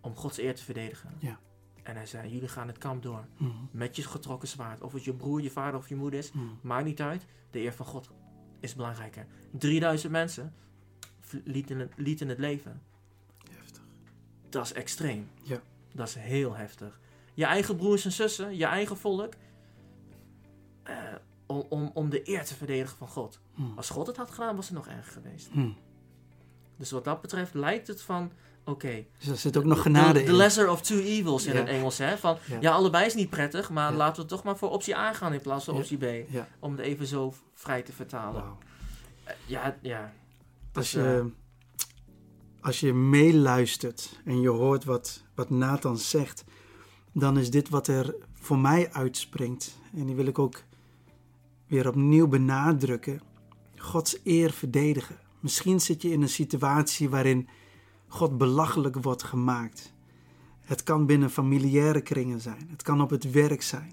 om 0.00 0.16
Gods 0.16 0.38
eer 0.38 0.54
te 0.54 0.62
verdedigen. 0.64 1.10
Ja. 1.18 1.38
En 1.82 1.96
hij 1.96 2.06
zei: 2.06 2.32
Jullie 2.32 2.48
gaan 2.48 2.66
het 2.66 2.78
kamp 2.78 3.02
door 3.02 3.24
Mhm. 3.36 3.50
met 3.70 3.96
je 3.96 4.02
getrokken 4.02 4.48
zwaard. 4.48 4.80
Of 4.82 4.92
het 4.92 5.04
je 5.04 5.14
broer, 5.14 5.40
je 5.42 5.50
vader 5.50 5.78
of 5.78 5.88
je 5.88 5.96
moeder 5.96 6.18
is, 6.18 6.32
Mhm. 6.32 6.44
maakt 6.60 6.84
niet 6.84 7.00
uit. 7.00 7.26
De 7.50 7.58
eer 7.60 7.72
van 7.72 7.86
God 7.86 8.10
is 8.60 8.74
belangrijker. 8.74 9.26
3000 9.50 10.12
mensen 10.12 10.54
lieten 11.44 11.78
het, 11.78 11.92
lieten 11.96 12.28
het 12.28 12.38
leven. 12.38 12.82
Heftig. 13.50 13.82
Dat 14.48 14.64
is 14.64 14.72
extreem. 14.72 15.28
Ja. 15.42 15.60
Dat 15.92 16.08
is 16.08 16.14
heel 16.14 16.54
heftig. 16.56 17.00
Je 17.34 17.44
eigen 17.44 17.76
broers 17.76 18.04
en 18.04 18.12
zussen, 18.12 18.56
je 18.56 18.64
eigen 18.66 18.96
volk. 18.96 19.32
eh, 20.82 20.96
om, 21.46 21.64
om, 21.68 21.90
om 21.94 22.10
de 22.10 22.28
eer 22.28 22.44
te 22.44 22.54
verdedigen 22.54 22.96
van 22.96 23.08
God. 23.08 23.40
Mhm. 23.54 23.76
Als 23.76 23.90
God 23.90 24.06
het 24.06 24.16
had 24.16 24.30
gedaan, 24.30 24.56
was 24.56 24.66
het 24.68 24.76
nog 24.76 24.86
erger 24.88 25.12
geweest. 25.12 25.50
Dus 26.76 26.90
wat 26.90 27.04
dat 27.04 27.20
betreft 27.20 27.54
lijkt 27.54 27.86
het 27.86 28.02
van. 28.02 28.32
Oké, 28.64 29.04
Dus 29.18 29.28
er 29.28 29.36
zit 29.36 29.56
ook 29.56 29.64
nog 29.64 29.82
genade 29.82 30.18
the, 30.18 30.24
the 30.24 30.30
in. 30.30 30.36
lesser 30.36 30.70
of 30.70 30.80
two 30.82 30.98
evils 30.98 31.46
in 31.46 31.52
Ja. 31.52 31.58
het 31.58 31.68
Engels. 31.68 31.98
Hè? 31.98 32.18
Van, 32.18 32.36
Ja. 32.48 32.56
ja. 32.60 32.72
allebei 32.72 33.06
is 33.06 33.14
niet 33.14 33.30
prettig, 33.30 33.70
maar 33.70 33.90
Ja. 33.90 33.96
laten 33.96 34.22
we 34.22 34.28
toch 34.28 34.42
maar 34.42 34.56
voor 34.56 34.70
optie 34.70 34.96
A 34.96 35.12
gaan 35.12 35.32
in 35.32 35.40
plaats 35.40 35.64
van 35.64 35.74
optie 35.74 35.96
B. 35.96 36.04
Om 36.58 36.70
het 36.72 36.80
even 36.80 37.06
zo 37.06 37.34
vrij 37.54 37.82
te 37.82 37.92
vertalen. 37.92 38.44
Eh, 39.24 39.34
Ja, 39.46 39.76
ja. 39.82 40.12
Als 40.72 40.90
Dus, 40.90 41.02
je, 41.02 41.30
als 42.60 42.80
je 42.80 42.92
meeluistert 42.92 44.20
en 44.24 44.40
je 44.40 44.48
hoort 44.48 44.84
wat, 44.84 45.22
wat 45.34 45.50
Nathan 45.50 45.98
zegt, 45.98 46.44
dan 47.12 47.38
is 47.38 47.50
dit 47.50 47.68
wat 47.68 47.86
er 47.86 48.14
voor 48.32 48.58
mij 48.58 48.92
uitspringt. 48.92 49.78
En 49.96 50.06
die 50.06 50.14
wil 50.14 50.26
ik 50.26 50.38
ook 50.38 50.62
weer 51.66 51.88
opnieuw 51.88 52.26
benadrukken. 52.28 53.20
Gods 53.76 54.18
eer 54.24 54.50
verdedigen. 54.52 55.16
Misschien 55.40 55.80
zit 55.80 56.02
je 56.02 56.10
in 56.10 56.22
een 56.22 56.28
situatie 56.28 57.08
waarin 57.10 57.48
God 58.12 58.38
belachelijk 58.38 58.96
wordt 59.02 59.22
gemaakt. 59.22 59.92
Het 60.60 60.82
kan 60.82 61.06
binnen 61.06 61.30
familiaire 61.30 62.00
kringen 62.00 62.40
zijn. 62.40 62.66
Het 62.70 62.82
kan 62.82 63.00
op 63.00 63.10
het 63.10 63.30
werk 63.30 63.62
zijn. 63.62 63.92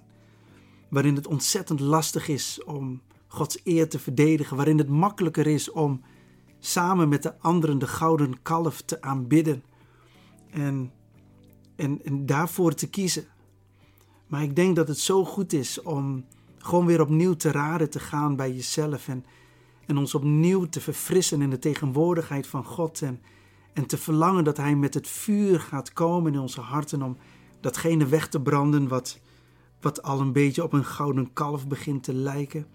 Waarin 0.90 1.16
het 1.16 1.28
ontzettend 1.28 1.80
lastig 1.80 2.28
is 2.28 2.64
om 2.64 3.02
Gods 3.28 3.60
eer 3.64 3.90
te 3.90 4.00
verdedigen. 4.00 4.56
Waarin 4.56 4.78
het 4.78 4.90
makkelijker 4.90 5.48
is 5.48 5.72
om 5.72 6.02
samen 6.60 7.10
met 7.10 7.24
de 7.24 7.40
anderen 7.40 7.80
de 7.80 7.88
gouden 7.88 8.42
kalf 8.42 8.82
te 8.82 9.02
aanbidden. 9.02 9.64
En, 10.50 10.92
en, 11.76 12.06
en 12.06 12.26
daarvoor 12.26 12.74
te 12.74 12.90
kiezen. 12.90 13.26
Maar 14.28 14.44
ik 14.44 14.56
denk 14.56 14.76
dat 14.76 14.88
het 14.88 15.00
zo 15.00 15.26
goed 15.26 15.54
is 15.54 15.82
om 15.82 16.26
gewoon 16.58 16.86
weer 16.86 17.02
opnieuw 17.02 17.34
te 17.34 17.52
raden 17.52 17.90
te 17.90 18.00
gaan 18.00 18.36
bij 18.36 18.52
jezelf. 18.52 19.08
En, 19.08 19.26
en 19.86 19.98
ons 19.98 20.16
opnieuw 20.16 20.66
te 20.66 20.82
verfrissen 20.82 21.42
in 21.42 21.50
de 21.50 21.60
tegenwoordigheid 21.60 22.48
van 22.48 22.64
God. 22.64 23.02
En, 23.02 23.22
en 23.80 23.86
te 23.86 23.98
verlangen 23.98 24.44
dat 24.44 24.58
Hij 24.58 24.76
met 24.76 24.94
het 24.94 25.08
vuur 25.08 25.60
gaat 25.60 25.94
komen 25.94 26.34
in 26.34 26.40
onze 26.40 26.62
harten 26.62 27.02
om 27.02 27.18
datgene 27.60 28.06
weg 28.06 28.28
te 28.28 28.42
branden 28.42 28.88
wat, 28.88 29.20
wat 29.82 30.04
al 30.04 30.20
een 30.20 30.32
beetje 30.32 30.64
op 30.64 30.74
een 30.74 30.86
gouden 30.86 31.34
kalf 31.34 31.68
begint 31.68 32.04
te 32.04 32.14
lijken. 32.14 32.68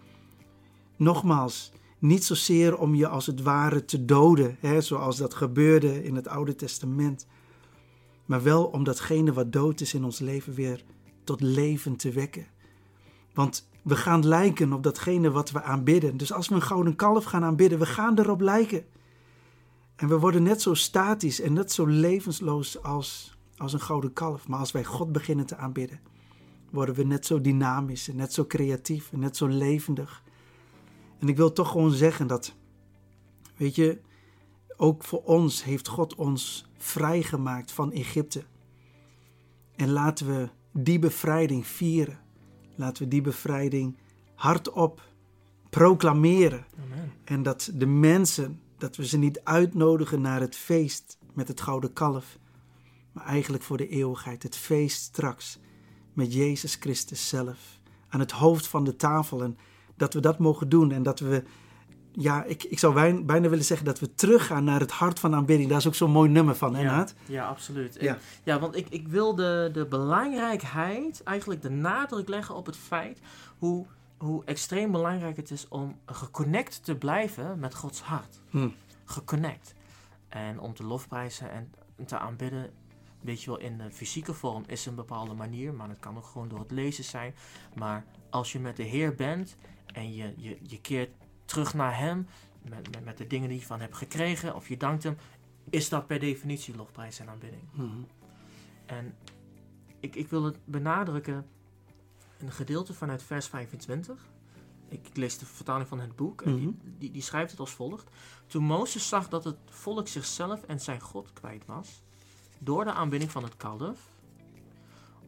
Nogmaals, 0.96 1.72
niet 1.98 2.24
zozeer 2.24 2.78
om 2.78 2.94
je 2.94 3.08
als 3.08 3.26
het 3.26 3.42
ware 3.42 3.84
te 3.84 4.04
doden, 4.04 4.56
hè, 4.60 4.80
zoals 4.80 5.16
dat 5.16 5.34
gebeurde 5.34 6.04
in 6.04 6.16
het 6.16 6.28
Oude 6.28 6.54
Testament, 6.54 7.26
maar 8.24 8.42
wel 8.42 8.64
om 8.64 8.84
datgene 8.84 9.32
wat 9.32 9.52
dood 9.52 9.80
is 9.80 9.94
in 9.94 10.04
ons 10.04 10.18
leven 10.18 10.54
weer 10.54 10.84
tot 11.24 11.40
leven 11.40 11.96
te 11.96 12.10
wekken. 12.10 12.46
Want 13.34 13.68
we 13.82 13.96
gaan 13.96 14.26
lijken 14.26 14.72
op 14.72 14.82
datgene 14.82 15.30
wat 15.30 15.50
we 15.50 15.62
aanbidden. 15.62 16.16
Dus 16.16 16.32
als 16.32 16.48
we 16.48 16.54
een 16.54 16.62
gouden 16.62 16.96
kalf 16.96 17.24
gaan 17.24 17.44
aanbidden, 17.44 17.78
we 17.78 17.86
gaan 17.86 18.18
erop 18.18 18.40
lijken. 18.40 18.84
En 19.96 20.08
we 20.08 20.18
worden 20.18 20.42
net 20.42 20.62
zo 20.62 20.74
statisch 20.74 21.40
en 21.40 21.52
net 21.52 21.72
zo 21.72 21.86
levensloos 21.86 22.82
als, 22.82 23.36
als 23.56 23.72
een 23.72 23.80
gouden 23.80 24.12
kalf. 24.12 24.48
Maar 24.48 24.58
als 24.58 24.72
wij 24.72 24.84
God 24.84 25.12
beginnen 25.12 25.46
te 25.46 25.56
aanbidden, 25.56 26.00
worden 26.70 26.94
we 26.94 27.04
net 27.04 27.26
zo 27.26 27.40
dynamisch 27.40 28.08
en 28.08 28.16
net 28.16 28.32
zo 28.32 28.44
creatief 28.44 29.12
en 29.12 29.18
net 29.18 29.36
zo 29.36 29.46
levendig. 29.46 30.22
En 31.18 31.28
ik 31.28 31.36
wil 31.36 31.52
toch 31.52 31.70
gewoon 31.70 31.92
zeggen 31.92 32.26
dat, 32.26 32.54
weet 33.56 33.74
je, 33.74 34.00
ook 34.76 35.04
voor 35.04 35.22
ons 35.22 35.64
heeft 35.64 35.88
God 35.88 36.14
ons 36.14 36.66
vrijgemaakt 36.78 37.72
van 37.72 37.92
Egypte. 37.92 38.44
En 39.76 39.90
laten 39.90 40.26
we 40.26 40.48
die 40.72 40.98
bevrijding 40.98 41.66
vieren. 41.66 42.18
Laten 42.74 43.02
we 43.02 43.08
die 43.08 43.20
bevrijding 43.20 43.96
hardop 44.34 45.02
proclameren. 45.70 46.66
Amen. 46.82 47.12
En 47.24 47.42
dat 47.42 47.70
de 47.74 47.86
mensen, 47.86 48.60
dat 48.84 48.96
we 48.96 49.06
ze 49.06 49.18
niet 49.18 49.40
uitnodigen 49.44 50.20
naar 50.20 50.40
het 50.40 50.56
feest 50.56 51.18
met 51.32 51.48
het 51.48 51.60
gouden 51.60 51.92
kalf, 51.92 52.38
maar 53.12 53.24
eigenlijk 53.24 53.62
voor 53.62 53.76
de 53.76 53.88
eeuwigheid. 53.88 54.42
Het 54.42 54.56
feest 54.56 55.02
straks 55.02 55.58
met 56.12 56.34
Jezus 56.34 56.74
Christus 56.74 57.28
zelf 57.28 57.58
aan 58.08 58.20
het 58.20 58.30
hoofd 58.30 58.66
van 58.66 58.84
de 58.84 58.96
tafel. 58.96 59.42
En 59.42 59.58
dat 59.96 60.14
we 60.14 60.20
dat 60.20 60.38
mogen 60.38 60.68
doen 60.68 60.92
en 60.92 61.02
dat 61.02 61.20
we, 61.20 61.42
ja, 62.12 62.44
ik, 62.44 62.64
ik 62.64 62.78
zou 62.78 63.22
bijna 63.24 63.48
willen 63.48 63.64
zeggen 63.64 63.86
dat 63.86 64.00
we 64.00 64.14
teruggaan 64.14 64.64
naar 64.64 64.80
het 64.80 64.90
hart 64.90 65.20
van 65.20 65.34
aanbidding. 65.34 65.68
Daar 65.68 65.78
is 65.78 65.86
ook 65.86 65.94
zo'n 65.94 66.10
mooi 66.10 66.30
nummer 66.30 66.56
van, 66.56 66.74
hè 66.74 66.82
ja, 66.82 67.08
ja, 67.26 67.46
absoluut. 67.46 67.94
Ja. 67.94 68.04
Ja, 68.04 68.18
ja 68.42 68.58
want 68.58 68.76
ik, 68.76 68.86
ik 68.88 69.08
wil 69.08 69.34
de, 69.34 69.70
de 69.72 69.86
belangrijkheid, 69.86 71.22
eigenlijk 71.22 71.62
de 71.62 71.70
nadruk 71.70 72.28
leggen 72.28 72.54
op 72.54 72.66
het 72.66 72.76
feit 72.76 73.18
hoe, 73.58 73.86
hoe 74.24 74.44
extreem 74.44 74.92
belangrijk 74.92 75.36
het 75.36 75.50
is 75.50 75.68
om 75.68 75.98
geconnect 76.06 76.84
te 76.84 76.96
blijven 76.96 77.58
met 77.58 77.74
Gods 77.74 78.00
hart. 78.00 78.40
Hm. 78.50 78.68
Geconnect. 79.04 79.74
En 80.28 80.60
om 80.60 80.74
te 80.74 80.84
lofprijzen 80.84 81.50
en 81.50 81.72
te 82.06 82.18
aanbidden, 82.18 82.72
weet 83.20 83.42
je 83.42 83.50
wel, 83.50 83.58
in 83.58 83.78
de 83.78 83.90
fysieke 83.90 84.34
vorm 84.34 84.64
is 84.66 84.86
een 84.86 84.94
bepaalde 84.94 85.34
manier, 85.34 85.74
maar 85.74 85.88
het 85.88 85.98
kan 85.98 86.16
ook 86.16 86.24
gewoon 86.24 86.48
door 86.48 86.58
het 86.58 86.70
lezen 86.70 87.04
zijn. 87.04 87.34
Maar 87.74 88.04
als 88.30 88.52
je 88.52 88.58
met 88.58 88.76
de 88.76 88.82
Heer 88.82 89.14
bent 89.14 89.56
en 89.86 90.14
je, 90.14 90.34
je, 90.36 90.58
je 90.62 90.80
keert 90.80 91.10
terug 91.44 91.74
naar 91.74 91.98
Hem, 91.98 92.26
met, 92.62 92.94
met, 92.94 93.04
met 93.04 93.18
de 93.18 93.26
dingen 93.26 93.48
die 93.48 93.58
je 93.58 93.66
van 93.66 93.80
hebt 93.80 93.96
gekregen, 93.96 94.54
of 94.54 94.68
je 94.68 94.76
dankt 94.76 95.02
Hem, 95.02 95.16
is 95.70 95.88
dat 95.88 96.06
per 96.06 96.18
definitie 96.18 96.76
lofprijs 96.76 97.18
en 97.18 97.28
aanbidding. 97.28 97.62
Mhm. 97.72 98.02
En 98.86 99.14
ik, 100.00 100.16
ik 100.16 100.28
wil 100.28 100.44
het 100.44 100.58
benadrukken, 100.64 101.46
een 102.46 102.52
gedeelte 102.52 102.94
vanuit 102.94 103.22
vers 103.22 103.46
25. 103.48 104.28
Ik, 104.88 105.16
lees 105.16 105.38
de 105.38 105.46
vertaling 105.46 105.88
van 105.88 106.00
het 106.00 106.16
boek 106.16 106.42
en 106.42 106.54
Mhm. 106.60 106.70
die, 106.98 107.10
die 107.10 107.22
schrijft 107.22 107.50
het 107.50 107.60
als 107.60 107.70
volgt. 107.74 108.08
Toen 108.46 108.64
Mozes 108.64 109.08
zag 109.08 109.28
dat 109.28 109.44
het 109.44 109.56
volk 109.64 110.08
zichzelf 110.08 110.62
en 110.62 110.80
zijn 110.80 111.00
God 111.00 111.32
kwijt 111.32 111.66
was, 111.66 112.02
door 112.58 112.84
de 112.84 112.92
aanbidding 112.92 113.30
van 113.30 113.42
het 113.42 113.56
kalf, 113.56 113.98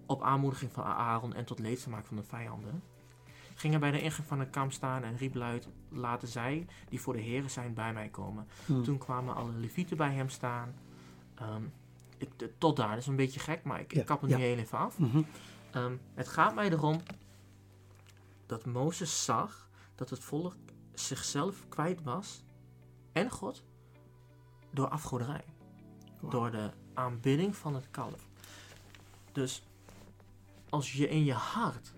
op 0.07 0.23
aanmoediging 0.23 0.73
van 0.73 0.85
Aaron 0.85 1.35
en 1.35 1.45
tot 1.45 1.59
leedvermaak 1.59 2.07
van 2.07 2.17
de 2.17 2.23
vijanden, 2.23 2.83
ging 3.55 3.73
hij 3.73 3.81
bij 3.81 3.91
de 3.91 4.01
ingang 4.03 4.27
van 4.27 4.41
het 4.41 4.51
kamp 4.51 4.73
staan 4.73 5.03
en 5.05 5.17
riep 5.17 5.35
luid, 5.35 5.69
laten 5.89 6.29
zij, 6.29 6.67
die 6.89 7.01
voor 7.01 7.13
de 7.13 7.21
Heeren 7.21 7.51
zijn, 7.51 7.75
bij 7.75 7.93
mij 7.93 8.09
komen. 8.09 8.47
Hm. 8.67 8.83
Toen 8.83 8.99
kwamen 8.99 9.35
alle 9.35 9.53
levieten 9.53 9.97
bij 9.97 10.13
hem 10.15 10.29
staan. 10.29 10.75
Ehm, 11.35 11.63
ik, 12.19 12.29
de- 12.39 12.53
tot 12.59 12.77
daar, 12.77 12.89
dat 12.89 12.99
is 12.99 13.07
een 13.07 13.17
beetje 13.17 13.41
gek, 13.41 13.65
maar 13.65 13.81
ik, 13.81 13.93
Ja, 13.95 14.01
ik 14.01 14.07
kap 14.07 14.21
het 14.21 14.31
ja. 14.31 14.37
nu 14.37 14.43
heel 14.43 14.57
even 14.59 14.79
af. 14.79 14.99
Mhm. 14.99 15.23
Ehm, 15.77 15.97
het 16.15 16.29
gaat 16.29 16.55
mij 16.55 16.71
erom 16.71 17.03
dat 18.47 18.65
Mozes 18.65 19.25
zag 19.25 19.69
dat 19.95 20.11
het 20.11 20.25
volk 20.25 20.55
zichzelf 20.95 21.69
kwijt 21.69 22.03
was 22.03 22.43
en 23.13 23.31
God 23.31 23.63
door 24.71 24.89
afgoderij. 24.89 25.45
Door 26.21 26.51
de 26.51 26.71
aanbidding 26.95 27.57
van 27.57 27.75
het 27.75 27.91
kalf. 27.91 28.29
Dus 29.33 29.63
als 30.69 30.93
je 30.93 31.09
in 31.09 31.25
je 31.25 31.33
hart 31.33 31.93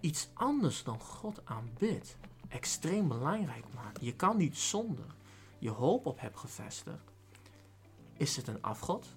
iets 0.00 0.28
anders 0.34 0.82
dan 0.82 1.00
God 1.00 1.40
aanbidt, 1.44 2.16
extreem 2.48 3.08
belangrijk 3.08 3.74
maakt, 3.74 4.00
je 4.00 4.14
kan 4.16 4.36
niet 4.36 4.58
zonder 4.58 5.14
je 5.58 5.70
hoop 5.70 6.06
op 6.06 6.20
hebt 6.20 6.38
gevestigd, 6.38 7.12
is 8.16 8.36
het 8.36 8.48
een 8.48 8.62
afgod. 8.62 9.16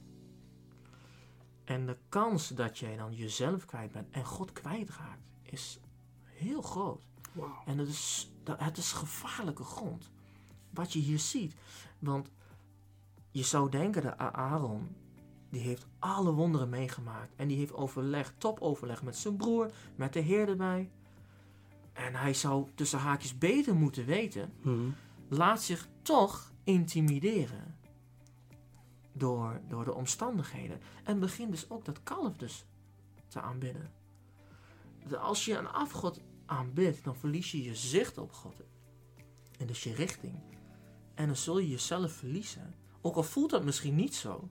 En 1.67 1.85
de 1.85 1.97
kans 2.09 2.47
dat 2.47 2.79
jij 2.79 2.97
dan 2.97 3.13
jezelf 3.13 3.65
kwijt 3.65 3.91
bent 3.91 4.07
en 4.11 4.25
God 4.25 4.51
kwijtraakt, 4.51 5.21
is 5.41 5.79
heel 6.23 6.61
groot. 6.61 7.01
En 7.65 7.77
het 7.77 7.87
is, 7.87 8.31
het 8.57 8.77
is 8.77 8.91
gevaarlijke 8.91 9.63
grond. 9.63 10.11
Wat 10.69 10.93
je 10.93 10.99
hier 10.99 11.19
ziet. 11.19 11.55
Want 11.99 12.29
je 13.31 13.43
zou 13.43 13.69
denken 13.69 14.01
dat 14.01 14.17
Aaron, 14.17 14.95
die 15.49 15.61
heeft 15.61 15.85
alle 15.99 16.31
wonderen 16.31 16.69
meegemaakt. 16.69 17.33
En 17.35 17.47
die 17.47 17.57
heeft 17.57 17.73
overleg, 17.73 18.33
topoverleg 18.37 19.03
met 19.03 19.17
zijn 19.17 19.35
broer, 19.35 19.71
met 19.95 20.13
de 20.13 20.19
heer 20.19 20.49
erbij. 20.49 20.89
En 21.93 22.15
hij 22.15 22.33
zou 22.33 22.67
tussen 22.75 22.99
haakjes 22.99 23.37
beter 23.37 23.75
moeten 23.75 24.05
weten. 24.05 24.53
Mhm. 24.61 24.89
Laat 25.27 25.63
zich 25.63 25.87
toch 26.01 26.51
intimideren. 26.63 27.76
Door, 29.17 29.61
door 29.67 29.83
de 29.85 29.93
omstandigheden. 29.93 30.79
En 31.03 31.19
begint 31.19 31.51
dus 31.51 31.69
ook 31.69 31.85
dat 31.85 32.03
kalf 32.03 32.37
dus 32.37 32.65
te 33.27 33.41
aanbidden. 33.41 33.91
De- 35.07 35.17
Als 35.17 35.45
je 35.45 35.57
een 35.57 35.67
afgod 35.69 36.21
aanbidt, 36.45 37.03
dan 37.03 37.15
verlies 37.15 37.51
je 37.51 37.63
je 37.63 37.75
zicht 37.75 38.17
op 38.17 38.31
God. 38.33 38.55
En 39.59 39.67
dus 39.67 39.83
je 39.83 39.93
richting. 39.93 40.35
En 41.13 41.25
dan 41.25 41.35
zul 41.35 41.59
je 41.59 41.69
jezelf 41.69 42.11
verliezen. 42.11 42.73
Ook 43.01 43.15
al 43.15 43.23
voelt 43.23 43.49
dat 43.49 43.63
misschien 43.63 43.95
niet 43.95 44.15
zo. 44.15 44.47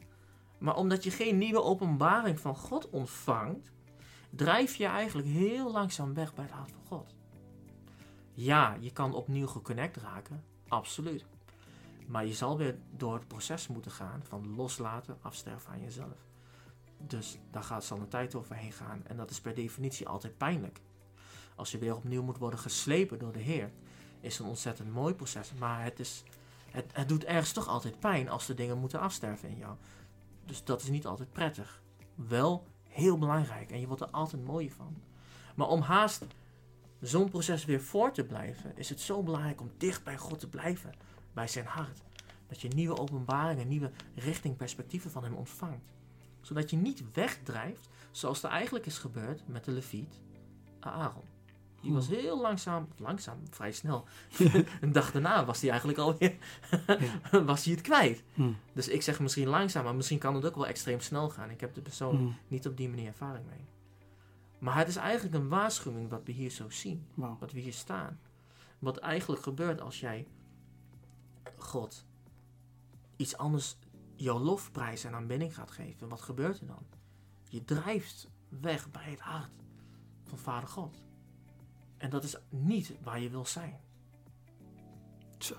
Maar 0.58 0.76
omdat 0.76 1.04
je 1.04 1.10
geen 1.10 1.38
nieuwe 1.38 1.62
openbaring 1.62 2.40
van 2.40 2.56
God 2.56 2.90
ontvangt, 2.90 3.72
drijf 4.30 4.74
je 4.74 4.86
eigenlijk 4.86 5.28
heel 5.28 5.72
langzaam 5.72 6.14
weg 6.14 6.34
bij 6.34 6.44
het 6.44 6.52
hart 6.52 6.70
van 6.72 6.84
God. 6.86 7.14
Ja, 8.32 8.76
je 8.80 8.92
kan 8.92 9.14
opnieuw 9.14 9.46
geconnect 9.46 9.96
raken, 9.96 10.44
absoluut. 10.68 11.24
Maar 12.06 12.26
je 12.26 12.34
zal 12.34 12.56
weer 12.56 12.76
door 12.90 13.14
het 13.14 13.28
proces 13.28 13.68
moeten 13.68 13.90
gaan 13.90 14.22
van 14.24 14.54
loslaten, 14.54 15.18
afsterven 15.20 15.70
aan 15.70 15.82
jezelf. 15.82 16.26
Dus 16.98 17.38
daar 17.50 17.62
gaat, 17.62 17.84
zal 17.84 17.98
een 17.98 18.08
tijd 18.08 18.34
overheen 18.34 18.72
gaan. 18.72 19.02
En 19.06 19.16
dat 19.16 19.30
is 19.30 19.40
per 19.40 19.54
definitie 19.54 20.08
altijd 20.08 20.36
pijnlijk. 20.38 20.80
Als 21.54 21.70
je 21.70 21.78
weer 21.78 21.96
opnieuw 21.96 22.22
moet 22.22 22.38
worden 22.38 22.58
geslepen 22.58 23.18
door 23.18 23.32
de 23.32 23.38
Heer, 23.38 23.70
is 24.20 24.38
een 24.38 24.46
ontzettend 24.46 24.92
mooi 24.92 25.14
proces. 25.14 25.52
Maar 25.58 25.82
het, 25.82 26.00
is, 26.00 26.22
het, 26.70 26.90
het 26.92 27.08
doet 27.08 27.24
ergens 27.24 27.52
toch 27.52 27.68
altijd 27.68 28.00
pijn 28.00 28.28
als 28.28 28.46
de 28.46 28.54
dingen 28.54 28.78
moeten 28.78 29.00
afsterven 29.00 29.48
in 29.48 29.56
jou. 29.56 29.76
Dus 30.44 30.64
dat 30.64 30.82
is 30.82 30.88
niet 30.88 31.06
altijd 31.06 31.32
prettig. 31.32 31.82
Wel 32.14 32.66
heel 32.88 33.18
belangrijk 33.18 33.70
en 33.70 33.80
je 33.80 33.86
wordt 33.86 34.02
er 34.02 34.10
altijd 34.10 34.44
mooier 34.44 34.72
van. 34.72 35.02
Maar 35.54 35.68
om 35.68 35.80
haast 35.80 36.24
zo'n 37.00 37.30
proces 37.30 37.64
weer 37.64 37.82
voor 37.82 38.12
te 38.12 38.24
blijven, 38.24 38.76
is 38.76 38.88
het 38.88 39.00
zo 39.00 39.22
belangrijk 39.22 39.60
om 39.60 39.70
dicht 39.76 40.04
bij 40.04 40.18
God 40.18 40.38
te 40.38 40.48
blijven, 40.48 40.94
bij 41.36 41.48
zijn 41.48 41.66
hart. 41.66 42.02
Dat 42.46 42.60
je 42.60 42.68
nieuwe 42.68 42.98
openbaringen, 42.98 43.68
nieuwe 43.68 43.90
richting, 44.14 44.56
perspectieven 44.56 45.10
van 45.10 45.24
hem 45.24 45.34
ontvangt. 45.34 45.92
Zodat 46.40 46.70
je 46.70 46.76
niet 46.76 47.02
wegdrijft, 47.12 47.88
zoals 48.10 48.42
er 48.42 48.50
eigenlijk 48.50 48.86
is 48.86 48.98
gebeurd 48.98 49.48
met 49.48 49.64
de 49.64 49.70
leviet 49.70 50.20
Aaron. 50.80 51.24
Die 51.82 51.92
was 51.92 52.08
heel 52.08 52.40
langzaam, 52.40 52.88
langzaam, 52.96 53.38
vrij 53.50 53.72
snel. 53.72 54.04
Een 54.80 54.92
dag 54.92 55.12
daarna 55.12 55.44
was 55.44 55.60
hij 55.60 55.70
eigenlijk 55.70 55.98
alweer 55.98 56.36
was 57.50 57.64
hij 57.64 57.72
het 57.74 57.82
kwijt. 57.82 58.22
Mhm. 58.34 58.50
Dus 58.72 58.88
ik 58.88 59.02
zeg 59.02 59.20
misschien 59.20 59.48
langzaam, 59.48 59.84
maar 59.84 59.94
misschien 59.94 60.18
kan 60.18 60.34
het 60.34 60.44
ook 60.46 60.54
wel 60.54 60.66
extreem 60.66 61.00
snel 61.00 61.30
gaan. 61.30 61.50
Ik 61.50 61.60
heb 61.60 61.76
er 61.76 61.82
persoonlijk 61.82 62.22
Mhm. 62.24 62.32
niet 62.48 62.66
op 62.66 62.76
die 62.76 62.88
manier 62.88 63.06
ervaring 63.06 63.46
mee. 63.46 63.64
Maar 64.58 64.76
het 64.76 64.88
is 64.88 64.96
eigenlijk 64.96 65.34
een 65.34 65.48
waarschuwing 65.48 66.10
wat 66.10 66.22
we 66.24 66.32
hier 66.32 66.50
zo 66.50 66.70
zien 66.70 67.06
wat 67.14 67.52
we 67.52 67.60
hier 67.60 67.72
staan. 67.72 68.18
Wat 68.78 68.96
eigenlijk 68.96 69.42
gebeurt 69.42 69.80
als 69.80 70.00
jij 70.00 70.26
God 71.66 72.04
iets 73.16 73.36
anders 73.36 73.76
jouw 74.14 74.38
lofprijs 74.38 75.04
en 75.04 75.14
aanbidding 75.14 75.54
gaat 75.54 75.70
geven. 75.70 76.08
Wat 76.08 76.22
gebeurt 76.22 76.60
er 76.60 76.66
dan? 76.66 76.86
Je 77.48 77.64
drijft 77.64 78.28
weg 78.48 78.90
bij 78.90 79.10
het 79.10 79.20
hart 79.20 79.50
van 80.24 80.38
Vader 80.38 80.68
God. 80.68 81.02
En 81.96 82.10
dat 82.10 82.24
is 82.24 82.36
niet 82.48 82.92
waar 83.02 83.20
je 83.20 83.30
wil 83.30 83.46
zijn. 83.46 83.80
Zo. 85.38 85.54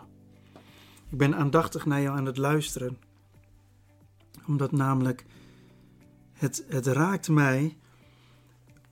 Ik 1.10 1.18
ben 1.18 1.36
aandachtig 1.36 1.86
naar 1.86 2.02
jou 2.02 2.18
aan 2.18 2.26
het 2.26 2.38
luisteren. 2.38 2.98
Omdat 4.48 4.72
namelijk 4.72 5.26
het, 6.34 6.66
het 6.68 6.86
raakt 6.86 7.30
mij 7.30 7.78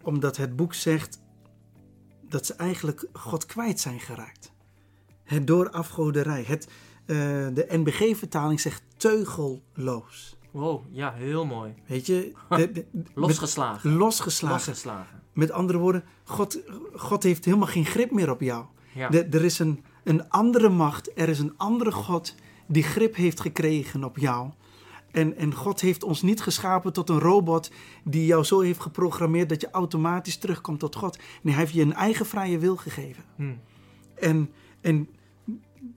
omdat 0.01 0.37
het 0.37 0.55
boek 0.55 0.73
zegt 0.73 1.19
dat 2.21 2.45
ze 2.45 2.53
eigenlijk 2.53 3.07
God 3.13 3.45
kwijt 3.45 3.79
zijn 3.79 3.99
geraakt. 3.99 4.51
Het 5.23 5.47
door 5.47 5.69
afgoderij. 5.69 6.43
Het, 6.43 6.67
eh, 7.05 7.15
de 7.53 7.65
NBG-vertaling 7.69 8.59
zegt 8.59 8.83
teugelloos. 8.97 10.37
Wow, 10.51 10.83
ja, 10.91 11.13
heel 11.13 11.45
mooi. 11.45 11.73
Weet 11.87 12.05
je? 12.05 12.31
De- 12.49 12.71
de- 12.71 12.85
met- 12.91 13.07
Losgeslagen. 13.13 13.93
losgeslagen. 13.93 14.75
Met 15.33 15.51
andere 15.51 15.77
woorden, 15.77 16.03
God, 16.23 16.59
God 16.93 17.23
heeft 17.23 17.45
helemaal 17.45 17.67
geen 17.67 17.85
grip 17.85 18.11
meer 18.11 18.31
op 18.31 18.41
jou. 18.41 18.65
Ja. 18.93 19.09
De- 19.09 19.23
er 19.23 19.43
is 19.43 19.59
een, 19.59 19.83
een 20.03 20.29
andere 20.29 20.69
macht, 20.69 21.11
er 21.15 21.29
is 21.29 21.39
een 21.39 21.53
andere 21.57 21.91
God 21.91 22.35
die 22.67 22.83
grip 22.83 23.15
heeft 23.15 23.39
gekregen 23.39 24.03
op 24.03 24.17
jou. 24.17 24.49
En, 25.11 25.37
en 25.37 25.53
God 25.53 25.81
heeft 25.81 26.03
ons 26.03 26.21
niet 26.21 26.41
geschapen 26.41 26.93
tot 26.93 27.09
een 27.09 27.19
robot 27.19 27.71
die 28.03 28.25
jou 28.25 28.43
zo 28.43 28.59
heeft 28.59 28.79
geprogrammeerd 28.81 29.49
dat 29.49 29.61
je 29.61 29.69
automatisch 29.71 30.37
terugkomt 30.37 30.79
tot 30.79 30.95
God. 30.95 31.17
Nee, 31.41 31.53
hij 31.53 31.63
heeft 31.63 31.75
je 31.75 31.81
een 31.81 31.93
eigen 31.93 32.25
vrije 32.25 32.57
wil 32.57 32.75
gegeven. 32.75 33.23
Hm. 33.35 33.53
En, 34.15 34.49
en 34.81 35.09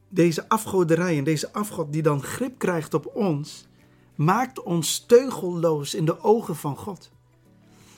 deze 0.08 0.48
afgoderij 0.48 1.18
en 1.18 1.24
deze 1.24 1.52
afgod 1.52 1.92
die 1.92 2.02
dan 2.02 2.22
grip 2.22 2.58
krijgt 2.58 2.94
op 2.94 3.10
ons, 3.14 3.68
maakt 4.14 4.62
ons 4.62 5.04
teugelloos 5.06 5.94
in 5.94 6.04
de 6.04 6.20
ogen 6.22 6.56
van 6.56 6.76
God. 6.76 7.10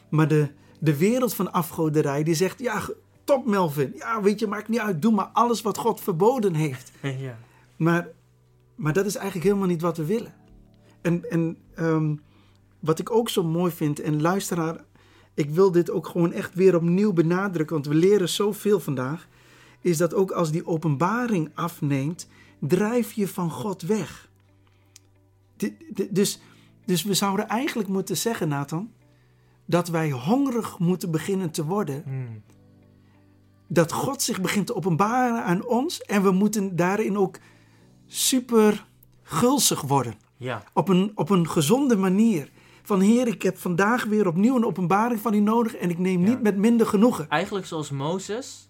Maar 0.09 0.29
de, 0.29 0.49
de 0.79 0.97
wereld 0.97 1.35
van 1.35 1.53
afgoderij 1.53 2.23
die 2.23 2.35
zegt, 2.35 2.59
ja, 2.59 2.83
top 3.25 3.47
Melvin, 3.47 3.93
ja, 3.97 4.23
weet 4.23 4.41
je, 4.41 4.47
maakt 4.47 4.69
niet 4.69 4.79
uit, 4.79 5.03
doe 5.03 5.13
maar 5.13 5.31
alles 5.33 5.63
wat 5.63 5.79
God 5.79 6.01
verboden 6.01 6.55
heeft. 6.55 6.93
ja. 7.19 7.39
Maar, 7.77 8.09
maar 8.75 8.93
dat 8.93 9.07
is 9.07 9.15
eigenlijk 9.15 9.47
helemaal 9.47 9.69
niet 9.69 9.83
wat 9.83 9.97
we 9.97 10.05
willen. 10.05 10.35
En, 11.01 11.31
en 11.31 11.59
ehm, 11.75 12.15
wat 12.81 12.99
ik 12.99 13.11
ook 13.11 13.29
zo 13.29 13.43
mooi 13.45 13.73
vind, 13.73 14.01
en 14.01 14.21
luisteraar, 14.21 14.85
ik 15.35 15.51
wil 15.51 15.71
dit 15.73 15.91
ook 15.91 16.07
gewoon 16.07 16.33
echt 16.33 16.55
weer 16.55 16.77
opnieuw 16.77 17.13
benadrukken, 17.13 17.75
want 17.75 17.87
we 17.87 17.95
leren 17.95 18.29
zoveel 18.29 18.81
vandaag, 18.81 19.29
is 19.81 19.97
dat 19.97 20.15
ook 20.15 20.31
als 20.31 20.51
die 20.51 20.67
openbaring 20.67 21.51
afneemt, 21.55 22.29
drijf 22.61 23.13
je 23.13 23.29
van 23.29 23.51
God 23.51 23.83
weg. 23.83 24.29
Dus, 26.11 26.41
dus 26.85 27.03
we 27.03 27.15
zouden 27.15 27.49
eigenlijk 27.49 27.89
moeten 27.89 28.17
zeggen, 28.17 28.49
Nathan, 28.49 28.91
dat 29.67 29.89
wij 29.89 30.11
hongerig 30.11 30.79
moeten 30.79 31.11
beginnen 31.11 31.51
te 31.51 31.65
worden 31.65 32.03
Hm. 32.05 32.11
dat 33.67 33.93
God 33.93 34.23
zich 34.23 34.41
begint 34.41 34.67
te 34.67 34.75
openbaren 34.75 35.45
aan 35.45 35.67
ons 35.67 36.01
en 36.03 36.23
we 36.23 36.31
moeten 36.31 36.77
daarin 36.77 37.17
ook 37.19 37.39
super 38.07 38.87
gulzig 39.23 39.81
worden. 39.81 40.15
ja. 40.37 40.63
Op 40.75 40.89
een, 40.89 41.13
op 41.15 41.31
een 41.31 41.49
gezonde 41.49 41.97
manier. 41.97 42.51
Van 42.83 43.01
Heer, 43.01 43.27
ik 43.27 43.43
heb 43.43 43.59
vandaag 43.59 44.05
weer 44.05 44.27
opnieuw 44.27 44.57
een 44.57 44.65
openbaring 44.65 45.21
van 45.21 45.35
u 45.35 45.41
nodig 45.41 45.75
en 45.77 45.91
ik 45.91 45.99
neem 45.99 46.21
Ja. 46.23 46.29
niet 46.29 46.43
met 46.43 46.57
minder 46.57 46.87
genoegen. 46.87 47.29
Eigenlijk 47.29 47.67
zoals 47.67 47.91
Mozes. 47.91 48.70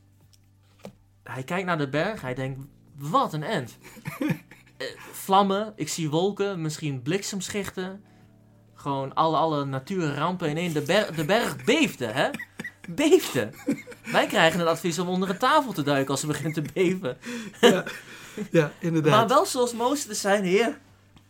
Hij 1.31 1.43
kijkt 1.43 1.67
naar 1.67 1.79
de 1.79 1.89
berg, 1.89 2.21
hij 2.21 2.35
denkt, 2.35 2.61
wat 2.97 3.33
een 3.33 3.43
end. 3.43 3.77
Eh, 4.77 4.87
Vlammen, 5.13 5.73
ik 5.77 5.89
zie 5.89 6.11
wolken, 6.11 6.61
misschien 6.61 7.03
bliksemschichten. 7.03 8.03
Gewoon 8.75 9.15
alle, 9.15 9.37
alle 9.37 9.65
natuurrampen 9.65 10.49
in 10.49 10.57
één. 10.57 10.73
De, 10.73 10.81
ber- 10.83 11.15
de 11.17 11.25
berg 11.25 11.65
beefde, 11.65 12.07
hè? 12.07 12.29
Beefde. 12.89 13.51
Wij 14.13 14.27
krijgen 14.27 14.59
het 14.59 14.69
advies 14.69 14.99
om 14.99 15.09
onder 15.09 15.31
een 15.31 15.39
tafel 15.39 15.73
te 15.73 15.83
duiken 15.83 16.11
als 16.11 16.23
het 16.23 16.31
begint 16.31 16.55
te 16.55 16.63
beven. 16.75 17.19
Ja, 18.51 18.73
inderdaad. 18.79 19.11
Maar 19.13 19.29
wel 19.29 19.47
zoals 19.47 19.73
Mozes 19.75 20.07
te 20.07 20.15
zijn, 20.15 20.45
heer. 20.45 20.79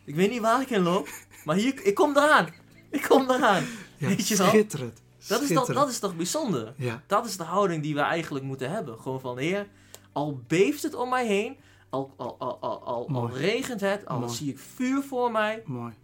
Ik 0.05 0.14
weet 0.14 0.30
niet 0.30 0.40
waar 0.40 0.61
ik 0.61 0.70
in 0.70 0.82
loop, 0.82 1.09
maar 1.44 1.57
hier, 1.57 1.84
ik 1.84 1.94
kom 1.94 2.16
eraan. 2.16 2.48
Ik 2.90 3.03
kom 3.03 3.30
eraan. 3.30 3.64
ja, 3.96 4.09
weet 4.09 4.28
je 4.28 4.36
wel? 4.36 4.48
schitterend. 4.48 5.01
Dat 5.26 5.42
is, 5.42 5.48
toch, 5.53 5.66
dat 5.72 5.88
is 5.88 5.98
toch 5.98 6.16
bijzonder? 6.16 6.72
Ja, 6.76 7.03
Dat 7.07 7.26
is 7.26 7.36
de 7.36 7.44
houding 7.44 7.82
die 7.82 7.94
we 7.94 8.01
eigenlijk 8.01 8.44
moeten 8.44 8.70
hebben. 8.70 8.98
Gewoon 9.01 9.20
van, 9.20 9.38
heer, 9.38 9.66
al 10.13 10.43
beeft 10.47 10.83
het 10.83 10.95
om 10.95 11.09
mij 11.09 11.27
heen, 11.27 11.57
al, 11.89 12.15
al, 12.17 12.39
al, 12.39 12.59
al, 12.61 13.09
al, 13.09 13.31
regent 13.31 13.81
het, 13.81 14.07
al 14.07 14.29
zie 14.29 14.51
ik 14.51 14.59
vuur 14.59 15.03
voor 15.03 15.31
mij, 15.31 15.63
mooi. 15.67 15.95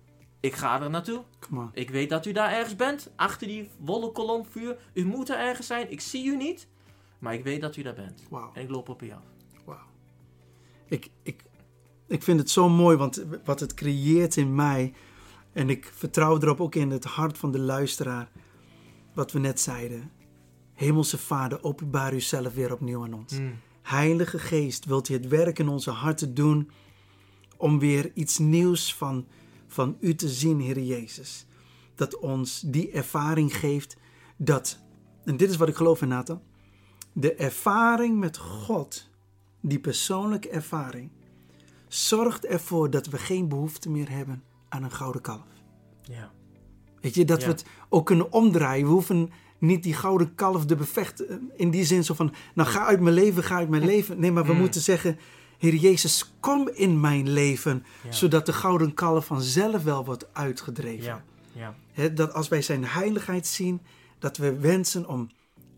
ik 0.40 0.54
ga 0.54 0.82
er 0.82 0.90
naartoe. 0.90 1.24
Ik 1.72 1.90
weet 1.90 2.10
dat 2.10 2.26
u 2.26 2.32
daar 2.32 2.52
ergens 2.52 2.76
bent, 2.76 3.10
achter 3.16 3.46
die 3.46 3.70
wollen 3.78 4.12
kolom 4.12 4.46
vuur. 4.46 4.76
U 4.92 5.04
moet 5.04 5.28
er 5.28 5.38
ergens 5.38 5.66
zijn, 5.66 5.90
ik 5.90 6.00
zie 6.00 6.24
u 6.24 6.36
niet, 6.36 6.68
maar 7.18 7.34
ik 7.34 7.44
weet 7.44 7.60
dat 7.60 7.76
u 7.76 7.82
daar 7.82 7.94
bent. 7.94 8.22
Wauw. 8.30 8.50
En 8.54 8.62
ik 8.62 8.70
loop 8.70 8.88
op 8.88 9.02
u 9.02 9.10
af. 9.12 9.22
Wauw. 9.64 9.86
Ik, 10.88 11.10
ik, 11.22 11.42
ik 12.06 12.22
vind 12.22 12.38
het 12.38 12.50
zo 12.50 12.68
mooi, 12.68 12.96
want 12.96 13.24
wat 13.44 13.60
het 13.60 13.74
creëert 13.74 14.36
in 14.36 14.54
mij. 14.54 14.94
En 15.52 15.70
ik 15.70 15.90
vertrouw 15.94 16.40
erop 16.40 16.60
ook 16.60 16.74
in 16.74 16.90
het 16.90 17.04
hart 17.04 17.38
van 17.38 17.50
de 17.52 17.58
luisteraar. 17.58 18.30
Wat 19.14 19.32
we 19.32 19.38
net 19.38 19.60
zeiden. 19.60 20.10
Hemelse 20.74 21.18
Vader, 21.18 21.62
openbaar 21.62 22.14
u 22.14 22.20
zelf 22.20 22.54
weer 22.54 22.72
opnieuw 22.72 23.04
aan 23.04 23.14
ons. 23.14 23.38
Mm. 23.38 23.58
Heilige 23.86 24.38
Geest, 24.38 24.84
wilt 24.84 25.08
u 25.08 25.14
het 25.14 25.28
werk 25.28 25.58
in 25.58 25.68
onze 25.68 25.90
harten 25.90 26.34
doen. 26.34 26.70
Om 27.56 27.78
weer 27.78 28.10
iets 28.14 28.38
nieuws 28.38 28.94
van, 28.94 29.26
van 29.66 29.96
u 30.00 30.14
te 30.14 30.28
zien, 30.28 30.60
Heer 30.60 30.80
Jezus. 30.80 31.46
Dat 31.94 32.18
ons 32.18 32.60
die 32.60 32.90
ervaring 32.90 33.56
geeft 33.56 33.96
dat, 34.36 34.78
en 35.24 35.36
dit 35.36 35.50
is 35.50 35.56
wat 35.56 35.68
ik 35.68 35.74
geloof 35.76 36.02
in 36.02 36.08
Nathan, 36.08 36.40
de 37.12 37.34
ervaring 37.34 38.18
met 38.18 38.36
God, 38.36 39.08
die 39.60 39.80
persoonlijke 39.80 40.48
ervaring, 40.48 41.10
zorgt 41.88 42.46
ervoor 42.46 42.90
dat 42.90 43.06
we 43.06 43.18
geen 43.18 43.48
behoefte 43.48 43.90
meer 43.90 44.10
hebben 44.10 44.42
aan 44.68 44.82
een 44.82 44.92
gouden 44.92 45.20
kalf. 45.22 45.46
Ja. 46.02 46.32
Weet 47.00 47.14
je, 47.14 47.24
dat 47.24 47.40
Ja. 47.40 47.46
we 47.46 47.52
het 47.52 47.64
ook 47.88 48.06
kunnen 48.06 48.32
omdraaien. 48.32 48.86
We 48.86 48.92
hoeven 48.92 49.30
niet 49.58 49.82
die 49.82 49.94
gouden 49.94 50.34
kalf 50.34 50.66
te 50.66 50.76
bevechten. 50.76 51.50
In 51.56 51.70
die 51.70 51.84
zin 51.84 52.04
zo 52.04 52.14
van, 52.14 52.32
nou 52.54 52.68
ga 52.68 52.86
uit 52.86 53.00
mijn 53.00 53.14
leven, 53.14 53.42
ga 53.42 53.56
uit 53.56 53.68
mijn 53.68 53.84
leven. 53.84 54.20
Nee, 54.20 54.32
maar 54.32 54.46
we 54.46 54.52
Mm. 54.52 54.58
moeten 54.58 54.80
zeggen, 54.80 55.18
Heer 55.58 55.74
Jezus, 55.74 56.34
kom 56.40 56.68
in 56.68 57.00
mijn 57.00 57.28
leven. 57.30 57.84
Ja. 58.04 58.12
Zodat 58.12 58.46
de 58.46 58.52
gouden 58.52 58.94
kalf 58.94 59.26
vanzelf 59.26 59.82
wel 59.82 60.04
wordt 60.04 60.26
uitgedreven. 60.34 61.04
Ja. 61.04 61.24
Ja. 61.52 61.74
Hè, 61.92 62.12
dat 62.12 62.32
als 62.32 62.48
wij 62.48 62.62
zijn 62.62 62.84
heiligheid 62.84 63.46
zien, 63.46 63.80
dat 64.18 64.36
we 64.36 64.58
wensen 64.58 65.08
om 65.08 65.30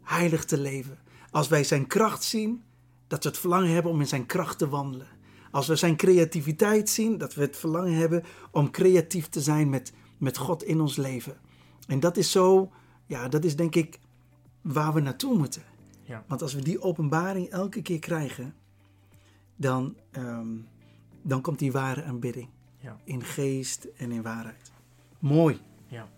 heilig 0.03 0.45
te 0.45 0.59
leven. 0.59 0.99
Als 1.31 1.49
wij 1.49 1.65
zijn 1.65 1.87
kracht 1.87 2.23
zien, 2.25 2.63
dat 3.07 3.23
we 3.23 3.29
het 3.29 3.39
verlangen 3.39 3.71
hebben 3.71 3.93
om 3.93 4.01
in 4.01 4.07
zijn 4.07 4.27
kracht 4.27 4.59
te 4.59 4.69
wandelen. 4.69 5.07
Als 5.51 5.67
we 5.67 5.77
zijn 5.77 5.97
creativiteit 5.97 6.91
zien, 6.91 7.19
dat 7.19 7.35
we 7.35 7.41
het 7.41 7.57
verlangen 7.57 7.95
hebben 7.95 8.25
om 8.51 8.71
creatief 8.71 9.29
te 9.29 9.41
zijn 9.41 9.69
met, 9.71 9.93
met 10.19 10.37
God 10.37 10.63
in 10.63 10.81
ons 10.81 10.97
leven. 10.97 11.37
En 11.87 12.01
dat 12.01 12.17
is 12.17 12.31
zo, 12.31 12.71
ja, 13.09 13.29
dat 13.29 13.45
is 13.45 13.57
denk 13.57 13.75
ik 13.75 13.99
waar 14.61 14.93
we 14.93 15.01
naartoe 15.01 15.39
moeten. 15.39 15.63
Ja. 16.03 16.25
Want 16.27 16.43
als 16.43 16.55
we 16.55 16.63
die 16.63 16.83
openbaring 16.83 17.49
elke 17.49 17.83
keer 17.83 17.99
krijgen, 17.99 18.55
dan, 19.57 19.97
ehm, 20.11 20.57
dan 21.23 21.41
komt 21.41 21.59
die 21.59 21.73
ware 21.73 22.05
aanbidding. 22.05 22.49
Ja. 22.79 22.97
In 23.05 23.25
geest 23.25 23.85
en 23.97 24.13
in 24.13 24.23
waarheid. 24.23 24.73
Mooi. 25.19 25.61
Ja. 25.87 26.09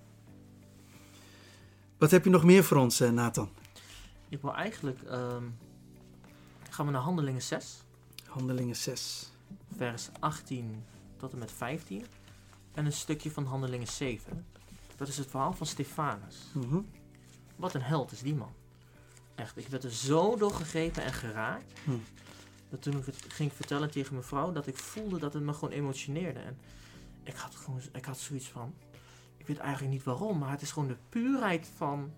Wat 1.99 2.11
heb 2.11 2.25
je 2.25 2.31
nog 2.31 2.45
meer 2.45 2.65
voor 2.65 2.77
ons, 2.77 3.01
eh, 3.01 3.11
Nathan? 3.11 3.49
Ik 4.29 4.43
wil 4.43 4.55
eigenlijk... 4.55 5.03
ehm, 5.03 5.45
gaan 6.71 6.87
we 6.87 6.93
naar 6.93 7.03
Handelingen 7.03 7.43
6. 7.43 7.83
Handelingen 8.27 8.77
6. 8.77 9.33
vers 9.77 10.09
18 10.21 10.85
tot 11.17 11.33
en 11.33 11.39
met 11.39 11.53
15. 11.53 12.05
En 12.73 12.87
een 12.87 12.93
stukje 12.93 13.31
van 13.31 13.45
Handelingen 13.45 13.87
7. 13.87 14.47
Dat 15.01 15.09
is 15.09 15.19
het 15.19 15.31
verhaal 15.31 15.53
van 15.53 15.67
Stefanus. 15.67 16.37
Mhm. 16.55 16.81
Wat 17.57 17.75
een 17.75 17.83
held 17.83 18.13
is 18.13 18.21
die 18.21 18.35
man. 18.35 18.53
Echt, 19.35 19.57
ik 19.57 19.69
werd 19.69 19.85
er 19.85 19.93
zo 19.93 20.37
door 20.37 20.53
gegrepen 20.53 21.05
en 21.05 21.13
geraakt. 21.13 21.73
Hm. 21.85 21.91
Dat 22.69 22.83
toen 22.83 22.99
ik 22.99 23.07
het 23.07 23.25
ging 23.29 23.53
vertellen 23.53 23.91
tegen 23.91 24.13
mijn 24.13 24.27
vrouw, 24.27 24.53
dat 24.53 24.67
ik 24.67 24.77
voelde 24.77 25.19
dat 25.19 25.33
het 25.33 25.43
me 25.43 25.53
gewoon 25.53 25.75
emotioneerde. 25.75 26.41
En 26.41 26.59
ik 27.23 27.35
had, 27.35 27.55
gewoon, 27.55 27.81
ik 27.93 28.05
had 28.05 28.19
zoiets 28.19 28.49
van, 28.49 28.75
ik 29.37 29.47
weet 29.47 29.59
eigenlijk 29.59 29.93
niet 29.93 30.05
waarom, 30.05 30.39
maar 30.39 30.51
het 30.51 30.63
is 30.63 30.73
gewoon 30.73 30.89
de 30.89 30.99
puurheid 31.09 31.71
van, 31.77 32.13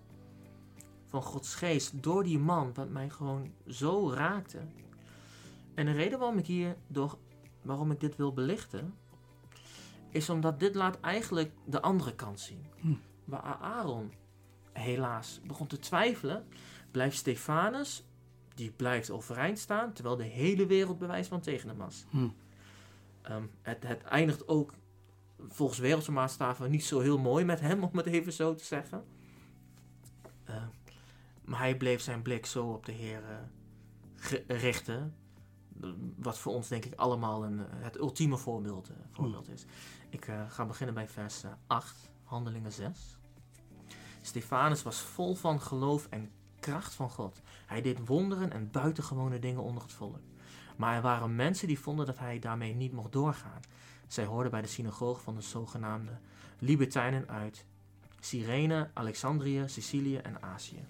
van 1.05 1.21
Gods 1.21 1.55
geest 1.55 2.03
door 2.03 2.23
die 2.23 2.39
man, 2.39 2.73
wat 2.73 2.89
mij 2.89 3.09
gewoon 3.09 3.51
zo 3.67 4.11
raakte. 4.11 4.59
En 5.73 5.85
de 5.85 5.91
reden 5.91 6.19
waarom 6.19 6.37
ik 6.37 6.45
hier, 6.45 6.75
door, 6.87 7.17
waarom 7.61 7.91
ik 7.91 7.99
dit 7.99 8.15
wil 8.15 8.33
belichten, 8.33 8.93
is 10.13 10.29
omdat 10.29 10.59
dit 10.59 10.75
laat 10.75 10.99
eigenlijk 10.99 11.51
de 11.65 11.81
andere 11.81 12.15
kant 12.15 12.39
zien. 12.39 12.65
Hm. 12.79 12.93
Waar 13.25 13.41
Aaron 13.43 14.11
helaas 14.71 15.41
begon 15.47 15.67
te 15.67 15.79
twijfelen, 15.79 16.45
blijft 16.91 17.17
Stefanus, 17.17 18.05
die 18.55 18.71
blijft 18.71 19.11
overeind 19.11 19.59
staan, 19.59 19.93
terwijl 19.93 20.15
de 20.15 20.23
hele 20.23 20.65
wereld 20.65 20.99
bewijs 20.99 21.27
van 21.27 21.41
tegen 21.41 21.69
hem 21.69 21.77
was. 21.77 22.05
Hm. 22.09 22.27
Ehm, 23.21 23.43
het, 23.61 23.87
het 23.87 24.03
eindigt 24.03 24.47
ook 24.47 24.73
volgens 25.47 25.79
wereldse 25.79 26.11
maatstaven 26.11 26.71
niet 26.71 26.85
zo 26.85 26.99
heel 26.99 27.19
mooi 27.19 27.45
met 27.45 27.59
hem, 27.59 27.83
om 27.91 27.97
het 27.97 28.05
even 28.05 28.33
zo 28.33 28.55
te 28.55 28.63
zeggen. 28.63 29.03
Ehm, 30.43 30.67
maar 31.45 31.59
hij 31.59 31.77
bleef 31.77 32.01
zijn 32.01 32.21
blik 32.21 32.45
zo 32.45 32.65
op 32.65 32.85
de 32.85 32.91
Heer 32.91 33.23
eh, 33.23 34.59
richten. 34.59 35.15
Wat 36.15 36.39
voor 36.39 36.53
ons 36.53 36.67
denk 36.67 36.85
ik 36.85 36.93
allemaal 36.95 37.43
een, 37.43 37.59
eh, 37.59 37.65
het 37.69 37.97
ultieme 37.97 38.37
voorbeeld, 38.37 38.89
eh, 38.89 38.95
voorbeeld 39.11 39.49
is. 39.49 39.65
Ik 40.13 40.27
eh, 40.27 40.41
ga 40.49 40.65
beginnen 40.65 40.95
bij 40.95 41.07
vers 41.07 41.43
eh, 41.43 41.51
8, 41.67 42.09
handelingen 42.23 42.71
6. 42.71 43.17
Stefanus 44.21 44.83
was 44.83 44.99
vol 44.99 45.35
van 45.35 45.61
geloof 45.61 46.07
en 46.09 46.31
kracht 46.59 46.93
van 46.93 47.09
God. 47.09 47.41
Hij 47.65 47.81
deed 47.81 48.07
wonderen 48.07 48.51
en 48.51 48.71
buitengewone 48.71 49.39
dingen 49.39 49.61
onder 49.61 49.83
het 49.83 49.93
volk. 49.93 50.19
Maar 50.77 50.95
er 50.95 51.01
waren 51.01 51.35
mensen 51.35 51.67
die 51.67 51.79
vonden 51.79 52.05
dat 52.05 52.17
hij 52.17 52.39
daarmee 52.39 52.73
niet 52.73 52.91
mocht 52.91 53.11
doorgaan. 53.11 53.59
Zij 54.07 54.25
hoorden 54.25 54.51
bij 54.51 54.61
de 54.61 54.67
synagoge 54.67 55.21
van 55.21 55.35
de 55.35 55.41
zogenaamde 55.41 56.17
Libertijnen 56.59 57.27
uit 57.27 57.65
Cyrene, 58.19 58.89
Alexandrië, 58.93 59.63
Sicilië 59.65 60.17
en 60.17 60.41
Azië. 60.43 60.85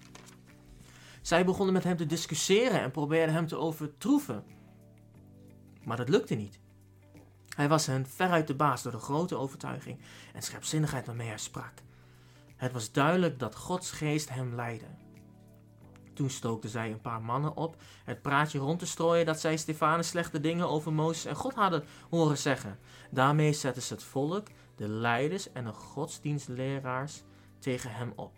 Zij 1.22 1.44
begonnen 1.44 1.74
met 1.74 1.84
hem 1.84 1.96
te 1.96 2.06
discussiëren 2.06 2.80
en 2.80 2.90
probeerden 2.90 3.34
hem 3.34 3.46
te 3.46 3.56
overtroeven. 3.56 4.44
Maar 5.82 5.96
dat 5.96 6.08
lukte 6.08 6.34
niet. 6.34 6.62
Hij 7.54 7.68
was 7.68 7.86
hen 7.86 8.06
veruit 8.06 8.46
de 8.46 8.54
baas 8.54 8.82
door 8.82 8.92
de 8.92 8.98
grote 8.98 9.36
overtuiging 9.36 10.00
en 10.32 10.42
scherpzinnigheid 10.42 11.06
waarmee 11.06 11.28
hij 11.28 11.38
sprak. 11.38 11.72
Het 12.56 12.72
was 12.72 12.92
duidelijk 12.92 13.38
dat 13.38 13.56
Gods 13.56 13.90
geest 13.90 14.28
hem 14.28 14.54
leidde. 14.54 14.86
Toen 16.14 16.30
stookten 16.30 16.70
zij 16.70 16.90
een 16.90 17.00
paar 17.00 17.22
mannen 17.22 17.56
op 17.56 17.76
het 18.04 18.22
praatje 18.22 18.58
rond 18.58 18.78
te 18.78 18.86
strooien 18.86 19.26
dat 19.26 19.40
zij 19.40 19.56
Stefanus 19.56 20.08
slechte 20.08 20.40
dingen 20.40 20.68
over 20.68 20.92
Mozes 20.92 21.24
en 21.24 21.34
God 21.34 21.54
hadden 21.54 21.84
horen 22.10 22.38
zeggen. 22.38 22.78
Daarmee 23.10 23.52
zetten 23.52 23.82
ze 23.82 23.94
het 23.94 24.02
volk, 24.02 24.46
de 24.76 24.88
leiders 24.88 25.52
en 25.52 25.64
de 25.64 25.72
godsdienstleraars 25.72 27.22
tegen 27.58 27.90
hem 27.90 28.12
op. 28.16 28.32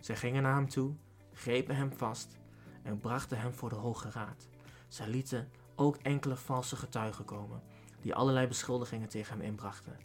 Zij 0.00 0.16
gingen 0.16 0.42
naar 0.42 0.54
hem 0.54 0.68
toe, 0.68 0.94
grepen 1.32 1.76
hem 1.76 1.92
vast 1.92 2.38
en 2.82 3.00
brachten 3.00 3.38
hem 3.38 3.52
voor 3.54 3.68
de 3.68 3.74
Hoge 3.74 4.10
Raad. 4.10 4.48
Zij 4.88 5.08
lieten 5.08 5.48
ook 5.74 5.96
enkele 5.96 6.36
valse 6.36 6.76
getuigen 6.76 7.24
komen, 7.24 7.62
die 8.02 8.14
allerlei 8.14 8.46
beschuldigingen 8.46 9.08
tegen 9.08 9.36
hem 9.36 9.46
inbrachten. 9.46 9.96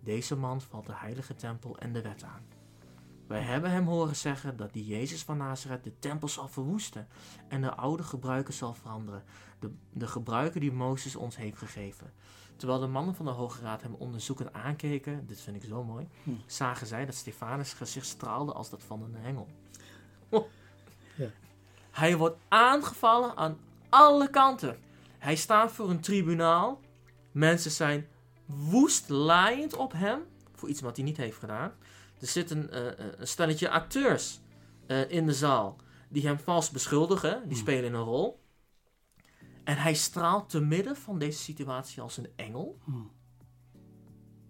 Deze 0.00 0.36
man 0.36 0.60
valt 0.60 0.86
de 0.86 0.94
heilige 0.94 1.34
tempel 1.34 1.78
en 1.78 1.92
de 1.92 2.02
wet 2.02 2.22
aan. 2.24 2.46
Wij 3.26 3.40
hebben 3.40 3.70
hem 3.70 3.86
horen 3.86 4.16
zeggen 4.16 4.56
dat 4.56 4.72
die 4.72 4.86
Jezus 4.86 5.22
van 5.22 5.36
Nazareth 5.36 5.84
de 5.84 5.98
tempel 5.98 6.28
zal 6.28 6.48
verwoesten 6.48 7.08
en 7.48 7.60
de 7.60 7.74
oude 7.74 8.02
gebruiken 8.02 8.54
zal 8.54 8.74
veranderen, 8.74 9.22
de, 9.58 9.70
de 9.92 10.06
gebruiken 10.06 10.60
die 10.60 10.72
Mozes 10.72 11.16
ons 11.16 11.36
heeft 11.36 11.58
gegeven. 11.58 12.12
Terwijl 12.56 12.80
de 12.80 12.86
mannen 12.86 13.14
van 13.14 13.24
de 13.24 13.30
Hoge 13.30 13.62
Raad 13.62 13.82
hem 13.82 13.94
onderzoekend 13.94 14.52
aankeken, 14.52 15.26
dit 15.26 15.40
vind 15.40 15.56
ik 15.56 15.64
zo 15.64 15.84
mooi, 15.84 16.08
Hm. 16.22 16.30
zagen 16.46 16.86
zij 16.86 17.06
dat 17.06 17.14
Stefanus 17.14 17.72
gezicht 17.72 18.06
straalde 18.06 18.52
als 18.52 18.70
dat 18.70 18.82
van 18.82 19.02
een 19.02 19.16
engel. 19.24 19.48
Oh. 20.28 20.46
Ja. 21.16 21.28
Hij 21.90 22.16
wordt 22.16 22.38
aangevallen 22.48 23.36
aan 23.36 23.58
alle 23.88 24.30
kanten. 24.30 24.78
Hij 25.18 25.36
staat 25.36 25.72
voor 25.72 25.90
een 25.90 26.00
tribunaal. 26.00 26.80
Mensen 27.38 27.70
zijn 27.70 28.06
woest 28.46 29.08
laaiend 29.08 29.76
op 29.76 29.92
hem 29.92 30.20
voor 30.54 30.68
iets 30.68 30.80
wat 30.80 30.96
hij 30.96 31.04
niet 31.04 31.16
heeft 31.16 31.38
gedaan. 31.38 31.72
Er 32.20 32.26
zitten 32.26 32.70
eh, 32.70 32.88
eh, 32.88 33.12
een 33.16 33.28
stelletje 33.28 33.70
acteurs 33.70 34.40
eh, 34.86 35.10
in 35.10 35.26
de 35.26 35.34
zaal 35.34 35.76
die 36.08 36.26
hem 36.26 36.38
vals 36.38 36.70
beschuldigen. 36.70 37.40
Die 37.42 37.48
Hmm. 37.52 37.56
spelen 37.56 37.94
een 37.94 38.02
rol. 38.02 38.42
En 39.64 39.76
hij 39.76 39.94
straalt 39.94 40.48
te 40.48 40.60
midden 40.60 40.96
van 40.96 41.18
deze 41.18 41.38
situatie 41.38 42.02
als 42.02 42.16
een 42.16 42.28
engel. 42.36 42.78
Hm. 42.84 42.92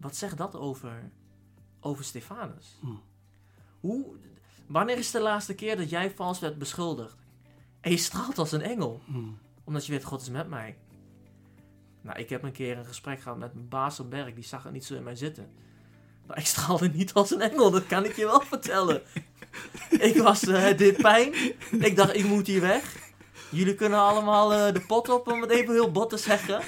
Wat 0.01 0.17
zegt 0.17 0.37
dat 0.37 0.57
over, 0.57 1.11
over 1.81 2.05
Stefanus? 2.05 2.77
Hm. 2.81 2.87
Hoe, 3.81 4.17
wanneer 4.67 4.99
is 4.99 5.11
de 5.11 5.21
laatste 5.21 5.55
keer 5.55 5.77
dat 5.77 5.91
jij 5.91 6.11
vals 6.11 6.39
werd 6.39 6.59
beschuldigd? 6.59 7.17
En 7.81 7.91
je 7.91 7.97
straalt 7.97 8.39
als 8.39 8.53
een 8.53 8.63
engel, 8.63 9.01
omdat 9.65 9.87
je 9.87 9.93
weet, 9.93 10.05
God 10.05 10.21
is 10.21 10.31
met 10.31 10.49
mij. 10.49 10.79
Nou, 12.01 12.19
ik 12.19 12.29
heb 12.29 12.43
een 12.43 12.53
keer 12.53 12.79
een 12.79 12.85
gesprek 12.85 13.21
gehad 13.21 13.39
met 13.39 13.55
mijn 13.55 13.69
baas 13.69 14.01
op 14.01 14.11
werk, 14.11 14.35
die 14.35 14.45
zag 14.45 14.63
het 14.63 14.73
niet 14.73 14.85
zo 14.85 14.95
in 14.95 15.03
mij 15.03 15.17
zitten. 15.17 15.51
Maar 16.27 16.39
ik 16.39 16.47
straalde 16.47 16.89
niet 16.95 17.13
als 17.13 17.31
een 17.31 17.41
engel, 17.41 17.71
dat 17.71 17.87
kan 17.87 18.05
ik 18.05 18.17
je 18.17 18.25
wel 18.25 18.41
vertellen. 18.41 19.03
ik 19.91 20.17
was 20.17 20.47
eh, 20.47 20.77
dit 20.77 20.97
pijn, 20.97 21.35
ik 21.89 21.97
dacht, 21.97 22.17
ik 22.17 22.25
moet 22.25 22.47
hier 22.47 22.61
weg. 22.61 22.97
Jullie 23.51 23.75
kunnen 23.75 23.99
allemaal 23.99 24.53
eh, 24.53 24.73
de 24.73 24.81
pot 24.81 25.09
op, 25.09 25.29
om 25.29 25.41
het 25.41 25.51
even 25.51 25.73
heel 25.75 25.91
bot 25.91 26.11
te 26.11 26.17
zeggen. 26.17 26.63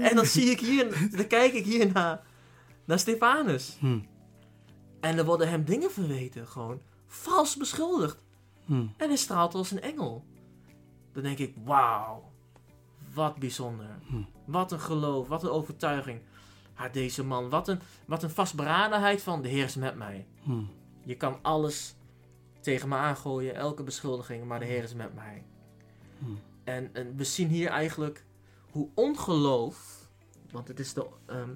En 0.00 0.16
dan 0.16 0.26
zie 0.26 0.50
ik 0.50 0.60
hier, 0.60 1.10
dan 1.16 1.26
kijk 1.26 1.52
ik 1.52 1.64
hier 1.64 1.92
naar, 1.92 2.20
naar 2.84 2.98
Stefanus. 2.98 3.76
Hm. 3.78 3.98
En 5.00 5.18
er 5.18 5.24
worden 5.24 5.48
hem 5.48 5.64
dingen 5.64 5.90
verweten, 5.90 6.48
gewoon 6.48 6.80
vals 7.06 7.56
beschuldigd. 7.56 8.16
Hm. 8.64 8.86
En 8.96 9.08
hij 9.08 9.16
straalt 9.16 9.54
als 9.54 9.70
een 9.70 9.80
engel. 9.80 10.24
Dan 11.12 11.22
denk 11.22 11.38
ik, 11.38 11.54
wauw, 11.64 12.31
wat 13.14 13.36
bijzonder. 13.36 13.98
Hm. 14.06 14.22
Wat 14.44 14.72
een 14.72 14.80
geloof, 14.80 15.28
wat 15.28 15.42
een 15.42 15.50
overtuiging. 15.50 16.20
Ha, 16.74 16.88
deze 16.88 17.24
man, 17.24 17.48
wat 17.48 17.68
een, 17.68 17.80
wat 18.06 18.22
een 18.22 18.30
vastberadenheid 18.30 19.22
van 19.22 19.42
de 19.42 19.48
Heer 19.48 19.64
is 19.64 19.76
met 19.76 19.96
mij. 19.96 20.26
Hm. 20.42 20.62
Je 21.04 21.16
kan 21.16 21.38
alles 21.42 21.94
tegen 22.60 22.88
me 22.88 22.96
aangooien, 22.96 23.54
elke 23.54 23.82
beschuldiging, 23.82 24.44
maar 24.44 24.58
de 24.58 24.64
Heer 24.64 24.82
is 24.82 24.94
met 24.94 25.14
mij. 25.14 25.44
Hm. 26.18 26.24
En, 26.64 26.90
en 26.94 27.16
we 27.16 27.24
zien 27.24 27.48
hier 27.48 27.68
eigenlijk 27.68 28.24
hoe 28.70 28.88
ongeloof, 28.94 30.08
want 30.50 30.68
het 30.68 30.80
is 30.80 30.94
de, 30.94 31.06
ehm, 31.26 31.54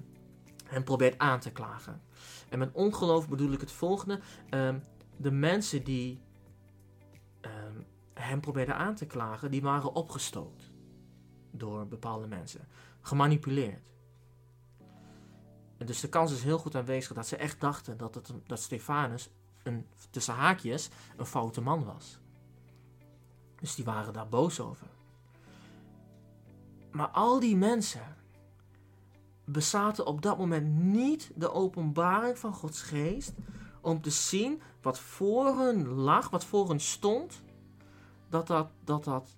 hem 0.65 0.83
probeert 0.83 1.17
aan 1.17 1.39
te 1.39 1.51
klagen. 1.51 2.01
En 2.49 2.59
met 2.59 2.69
ongeloof 2.73 3.29
bedoel 3.29 3.51
ik 3.51 3.59
het 3.59 3.71
volgende. 3.71 4.19
Ehm, 4.49 4.79
de 5.17 5.31
mensen 5.31 5.83
die 5.83 6.21
ehm, 7.41 7.81
hem 8.13 8.39
probeerden 8.39 8.75
aan 8.75 8.95
te 8.95 9.05
klagen, 9.05 9.51
die 9.51 9.61
waren 9.61 9.95
opgestoot 9.95 10.56
door 11.57 11.87
bepaalde 11.87 12.27
mensen. 12.27 12.67
Gemanipuleerd. 13.01 13.89
En 15.77 15.85
dus 15.85 15.99
de 15.99 16.09
kans 16.09 16.31
is 16.31 16.43
heel 16.43 16.57
goed 16.59 16.75
aanwezig 16.75 17.13
dat 17.13 17.27
ze 17.27 17.35
echt 17.35 17.61
dachten 17.61 17.97
dat, 17.97 18.15
het, 18.15 18.33
dat 18.45 18.59
Stefanus 18.59 19.29
een, 19.63 19.85
tussen 20.09 20.33
haakjes, 20.33 20.89
een 21.17 21.25
foute 21.25 21.61
man 21.61 21.83
was. 21.83 22.19
Dus 23.59 23.75
die 23.75 23.85
waren 23.85 24.13
daar 24.13 24.27
boos 24.27 24.59
over. 24.59 24.87
Maar 26.91 27.07
al 27.07 27.39
die 27.39 27.55
mensen 27.55 28.15
bezaten 29.45 30.05
op 30.05 30.21
dat 30.21 30.37
moment 30.37 30.75
niet 30.75 31.31
de 31.35 31.51
openbaring 31.51 32.37
van 32.37 32.53
Gods 32.53 32.81
geest 32.81 33.33
om 33.81 34.01
te 34.01 34.09
zien 34.09 34.61
wat 34.81 34.99
voor 34.99 35.57
hun 35.57 35.87
lag, 35.87 36.29
wat 36.29 36.45
voor 36.45 36.69
hun 36.69 36.79
stond, 36.79 37.41
dat 38.29 38.47
dat, 38.47 38.69
dat, 38.83 39.03
dat 39.03 39.35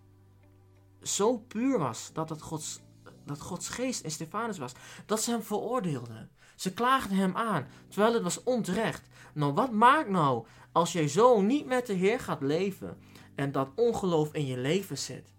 zo 1.01 1.37
puur 1.37 1.79
was, 1.79 2.09
dat, 2.13 2.29
het 2.29 2.41
Gods, 2.41 2.79
dat 3.25 3.41
Gods 3.41 3.69
geest 3.69 4.03
in 4.03 4.11
Stefanus 4.11 4.57
was, 4.57 4.71
dat 5.05 5.21
ze 5.21 5.31
hem 5.31 5.43
veroordeelden. 5.43 6.29
Ze 6.55 6.73
klaagden 6.73 7.17
hem 7.17 7.35
aan, 7.35 7.67
terwijl 7.87 8.13
het 8.13 8.23
was 8.23 8.43
onterecht. 8.43 9.07
Nou, 9.33 9.53
wat 9.53 9.71
maakt 9.71 10.09
nou 10.09 10.45
als 10.71 10.91
jij 10.91 11.07
zo 11.07 11.41
niet 11.41 11.65
met 11.65 11.85
de 11.85 11.93
Heer 11.93 12.19
gaat 12.19 12.41
leven 12.41 12.97
en 13.35 13.51
dat 13.51 13.69
ongeloof 13.75 14.33
in 14.33 14.45
je 14.45 14.57
leven 14.57 14.97
zit? 14.97 15.33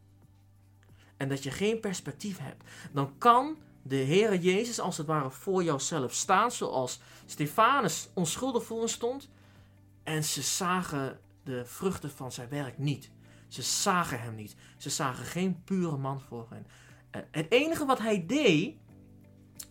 En 1.16 1.28
dat 1.28 1.42
je 1.42 1.50
geen 1.50 1.80
perspectief 1.80 2.38
hebt, 2.38 2.64
dan 2.92 3.18
kan 3.18 3.56
de 3.82 3.96
Heere 3.96 4.38
Jezus 4.38 4.80
als 4.80 4.96
het 4.96 5.06
ware 5.06 5.30
voor 5.30 5.64
jouzelf 5.64 6.14
staan, 6.14 6.50
zoals 6.50 7.00
Stefanus 7.26 8.08
onschuldig 8.14 8.64
voor 8.64 8.78
hen 8.78 8.88
stond. 8.88 9.28
En 10.02 10.24
ze 10.24 10.42
zagen 10.42 11.18
de 11.44 11.64
vruchten 11.64 12.10
van 12.10 12.32
zijn 12.32 12.48
werk 12.48 12.78
niet. 12.78 13.10
Ze 13.50 13.62
zagen 13.62 14.20
hem 14.20 14.34
niet. 14.34 14.56
Ze 14.76 14.90
zagen 14.90 15.24
geen 15.24 15.64
pure 15.64 15.96
man 15.96 16.20
voor 16.20 16.46
hen. 16.50 16.66
Het 17.30 17.52
enige 17.52 17.84
wat 17.84 17.98
hij 17.98 18.26
deed, 18.26 18.76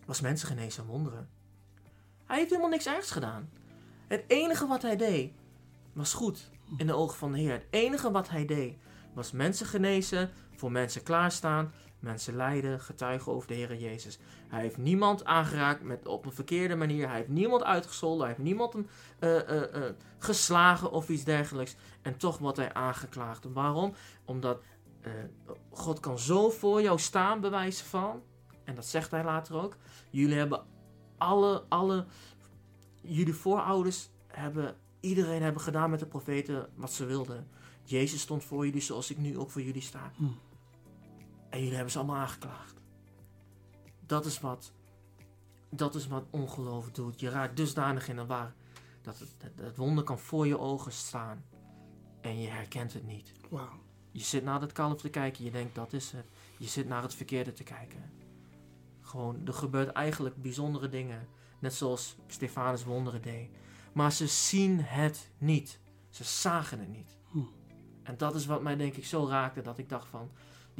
was 0.06 0.20
mensen 0.20 0.48
genezen 0.48 0.82
en 0.82 0.88
wonderen. 0.88 1.28
Hij 2.26 2.36
heeft 2.38 2.50
helemaal 2.50 2.70
niks 2.70 2.86
ergs 2.86 3.10
gedaan. 3.10 3.50
Het 4.08 4.24
enige 4.26 4.66
wat 4.66 4.82
hij 4.82 4.96
deed, 4.96 5.32
was 5.92 6.12
goed 6.12 6.50
in 6.76 6.86
de 6.86 6.94
ogen 6.94 7.18
van 7.18 7.32
de 7.32 7.38
Heer. 7.38 7.52
Het 7.52 7.66
enige 7.70 8.10
wat 8.10 8.28
hij 8.28 8.44
deed, 8.46 8.76
was 9.14 9.32
mensen 9.32 9.66
genezen, 9.66 10.30
voor 10.56 10.72
mensen 10.72 11.02
klaarstaan, 11.02 11.72
mensen 12.00 12.36
leiden, 12.36 12.80
getuigen 12.80 13.32
over 13.32 13.48
de 13.48 13.54
Heer 13.54 13.76
Jezus. 13.76 14.18
Hij 14.48 14.60
heeft 14.60 14.76
niemand 14.76 15.24
aangeraakt 15.24 15.82
met, 15.82 16.06
op 16.06 16.26
een 16.26 16.32
verkeerde 16.32 16.76
manier. 16.76 17.06
Hij 17.08 17.16
heeft 17.16 17.28
niemand 17.28 17.62
uitgescholden. 17.62 18.26
Hij 18.26 18.28
heeft 18.28 18.48
niemand 18.48 18.74
uh, 18.74 18.82
uh, 19.20 19.38
uh, 19.74 19.84
geslagen 20.18 20.90
of 20.90 21.08
iets 21.08 21.24
dergelijks. 21.24 21.76
En 22.02 22.16
toch 22.16 22.38
wordt 22.38 22.56
hij 22.56 22.72
aangeklaagd. 22.72 23.44
Waarom? 23.52 23.94
Omdat 24.24 24.62
God 25.70 26.00
kan 26.00 26.18
zo 26.18 26.50
voor 26.50 26.82
jou 26.82 26.98
staan, 26.98 27.40
bewijzen 27.40 27.86
van. 27.86 28.22
En 28.64 28.74
dat 28.74 28.86
zegt 28.86 29.10
hij 29.10 29.24
later 29.24 29.54
ook. 29.54 29.76
Jullie 30.10 30.36
hebben 30.36 30.64
alle, 31.18 31.64
alle, 31.68 32.06
jullie 33.02 33.34
voorouders 33.34 34.10
hebben, 34.26 34.76
iedereen 35.00 35.42
hebben 35.42 35.62
gedaan 35.62 35.90
met 35.90 35.98
de 35.98 36.06
profeten 36.06 36.68
wat 36.74 36.92
ze 36.92 37.04
wilden. 37.04 37.48
Jezus 37.82 38.20
stond 38.20 38.44
voor 38.44 38.64
jullie 38.66 38.80
zoals 38.80 39.10
ik 39.10 39.18
nu 39.18 39.38
ook 39.38 39.50
voor 39.50 39.62
jullie 39.62 39.82
sta. 39.82 40.12
Hm. 40.16 40.24
En 41.50 41.58
jullie 41.58 41.74
hebben 41.74 41.92
ze 41.92 41.98
allemaal 41.98 42.16
aangeklaagd. 42.16 42.80
Dat 44.06 44.26
is 44.26 44.40
wat, 44.40 44.72
dat 45.70 45.94
is 45.94 46.06
wat 46.06 46.24
ongeloof 46.30 46.90
doet. 46.90 47.20
Je 47.20 47.28
raakt 47.28 47.56
dusdanig 47.56 48.08
in 48.08 48.16
de 48.16 48.26
war 48.26 48.52
dat 49.02 49.18
het, 49.18 49.62
het 49.62 49.76
wonder 49.76 50.04
kan 50.04 50.18
voor 50.18 50.46
je 50.46 50.58
ogen 50.58 50.92
staan. 50.92 51.44
En 52.20 52.40
je 52.40 52.48
herkent 52.48 52.92
het 52.92 53.06
niet. 53.06 53.32
Je 54.12 54.20
zit 54.20 54.44
naar 54.44 54.60
het 54.60 54.72
kalf 54.72 55.00
te 55.00 55.08
kijken, 55.08 55.44
je 55.44 55.50
denkt 55.50 55.74
dat 55.74 55.92
is 55.92 56.10
het. 56.10 56.26
Je 56.58 56.66
zit 56.66 56.88
naar 56.88 57.02
het 57.02 57.14
verkeerde 57.14 57.52
te 57.52 57.62
kijken. 57.62 58.12
Gewoon, 59.00 59.46
er 59.46 59.54
gebeurt 59.54 59.92
eigenlijk 59.92 60.42
bijzondere 60.42 60.88
dingen. 60.88 61.28
Net 61.58 61.74
zoals 61.74 62.16
Stefanus 62.26 62.84
wonderen 62.84 63.22
deed. 63.22 63.50
Maar 63.92 64.12
ze 64.12 64.26
zien 64.26 64.80
het 64.80 65.30
niet. 65.38 65.78
Ze 66.08 66.24
zagen 66.24 66.78
het 66.78 66.88
niet. 66.88 67.16
Hm. 67.30 67.38
En 68.02 68.16
dat 68.16 68.34
is 68.34 68.46
wat 68.46 68.62
mij 68.62 68.76
denk 68.76 68.94
ik 68.94 69.04
zo 69.06 69.26
raakte. 69.26 69.60
Dat 69.60 69.78
ik 69.78 69.88
dacht 69.88 70.08
van, 70.08 70.30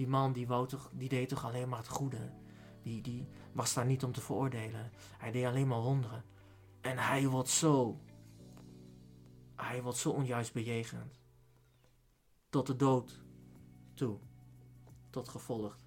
die 0.00 0.08
man 0.08 0.32
die, 0.32 0.46
wou 0.46 0.66
toch, 0.66 0.90
die 0.92 1.08
deed 1.08 1.28
toch 1.28 1.44
alleen 1.44 1.68
maar 1.68 1.78
het 1.78 1.88
goede. 1.88 2.32
Die, 2.82 3.02
die 3.02 3.28
was 3.52 3.74
daar 3.74 3.86
niet 3.86 4.04
om 4.04 4.12
te 4.12 4.20
veroordelen. 4.20 4.90
Hij 5.18 5.30
deed 5.30 5.46
alleen 5.46 5.66
maar 5.66 5.80
wonderen. 5.80 6.24
En 6.80 6.98
hij 6.98 7.28
wordt 7.28 7.48
zo, 7.48 8.00
hij 9.56 9.82
wordt 9.82 9.98
zo 9.98 10.10
onjuist 10.10 10.52
bejegend. 10.52 11.20
Tot 12.48 12.66
de 12.66 12.76
dood 12.76 13.20
toe. 13.94 14.18
Tot 15.10 15.28
gevolgd. 15.28 15.84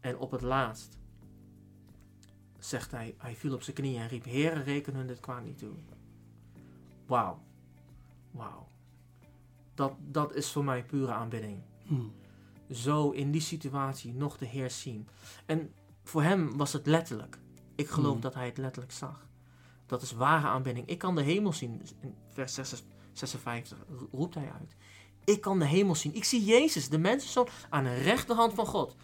En 0.00 0.18
op 0.18 0.30
het 0.30 0.42
laatst 0.42 0.98
zegt 2.58 2.90
hij, 2.90 3.14
hij 3.18 3.36
viel 3.36 3.54
op 3.54 3.62
zijn 3.62 3.76
knieën 3.76 4.00
en 4.00 4.08
riep, 4.08 4.24
Heere, 4.24 4.62
reken 4.62 4.94
hun 4.94 5.06
dit 5.06 5.20
kwaad 5.20 5.44
niet 5.44 5.58
toe. 5.58 5.74
Wauw. 7.06 7.42
Wauw. 8.30 8.66
Dat, 9.74 9.92
dat 9.98 10.34
is 10.34 10.52
voor 10.52 10.64
mij 10.64 10.84
pure 10.84 11.12
aanbidding. 11.12 11.62
Hm. 11.86 12.19
Zo 12.70 13.10
in 13.10 13.30
die 13.30 13.40
situatie 13.40 14.14
nog 14.14 14.38
de 14.38 14.46
Heer 14.46 14.70
zien. 14.70 15.08
En 15.46 15.72
voor 16.04 16.22
hem 16.22 16.56
was 16.56 16.72
het 16.72 16.86
letterlijk. 16.86 17.38
Ik 17.74 17.88
geloof 17.88 18.12
Hmm. 18.12 18.20
dat 18.20 18.34
hij 18.34 18.46
het 18.46 18.58
letterlijk 18.58 18.92
zag. 18.92 19.26
Dat 19.86 20.02
is 20.02 20.12
ware 20.12 20.46
aanbidding. 20.46 20.88
Ik 20.88 20.98
kan 20.98 21.14
de 21.14 21.22
hemel 21.22 21.52
zien. 21.52 21.82
In 22.00 22.14
vers 22.28 22.54
56 22.54 23.78
roept 24.12 24.34
hij 24.34 24.50
uit. 24.60 24.76
Ik 25.24 25.40
kan 25.40 25.58
de 25.58 25.64
hemel 25.64 25.94
zien. 25.94 26.14
Ik 26.14 26.24
zie 26.24 26.44
Jezus, 26.44 26.88
de 26.88 26.98
mensenzoon, 26.98 27.48
aan 27.68 27.84
de 27.84 27.94
rechterhand 27.94 28.54
van 28.54 28.66
God. 28.66 28.96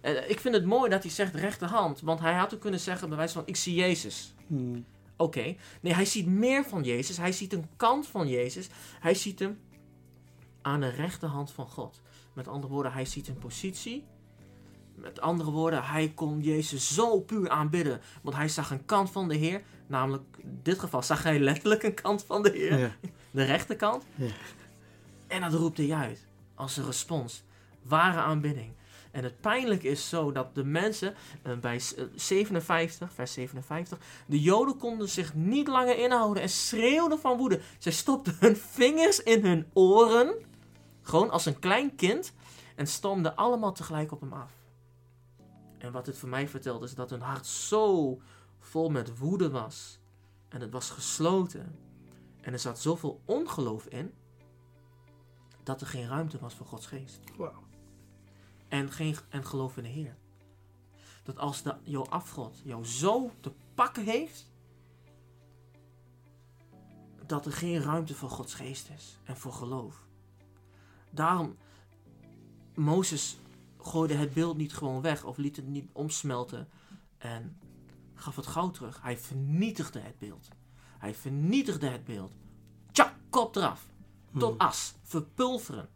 Eh, 0.00 0.30
ik 0.30 0.40
vind 0.40 0.54
het 0.54 0.64
mooi 0.64 0.90
dat 0.90 1.02
hij 1.02 1.12
zegt 1.12 1.34
rechterhand. 1.34 2.00
Want 2.00 2.20
hij 2.20 2.34
had 2.34 2.54
ook 2.54 2.60
kunnen 2.60 2.80
zeggen 2.80 3.08
bij 3.08 3.16
wijze 3.16 3.34
van 3.34 3.42
ik 3.46 3.56
zie 3.56 3.74
Jezus. 3.74 4.34
Hm. 4.46 4.80
Oké. 5.16 5.56
Nee, 5.80 5.94
hij 5.94 6.04
ziet 6.04 6.26
meer 6.26 6.64
van 6.64 6.82
Jezus. 6.82 7.16
Hij 7.16 7.32
ziet 7.32 7.52
een 7.52 7.68
kant 7.76 8.06
van 8.06 8.28
Jezus. 8.28 8.68
Hij 9.00 9.14
ziet 9.14 9.38
hem 9.38 9.58
aan 10.62 10.80
de 10.80 10.88
rechterhand 10.88 11.50
van 11.52 11.68
God. 11.68 12.00
Met 12.32 12.48
andere 12.48 12.72
woorden, 12.72 12.92
hij 12.92 13.04
ziet 13.04 13.28
een 13.28 13.38
positie. 13.38 14.04
Met 14.94 15.20
andere 15.20 15.50
woorden, 15.50 15.84
hij 15.84 16.12
kon 16.14 16.40
Jezus 16.40 16.94
zo 16.94 17.20
puur 17.20 17.48
aanbidden. 17.48 18.00
Want 18.22 18.36
hij 18.36 18.48
zag 18.48 18.70
een 18.70 18.84
kant 18.84 19.10
van 19.10 19.28
de 19.28 19.34
Heer. 19.34 19.62
Namelijk, 19.86 20.22
in 20.38 20.60
dit 20.62 20.78
geval 20.78 21.02
zag 21.02 21.22
hij 21.22 21.38
letterlijk 21.38 21.82
een 21.82 21.94
kant 21.94 22.24
van 22.24 22.42
de 22.42 22.50
Heer. 22.50 22.78
Ja. 22.78 22.90
De 23.30 23.44
rechterkant. 23.44 24.04
Ja. 24.14 24.26
En 25.26 25.40
dat 25.40 25.52
roept 25.52 25.78
hij 25.78 25.92
uit. 25.92 26.26
Als 26.54 26.76
een 26.76 26.84
respons. 26.84 27.42
Ware 27.82 28.18
aanbidding. 28.20 28.72
En 29.10 29.24
het 29.24 29.40
pijnlijke 29.40 29.88
is 29.88 30.08
zo 30.08 30.32
dat 30.32 30.54
de 30.54 30.64
mensen 30.64 31.14
eh, 31.42 31.58
bij 31.58 31.78
s- 31.78 31.94
eh, 31.94 32.04
57, 32.14 33.12
vers 33.12 33.32
57, 33.32 33.98
de 34.26 34.40
Joden 34.40 34.76
konden 34.76 35.08
zich 35.08 35.34
niet 35.34 35.68
langer 35.68 35.98
inhouden 35.98 36.42
en 36.42 36.48
schreeuwden 36.48 37.18
van 37.18 37.36
woede. 37.36 37.60
Zij 37.78 37.92
stopten 37.92 38.36
hun 38.40 38.56
vingers 38.56 39.22
in 39.22 39.44
hun 39.44 39.66
oren, 39.72 40.34
gewoon 41.02 41.30
als 41.30 41.46
een 41.46 41.58
klein 41.58 41.94
kind, 41.94 42.32
en 42.76 42.86
stormden 42.86 43.36
allemaal 43.36 43.72
tegelijk 43.72 44.12
op 44.12 44.20
hem 44.20 44.32
af. 44.32 44.52
En 45.78 45.92
wat 45.92 46.04
dit 46.04 46.18
voor 46.18 46.28
mij 46.28 46.48
vertelt 46.48 46.82
is 46.82 46.94
dat 46.94 47.10
hun 47.10 47.20
hart 47.20 47.46
zo 47.46 48.20
vol 48.58 48.88
met 48.88 49.18
woede 49.18 49.50
was. 49.50 49.98
En 50.48 50.60
het 50.60 50.70
was 50.70 50.90
gesloten. 50.90 51.78
En 52.40 52.52
er 52.52 52.58
zat 52.58 52.80
zoveel 52.80 53.20
ongeloof 53.24 53.86
in, 53.86 54.14
dat 55.62 55.80
er 55.80 55.86
geen 55.86 56.08
ruimte 56.08 56.38
was 56.38 56.54
voor 56.54 56.66
Gods 56.66 56.86
geest 56.86 57.20
en, 58.68 58.92
geen, 58.92 59.16
en 59.28 59.44
geloof 59.44 59.76
in 59.76 59.82
de 59.82 59.88
Heer. 59.88 60.16
Dat 61.22 61.38
als 61.38 61.62
de, 61.62 61.76
jouw 61.82 62.06
afgod 62.06 62.60
jou 62.64 62.84
zo 62.84 63.30
te 63.40 63.52
pakken 63.74 64.04
heeft, 64.04 64.50
dat 67.26 67.46
er 67.46 67.52
geen 67.52 67.82
ruimte 67.82 68.14
voor 68.14 68.30
Gods 68.30 68.54
geest 68.54 68.88
is 68.88 69.18
en 69.24 69.36
voor 69.36 69.52
geloof. 69.52 70.08
Daarom, 71.10 71.56
Mozes 72.74 73.38
gooide 73.78 74.14
het 74.14 74.34
beeld 74.34 74.56
niet 74.56 74.74
gewoon 74.74 75.02
weg 75.02 75.24
of 75.24 75.36
liet 75.36 75.56
het 75.56 75.66
niet 75.66 75.88
omsmelten 75.92 76.68
en 77.18 77.58
gaf 78.14 78.36
het 78.36 78.46
goud 78.46 78.74
terug. 78.74 79.02
Hij 79.02 79.18
vernietigde 79.18 80.00
het 80.00 80.18
beeld. 80.18 80.48
Hij 80.98 81.14
vernietigde 81.14 81.88
het 81.88 82.04
beeld. 82.04 82.32
Tjak, 82.92 83.12
kop 83.30 83.56
eraf. 83.56 83.86
Tot 84.38 84.56
Hm. 84.58 84.64
as. 84.64 84.94
Verpulveren. 85.02 85.88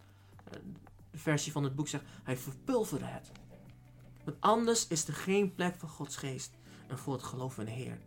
De 1.11 1.19
versie 1.19 1.53
van 1.53 1.65
het 1.65 1.75
boek 1.75 1.89
zegt, 1.89 2.05
hij 2.23 2.37
verpulverde 2.37 3.05
het. 3.05 3.31
Want 4.25 4.37
anders 4.41 4.89
is 4.89 5.09
er 5.09 5.15
geen 5.15 5.55
plek 5.55 5.75
voor 5.75 5.89
Gods 5.89 6.17
geest 6.17 6.53
en 6.87 6.99
voor 6.99 7.13
het 7.13 7.23
geloof 7.23 7.59
in 7.59 7.65
de 7.65 7.71
Heer. 7.71 7.99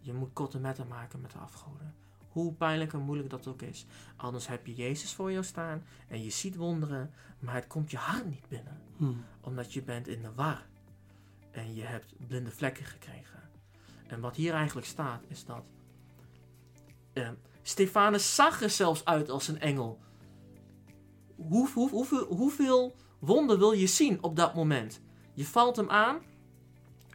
Je 0.00 0.12
moet 0.12 0.32
kotten 0.32 0.60
met 0.60 0.88
maken 0.88 1.20
met 1.20 1.30
de 1.30 1.38
afgoden. 1.38 1.94
Hoe 2.36 2.52
pijnlijk 2.52 2.92
en 2.92 3.00
moeilijk 3.00 3.30
dat 3.30 3.46
ook 3.46 3.62
is. 3.62 3.86
Anders 4.16 4.46
heb 4.46 4.66
je 4.66 4.74
Jezus 4.74 5.14
voor 5.14 5.32
jou 5.32 5.44
staan 5.44 5.84
en 6.08 6.22
je 6.22 6.30
ziet 6.30 6.56
wonderen, 6.56 7.10
maar 7.38 7.54
het 7.54 7.66
komt 7.66 7.90
je 7.90 7.96
hart 7.96 8.26
niet 8.26 8.48
binnen. 8.48 8.80
Hm. 8.96 9.12
Omdat 9.40 9.72
je 9.72 9.82
bent 9.82 10.08
in 10.08 10.22
de 10.22 10.32
war. 10.34 10.66
En 11.50 11.74
je 11.74 11.82
hebt 11.82 12.14
blinde 12.26 12.50
vlekken 12.50 12.84
gekregen. 12.84 13.50
En 14.06 14.20
wat 14.20 14.36
hier 14.36 14.54
eigenlijk 14.54 14.86
staat 14.86 15.22
is 15.28 15.44
dat 15.44 15.64
eh, 17.12 17.28
Stefanus 17.62 18.34
zag 18.34 18.62
er 18.62 18.70
zelfs 18.70 19.04
uit 19.04 19.30
als 19.30 19.48
een 19.48 19.60
engel. 19.60 19.98
Hoe, 21.36 21.70
hoe, 21.74 21.90
hoeveel, 21.90 22.24
hoeveel 22.24 22.96
wonder 23.18 23.58
wil 23.58 23.72
je 23.72 23.86
zien 23.86 24.22
op 24.22 24.36
dat 24.36 24.54
moment? 24.54 25.00
Je 25.32 25.46
valt 25.46 25.76
hem 25.76 25.90
aan 25.90 26.18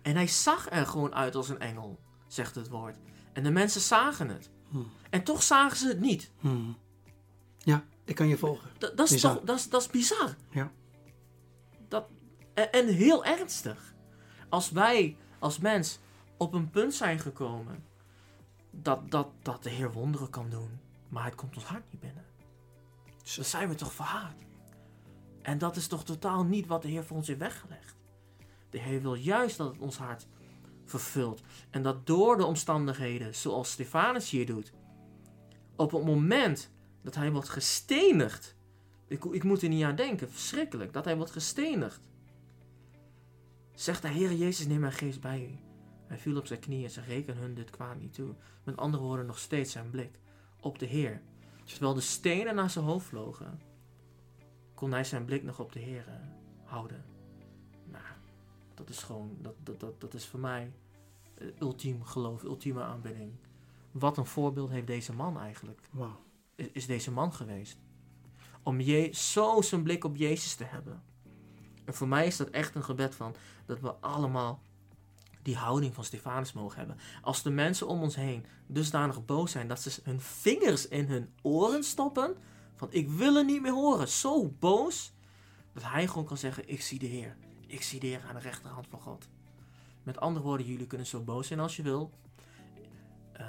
en 0.02 0.16
hij 0.16 0.28
zag 0.28 0.72
er 0.72 0.86
gewoon 0.86 1.14
uit 1.14 1.36
als 1.36 1.50
een 1.50 1.60
engel, 1.60 2.00
zegt 2.28 2.56
het 2.56 2.70
woord. 2.70 2.98
En 3.34 3.44
de 3.44 3.52
mensen 3.52 3.82
zagen 3.82 4.30
het. 4.30 4.50
Hmm. 4.70 4.92
En 5.12 5.24
toch 5.24 5.44
zagen 5.44 5.78
ze 5.78 5.88
het 5.88 6.00
niet. 6.00 6.32
Hmm. 6.40 6.78
Ja, 7.58 7.84
ik 8.06 8.16
kan 8.16 8.28
je 8.28 8.38
volgen. 8.38 8.70
Dat, 8.78 8.98
dat, 8.98 9.06
is, 9.06 9.14
Bizar. 9.14 9.36
toch, 9.36 9.44
dat, 9.44 9.58
is, 9.58 9.70
dat 9.70 9.82
is 9.82 9.88
bizar. 9.88 10.36
Ja. 10.50 10.72
Dat, 11.88 12.06
en, 12.54 12.72
en 12.72 12.88
heel 12.88 13.26
ernstig. 13.26 13.94
Als 14.50 14.72
wij 14.72 15.18
als 15.40 15.60
mens 15.60 16.00
op 16.38 16.54
een 16.54 16.70
punt 16.70 16.94
zijn 16.94 17.20
gekomen 17.20 17.84
dat, 18.72 19.12
dat, 19.12 19.28
dat 19.42 19.64
de 19.64 19.70
Heer 19.70 19.92
wonderen 19.92 20.30
kan 20.30 20.50
doen, 20.50 20.80
maar 21.10 21.26
het 21.26 21.36
komt 21.36 21.56
ons 21.56 21.66
hart 21.66 21.92
niet 21.92 22.02
binnen. 22.02 22.26
Dan 23.36 23.46
zijn 23.46 23.70
we 23.70 23.76
toch 23.76 23.94
verhaard. 23.94 24.44
En 25.42 25.58
dat 25.58 25.76
is 25.76 25.88
toch 25.88 26.04
totaal 26.04 26.44
niet 26.44 26.68
wat 26.68 26.82
de 26.82 26.88
Heer 26.88 27.04
voor 27.04 27.18
ons 27.18 27.28
heeft 27.28 27.40
weggelegd. 27.40 27.96
De 28.70 28.80
Heer 28.80 29.02
wil 29.02 29.14
juist 29.14 29.58
dat 29.58 29.72
het 29.72 29.80
ons 29.80 29.98
hart 29.98 30.28
vervult. 30.86 31.42
En 31.70 31.82
dat 31.84 32.08
door 32.08 32.38
de 32.38 32.46
omstandigheden, 32.46 33.36
zoals 33.36 33.72
Stefanus 33.72 34.30
hier 34.30 34.46
doet, 34.46 34.72
op 35.82 35.92
het 35.92 36.06
moment 36.06 36.72
dat 37.02 37.16
hij 37.16 37.32
wordt 37.32 37.50
gestenigd. 37.50 38.56
Ik, 39.08 39.26
ik 39.26 39.44
moet 39.44 39.62
er 39.62 39.70
niet 39.70 39.84
aan 39.84 39.96
denken, 39.96 40.32
verschrikkelijk, 40.32 40.94
dat 40.94 41.06
hij 41.06 41.16
wordt 41.16 41.32
gestenigd. 41.32 42.02
Zegt 43.74 44.02
de 44.02 44.08
Heer 44.08 44.34
Jezus, 44.34 44.68
neem 44.68 44.80
mijn 44.80 44.92
geest 44.92 45.22
bij 45.22 45.42
u. 45.44 45.58
Hij 46.08 46.18
viel 46.18 46.38
op 46.38 46.48
zijn 46.48 46.60
knieën 46.60 46.84
en 46.84 46.92
zei, 46.92 47.06
reken 47.06 47.38
hun 47.38 47.54
dit 47.54 47.70
kwaad 47.70 48.00
niet 48.00 48.14
toe. 48.14 48.36
Met 48.64 48.78
andere 48.78 49.04
woorden, 49.04 49.26
nog 49.26 49.40
steeds 49.40 49.72
zijn 49.72 49.90
blik 49.90 50.20
op 50.60 50.80
de 50.80 50.86
Heer. 50.86 51.22
Terwijl 51.64 51.94
de 51.94 52.02
stenen 52.02 52.56
naar 52.56 52.70
zijn 52.70 52.86
hoofd 52.86 53.06
vlogen, 53.06 53.60
kon 54.74 54.92
hij 54.92 55.04
zijn 55.04 55.26
blik 55.26 55.44
nog 55.44 55.60
op 55.60 55.72
de 55.72 55.80
Heer 55.80 56.08
eh, 56.08 56.14
houden. 56.64 57.06
Nou, 57.86 58.04
dat 58.74 58.90
is 58.90 59.04
gewoon, 59.04 59.38
dat, 59.42 59.56
dat, 59.64 59.80
dat, 59.80 60.02
dat 60.02 60.14
is 60.14 60.26
voor 60.26 60.40
mij 60.40 60.72
eh, 61.34 61.48
ultiem 61.60 62.04
geloof, 62.04 62.44
ultieme 62.44 62.82
aanbidding. 62.82 63.32
Wat 63.92 64.18
een 64.18 64.26
voorbeeld 64.26 64.70
heeft 64.70 64.88
deze 64.88 65.14
man 65.14 65.40
eigenlijk 65.40 65.82
is, 66.56 66.68
is 66.72 66.86
deze 66.86 67.12
man 67.12 67.34
geweest. 67.34 67.78
Om 68.64 68.82
je, 68.82 69.10
zo 69.14 69.62
zijn 69.62 69.84
blik 69.84 70.04
op 70.04 70.16
Jezus 70.16 70.56
te 70.56 70.64
hebben. 70.64 71.04
En 71.86 71.94
voor 71.94 72.08
mij 72.08 72.28
is 72.28 72.38
dat 72.38 72.50
echt 72.50 72.76
een 72.76 72.84
gebed 72.84 73.16
van 73.16 73.36
dat 73.66 73.80
we 73.80 73.94
allemaal 73.94 74.62
die 75.42 75.56
houding 75.56 75.94
van 75.94 76.04
Stefanus 76.04 76.54
mogen 76.54 76.78
hebben. 76.78 76.98
Als 77.22 77.44
de 77.44 77.50
mensen 77.50 77.88
om 77.88 78.02
ons 78.02 78.16
heen 78.16 78.46
dusdanig 78.68 79.26
boos 79.26 79.52
zijn 79.52 79.68
dat 79.68 79.82
ze 79.82 80.02
hun 80.04 80.22
vingers 80.22 80.88
in 80.88 81.06
hun 81.06 81.34
oren 81.42 81.84
stoppen. 81.84 82.36
Van 82.76 82.88
ik 82.92 83.10
wil 83.10 83.36
er 83.36 83.46
niet 83.46 83.62
meer 83.62 83.74
horen. 83.74 84.08
Zo 84.08 84.48
boos. 84.60 85.14
Dat 85.74 85.84
hij 85.84 86.08
gewoon 86.08 86.26
kan 86.26 86.38
zeggen 86.38 86.70
ik 86.70 86.82
zie 86.82 87.00
de 87.00 87.06
Heer. 87.06 87.38
Ik 87.68 87.82
zie 87.82 88.00
de 88.00 88.08
Heer 88.08 88.24
aan 88.28 88.36
de 88.36 88.42
rechterhand 88.42 88.88
van 88.88 89.00
God. 89.00 89.28
Met 90.04 90.20
andere 90.20 90.46
woorden, 90.46 90.66
jullie 90.66 90.88
kunnen 90.88 91.08
zo 91.08 91.22
boos 91.22 91.48
zijn 91.48 91.60
als 91.60 91.76
je 91.76 91.84
wil. 91.84 92.12
Eh, 93.32 93.46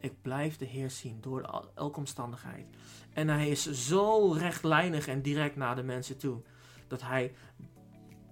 ik 0.00 0.22
blijf 0.22 0.56
de 0.56 0.64
Heer 0.64 0.90
zien 0.90 1.20
door 1.20 1.64
elke 1.74 1.98
omstandigheid. 1.98 2.66
En 3.12 3.28
hij 3.28 3.48
is 3.48 3.70
zo 3.70 4.32
rechtlijnig 4.32 5.06
en 5.06 5.22
direct 5.22 5.56
naar 5.56 5.76
de 5.76 5.82
mensen 5.82 6.18
toe. 6.18 6.42
Dat 6.88 7.02
hij 7.02 7.34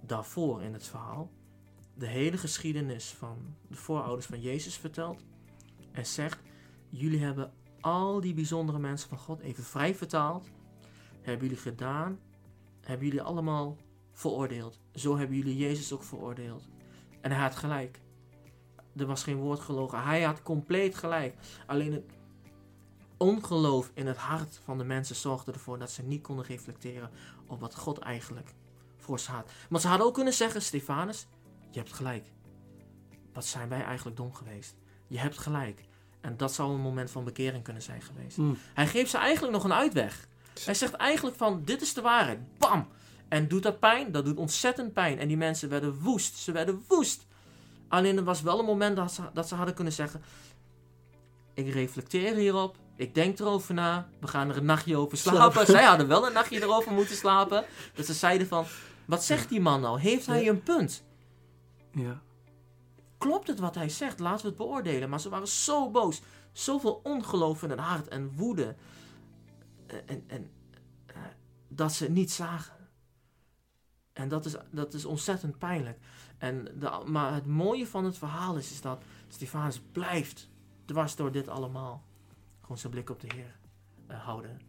daarvoor 0.01 0.61
in 0.61 0.73
het 0.73 0.87
verhaal 0.87 1.31
de 1.93 2.07
hele 2.07 2.37
geschiedenis 2.37 3.09
van 3.09 3.55
de 3.67 3.75
voorouders 3.75 4.25
van 4.25 4.41
Jezus 4.41 4.77
vertelt. 4.77 5.25
En 5.91 6.05
zegt, 6.05 6.39
jullie 6.89 7.23
hebben 7.23 7.53
al 7.81 8.21
die 8.21 8.33
bijzondere 8.33 8.79
mensen 8.79 9.09
van 9.09 9.17
God 9.17 9.39
even 9.39 9.63
vrij 9.63 9.95
vertaald. 9.95 10.49
Hebben 11.21 11.47
jullie 11.47 11.61
gedaan. 11.61 12.19
Hebben 12.81 13.05
jullie 13.07 13.21
allemaal 13.21 13.77
veroordeeld. 14.11 14.79
Zo 14.93 15.17
hebben 15.17 15.37
jullie 15.37 15.57
Jezus 15.57 15.93
ook 15.93 16.03
veroordeeld. 16.03 16.67
En 17.21 17.31
hij 17.31 17.41
had 17.41 17.55
gelijk. 17.55 17.99
Er 18.97 19.05
was 19.05 19.23
geen 19.23 19.37
woord 19.37 19.59
gelogen. 19.59 20.03
Hij 20.03 20.21
had 20.21 20.43
compleet 20.43 20.95
gelijk. 20.95 21.35
Alleen 21.65 21.93
het 21.93 22.03
ongeloof 23.17 23.91
in 23.93 24.07
het 24.07 24.17
hart 24.17 24.59
van 24.63 24.77
de 24.77 24.83
mensen 24.83 25.15
zorgde 25.15 25.51
ervoor 25.51 25.79
dat 25.79 25.91
ze 25.91 26.03
niet 26.03 26.21
konden 26.21 26.45
reflecteren 26.45 27.09
op 27.47 27.59
wat 27.59 27.75
God 27.75 27.99
eigenlijk 27.99 28.53
voor 28.97 29.19
ze 29.19 29.31
had. 29.31 29.51
Maar 29.69 29.79
ze 29.79 29.87
hadden 29.87 30.07
ook 30.07 30.13
kunnen 30.13 30.33
zeggen: 30.33 30.61
Stefanus, 30.61 31.27
je 31.69 31.79
hebt 31.79 31.93
gelijk. 31.93 32.25
Wat 33.33 33.45
zijn 33.45 33.69
wij 33.69 33.83
eigenlijk 33.83 34.17
dom 34.17 34.33
geweest? 34.33 34.75
Je 35.07 35.19
hebt 35.19 35.37
gelijk. 35.37 35.83
En 36.21 36.37
dat 36.37 36.53
zou 36.53 36.73
een 36.73 36.81
moment 36.81 37.11
van 37.11 37.23
bekering 37.23 37.63
kunnen 37.63 37.81
zijn 37.81 38.01
geweest. 38.01 38.35
Hmm. 38.35 38.57
Hij 38.73 38.87
geeft 38.87 39.09
ze 39.09 39.17
eigenlijk 39.17 39.53
nog 39.53 39.63
een 39.63 39.73
uitweg. 39.73 40.27
Hij 40.63 40.73
zegt 40.73 40.93
eigenlijk 40.93 41.37
van, 41.37 41.61
dit 41.65 41.81
is 41.81 41.93
de 41.93 42.01
waarheid. 42.01 42.39
Bam! 42.57 42.87
En 43.27 43.47
doet 43.47 43.63
dat 43.63 43.79
pijn? 43.79 44.11
Dat 44.11 44.25
doet 44.25 44.37
ontzettend 44.37 44.93
pijn. 44.93 45.19
En 45.19 45.27
die 45.27 45.37
mensen 45.37 45.69
werden 45.69 45.99
woest. 45.99 46.37
Ze 46.37 46.51
werden 46.51 46.83
woest. 46.87 47.25
Alleen 47.91 48.17
er 48.17 48.23
was 48.23 48.41
wel 48.41 48.59
een 48.59 48.65
moment 48.65 48.95
dat 48.95 49.11
ze, 49.11 49.21
dat 49.33 49.47
ze 49.47 49.55
hadden 49.55 49.75
kunnen 49.75 49.93
zeggen... 49.93 50.21
Ik 51.53 51.73
reflecteer 51.73 52.35
hierop. 52.35 52.77
Ik 52.95 53.15
denk 53.15 53.39
erover 53.39 53.73
na. 53.73 54.09
We 54.19 54.27
gaan 54.27 54.49
er 54.49 54.57
een 54.57 54.65
nachtje 54.65 54.97
over 54.97 55.17
slapen. 55.17 55.51
Slapen. 55.51 55.65
Zij 55.65 55.83
hadden 55.83 56.07
wel 56.07 56.27
een 56.27 56.33
nachtje 56.33 56.61
erover 56.61 56.91
moeten 56.91 57.15
slapen. 57.15 57.65
Dat 57.93 58.05
ze 58.05 58.13
zeiden 58.13 58.47
van... 58.47 58.65
Wat 59.05 59.23
zegt 59.23 59.49
die 59.49 59.61
man 59.61 59.81
nou? 59.81 59.99
Heeft 59.99 60.25
hij 60.25 60.47
een 60.47 60.63
punt? 60.63 61.03
Ja. 61.93 62.21
klopt 63.17 63.47
het 63.47 63.59
wat 63.59 63.75
hij 63.75 63.89
zegt? 63.89 64.19
Laten 64.19 64.41
we 64.41 64.47
het 64.47 64.57
beoordelen. 64.57 65.09
Maar 65.09 65.19
ze 65.19 65.29
waren 65.29 65.47
zo 65.47 65.89
boos. 65.89 66.21
Zoveel 66.51 66.99
ongeloof 67.03 67.63
in 67.63 67.69
het 67.69 67.79
hart 67.79 68.07
en 68.07 68.31
woede. 68.35 68.75
Eh, 69.87 69.97
En, 70.05 70.23
en, 70.27 70.51
eh, 71.05 71.15
dat 71.67 71.93
ze 71.93 72.03
het 72.03 72.13
niet 72.13 72.31
zagen. 72.31 72.73
En 74.13 74.27
dat 74.29 74.45
is, 74.45 74.55
dat 74.71 74.93
is 74.93 75.05
ontzettend 75.05 75.57
pijnlijk. 75.57 75.97
En 76.41 76.67
de, 76.79 77.01
maar 77.05 77.33
het 77.33 77.45
mooie 77.45 77.87
van 77.87 78.05
het 78.05 78.17
verhaal 78.17 78.57
is, 78.57 78.71
is 78.71 78.81
dat 78.81 79.03
Stefanus 79.27 79.81
blijft 79.91 80.49
dwars 80.85 81.15
door 81.15 81.31
dit 81.31 81.47
allemaal. 81.47 82.03
Gewoon 82.61 82.77
zijn 82.77 82.91
blik 82.91 83.09
op 83.09 83.19
de 83.19 83.27
Heer 83.35 83.55
eh, 84.07 84.23
houden. 84.23 84.59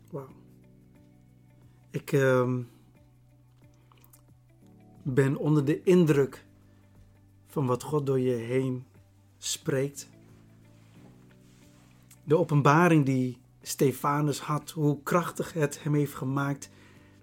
Ik 1.91 2.13
ehm, 2.13 2.63
ben 5.03 5.37
onder 5.37 5.65
de 5.65 5.83
indruk 5.83 6.45
van 7.47 7.67
wat 7.67 7.83
God 7.83 8.07
door 8.07 8.21
je 8.21 8.35
heen 8.35 8.87
spreekt. 9.39 10.11
De 12.25 12.39
openbaring 12.39 13.05
die 13.05 13.39
Stefanus 13.63 14.41
had, 14.41 14.71
hoe 14.71 15.03
krachtig 15.03 15.53
het 15.53 15.83
hem 15.83 15.95
heeft 15.95 16.15
gemaakt 16.15 16.71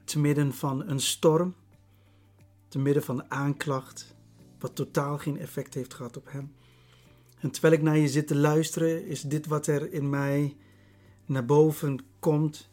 te 0.03 0.19
midden 0.19 0.53
van 0.53 0.89
een 0.89 0.99
storm, 0.99 1.55
te 2.67 2.79
midden 2.79 3.03
van 3.03 3.31
aanklacht, 3.31 4.17
wat 4.59 4.75
totaal 4.75 5.17
geen 5.17 5.39
effect 5.39 5.73
heeft 5.73 5.93
gehad 5.93 6.17
op 6.17 6.31
hem. 6.31 6.53
En 7.39 7.51
terwijl 7.51 7.73
ik 7.73 7.81
naar 7.81 7.97
je 7.97 8.07
zit 8.07 8.27
te 8.27 8.35
luisteren, 8.35 9.05
is 9.05 9.21
dit 9.21 9.47
wat 9.47 9.67
er 9.67 9.93
in 9.93 10.09
mij 10.09 10.55
naar 11.25 11.45
boven 11.45 11.99
komt. 12.19 12.69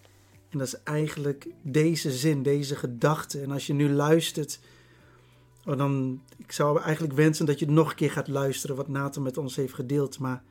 En 0.48 0.58
dat 0.58 0.66
is 0.66 0.82
eigenlijk 0.82 1.46
deze 1.62 2.12
zin, 2.12 2.42
deze 2.42 2.76
gedachte. 2.76 3.40
En 3.40 3.50
als 3.50 3.66
je 3.66 3.72
nu 3.72 3.90
luistert, 3.90 4.60
oh 5.64 5.76
dan, 5.76 6.22
ik 6.36 6.52
zou 6.52 6.80
eigenlijk 6.80 7.14
wensen 7.14 7.46
dat 7.46 7.58
je 7.58 7.70
nog 7.70 7.90
een 7.90 7.96
keer 7.96 8.10
gaat 8.10 8.28
luisteren 8.28 8.76
wat 8.76 8.88
Nathan 8.88 9.22
met 9.22 9.38
ons 9.38 9.56
heeft 9.56 9.74
gedeeld. 9.74 10.18
Maar 10.18 10.42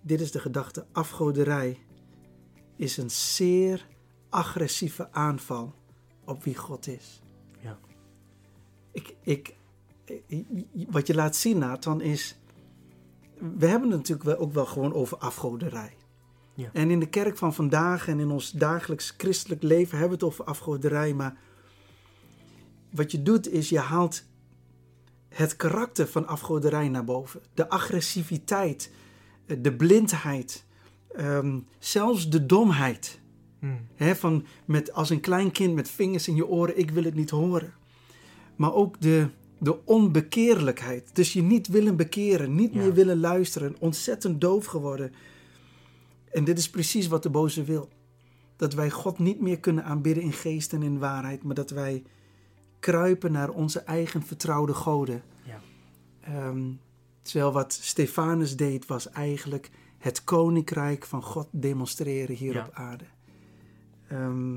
dit 0.00 0.20
is 0.20 0.30
de 0.30 0.38
gedachte. 0.38 0.86
Afgoderij 0.92 1.78
is 2.76 2.96
een 2.96 3.10
zeer 3.10 3.86
agressieve 4.28 5.12
aanval 5.12 5.74
op 6.24 6.44
wie 6.44 6.56
God 6.56 6.86
is. 6.86 7.20
Ja. 7.60 7.78
Ik, 8.92 9.14
ik, 9.22 9.55
wat 10.90 11.06
je 11.06 11.14
laat 11.14 11.36
zien, 11.36 11.58
Nathan, 11.58 12.00
is... 12.00 12.38
We 13.58 13.66
hebben 13.66 13.90
het 13.90 13.98
natuurlijk 13.98 14.28
wel, 14.28 14.38
ook 14.38 14.52
wel 14.52 14.66
gewoon 14.66 14.94
over 14.94 15.16
afgoderij. 15.16 15.96
Ja. 16.54 16.70
En 16.72 16.90
in 16.90 17.00
de 17.00 17.08
kerk 17.08 17.36
van 17.36 17.54
vandaag 17.54 18.08
en 18.08 18.20
in 18.20 18.30
ons 18.30 18.50
dagelijks 18.50 19.14
christelijk 19.16 19.62
leven 19.62 19.98
hebben 19.98 20.18
we 20.18 20.24
het 20.24 20.32
over 20.32 20.44
afgoderij. 20.44 21.14
Maar 21.14 21.36
wat 22.90 23.10
je 23.12 23.22
doet 23.22 23.48
is 23.48 23.68
je 23.68 23.78
haalt 23.78 24.24
het 25.28 25.56
karakter 25.56 26.06
van 26.06 26.26
afgoderij 26.26 26.88
naar 26.88 27.04
boven. 27.04 27.40
De 27.54 27.68
agressiviteit, 27.68 28.92
eh, 29.46 29.56
de 29.60 29.76
blindheid, 29.76 30.64
ehm, 31.08 31.58
zelfs 31.78 32.30
de 32.30 32.46
domheid. 32.46 33.20
Hmm. 33.58 33.86
Van 34.14 34.46
met, 34.64 34.92
als 34.92 35.10
een 35.10 35.20
klein 35.20 35.50
kind 35.50 35.74
met 35.74 35.90
vingers 35.90 36.28
in 36.28 36.36
je 36.36 36.46
oren, 36.46 36.78
ik 36.78 36.90
wil 36.90 37.04
het 37.04 37.14
niet 37.14 37.30
horen. 37.30 37.74
Maar 38.56 38.74
ook 38.74 39.00
de, 39.00 39.28
de 39.58 39.84
onbekeerlijkheid. 39.84 41.10
Dus 41.12 41.32
je 41.32 41.42
niet 41.42 41.66
willen 41.68 41.96
bekeren, 41.96 42.54
niet 42.54 42.72
Ja. 42.72 42.78
meer 42.78 42.92
willen 42.94 43.20
luisteren, 43.20 43.76
ontzettend 43.78 44.40
doof 44.40 44.66
geworden. 44.66 45.12
En 46.30 46.44
dit 46.44 46.58
is 46.58 46.70
precies 46.70 47.06
wat 47.06 47.22
de 47.22 47.30
boze 47.30 47.64
wil. 47.64 47.88
Dat 48.56 48.74
wij 48.74 48.90
God 48.90 49.18
niet 49.18 49.40
meer 49.40 49.60
kunnen 49.60 49.84
aanbidden 49.84 50.22
in 50.24 50.32
geest 50.32 50.72
en 50.72 50.82
in 50.82 50.98
waarheid, 50.98 51.42
maar 51.42 51.54
dat 51.54 51.70
wij 51.70 52.02
kruipen 52.80 53.32
naar 53.32 53.50
onze 53.50 53.80
eigen 53.80 54.22
vertrouwde 54.22 54.74
goden. 54.74 55.22
Ja. 55.44 55.60
Ehm, 56.20 56.62
Terwijl 57.22 57.52
wat 57.52 57.72
Stefanus 57.72 58.56
deed 58.56 58.86
was 58.86 59.10
eigenlijk 59.10 59.70
het 59.98 60.24
koninkrijk 60.24 61.04
van 61.06 61.22
God 61.22 61.48
demonstreren 61.50 62.36
hier 62.36 62.52
Ja. 62.52 62.64
op 62.66 62.70
aarde. 62.74 63.04
Ehm, 64.08 64.56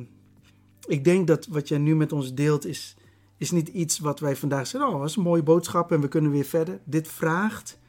ik 0.88 1.04
denk 1.04 1.28
dat 1.28 1.46
wat 1.48 1.68
jij 1.68 1.78
nu 1.78 1.96
met 1.96 2.12
ons 2.12 2.34
deelt 2.34 2.66
is, 2.66 2.96
is 3.40 3.52
niet 3.52 3.68
iets 3.68 4.00
wat 4.00 4.20
wij 4.20 4.36
vandaag 4.36 4.68
zeggen, 4.68 4.92
oh, 4.92 5.00
dat 5.00 5.10
is 5.10 5.16
een 5.16 5.24
mooie 5.24 5.44
boodschap 5.44 5.92
en 5.92 6.02
we 6.02 6.08
kunnen 6.08 6.32
weer 6.32 6.46
verder. 6.46 6.80
Dit 6.84 7.08
vraagt 7.08 7.80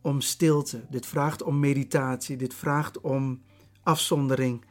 om 0.00 0.20
stilte, 0.20 0.84
dit 0.90 1.06
vraagt 1.06 1.42
om 1.42 1.58
meditatie, 1.58 2.36
dit 2.36 2.54
vraagt 2.54 3.00
om 3.00 3.42
afzondering. 3.82 4.64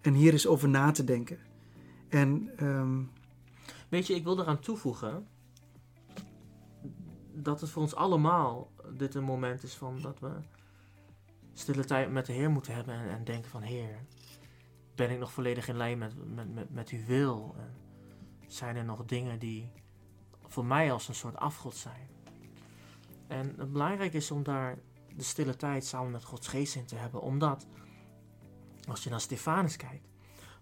En 0.00 0.14
hier 0.14 0.34
is 0.34 0.46
over 0.46 0.68
na 0.68 0.90
te 0.90 1.04
denken. 1.04 1.38
En 2.08 2.50
ehm, 2.56 3.02
Weet 3.88 4.06
je, 4.06 4.14
ik 4.14 4.24
wil 4.24 4.40
eraan 4.40 4.60
toevoegen 4.60 5.26
dat 7.32 7.60
het 7.60 7.70
voor 7.70 7.82
ons 7.82 7.94
allemaal 7.94 8.70
dit 8.92 9.14
een 9.14 9.24
moment 9.24 9.62
is 9.62 9.74
van 9.74 10.00
dat 10.00 10.20
we 10.20 10.30
stille 11.52 11.84
tijd 11.84 12.10
met 12.10 12.26
de 12.26 12.32
Heer 12.32 12.50
moeten 12.50 12.74
hebben 12.74 12.94
en, 12.94 13.08
en 13.08 13.24
denken 13.24 13.50
van 13.50 13.62
Heer, 13.62 14.04
ben 14.94 15.10
ik 15.10 15.18
nog 15.18 15.32
volledig 15.32 15.68
in 15.68 15.76
lijn 15.76 15.98
met, 15.98 16.34
met, 16.34 16.54
met, 16.54 16.70
met 16.70 16.88
uw 16.88 17.04
wil? 17.06 17.54
En 17.58 17.83
zijn 18.48 18.76
er 18.76 18.84
nog 18.84 19.04
dingen 19.04 19.38
die 19.38 19.70
voor 20.48 20.64
mij 20.64 20.92
als 20.92 21.08
een 21.08 21.14
soort 21.14 21.36
afgod 21.36 21.76
zijn? 21.76 22.08
En 23.26 23.54
het 23.58 23.72
belangrijk 23.72 24.12
is 24.12 24.30
om 24.30 24.42
daar 24.42 24.78
de 25.16 25.22
stille 25.22 25.56
tijd 25.56 25.84
samen 25.84 26.10
met 26.10 26.24
Gods 26.24 26.48
geest 26.48 26.74
in 26.74 26.86
te 26.86 26.96
hebben, 26.96 27.20
omdat 27.20 27.66
als 28.88 29.04
je 29.04 29.10
naar 29.10 29.20
Stefanus 29.20 29.76
kijkt, 29.76 30.08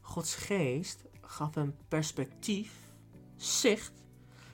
Gods 0.01 0.35
geest 0.35 1.05
gaf 1.21 1.55
hem 1.55 1.77
perspectief, 1.89 2.93
zicht 3.37 3.93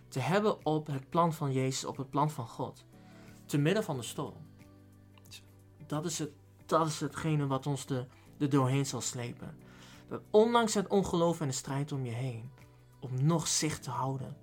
te 0.09 0.21
hebben 0.21 0.67
op 0.67 0.87
het 0.87 1.11
plan 1.11 1.33
van 1.33 1.53
Jezus, 1.53 1.85
op 1.85 1.97
het 1.97 2.11
plan 2.11 2.31
van 2.31 2.49
God. 2.49 2.85
Te 3.47 3.59
midden 3.59 3.85
van 3.85 3.97
de 3.97 4.03
storm. 4.03 4.47
Dat 5.87 6.05
is, 6.05 6.19
het, 6.19 6.31
dat 6.67 6.87
is 6.87 7.01
hetgene 7.01 7.47
wat 7.47 7.67
ons 7.67 7.87
de, 7.87 8.07
doorheen 8.49 8.87
zal 8.87 9.01
slepen. 9.01 9.57
Ondanks 10.31 10.75
het 10.75 10.89
ongeloof 10.89 11.41
en 11.41 11.47
de 11.47 11.53
strijd 11.53 11.93
om 11.93 12.05
je 12.05 12.13
heen, 12.13 12.51
om 13.01 13.11
nog 13.27 13.49
zicht 13.49 13.83
te 13.83 13.91
houden 13.91 14.37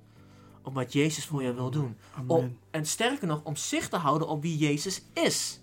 op 0.66 0.74
wat 0.74 0.94
Jezus 0.94 1.26
voor 1.26 1.44
je 1.44 1.54
wil 1.54 1.72
doen. 1.72 1.98
amen. 2.16 2.36
Om, 2.36 2.58
en 2.72 2.86
sterker 2.86 3.28
nog, 3.28 3.44
om 3.44 3.56
zicht 3.56 3.90
te 3.90 3.98
houden 3.98 4.28
op 4.28 4.42
wie 4.42 4.58
Jezus 4.58 5.02
is. 5.14 5.60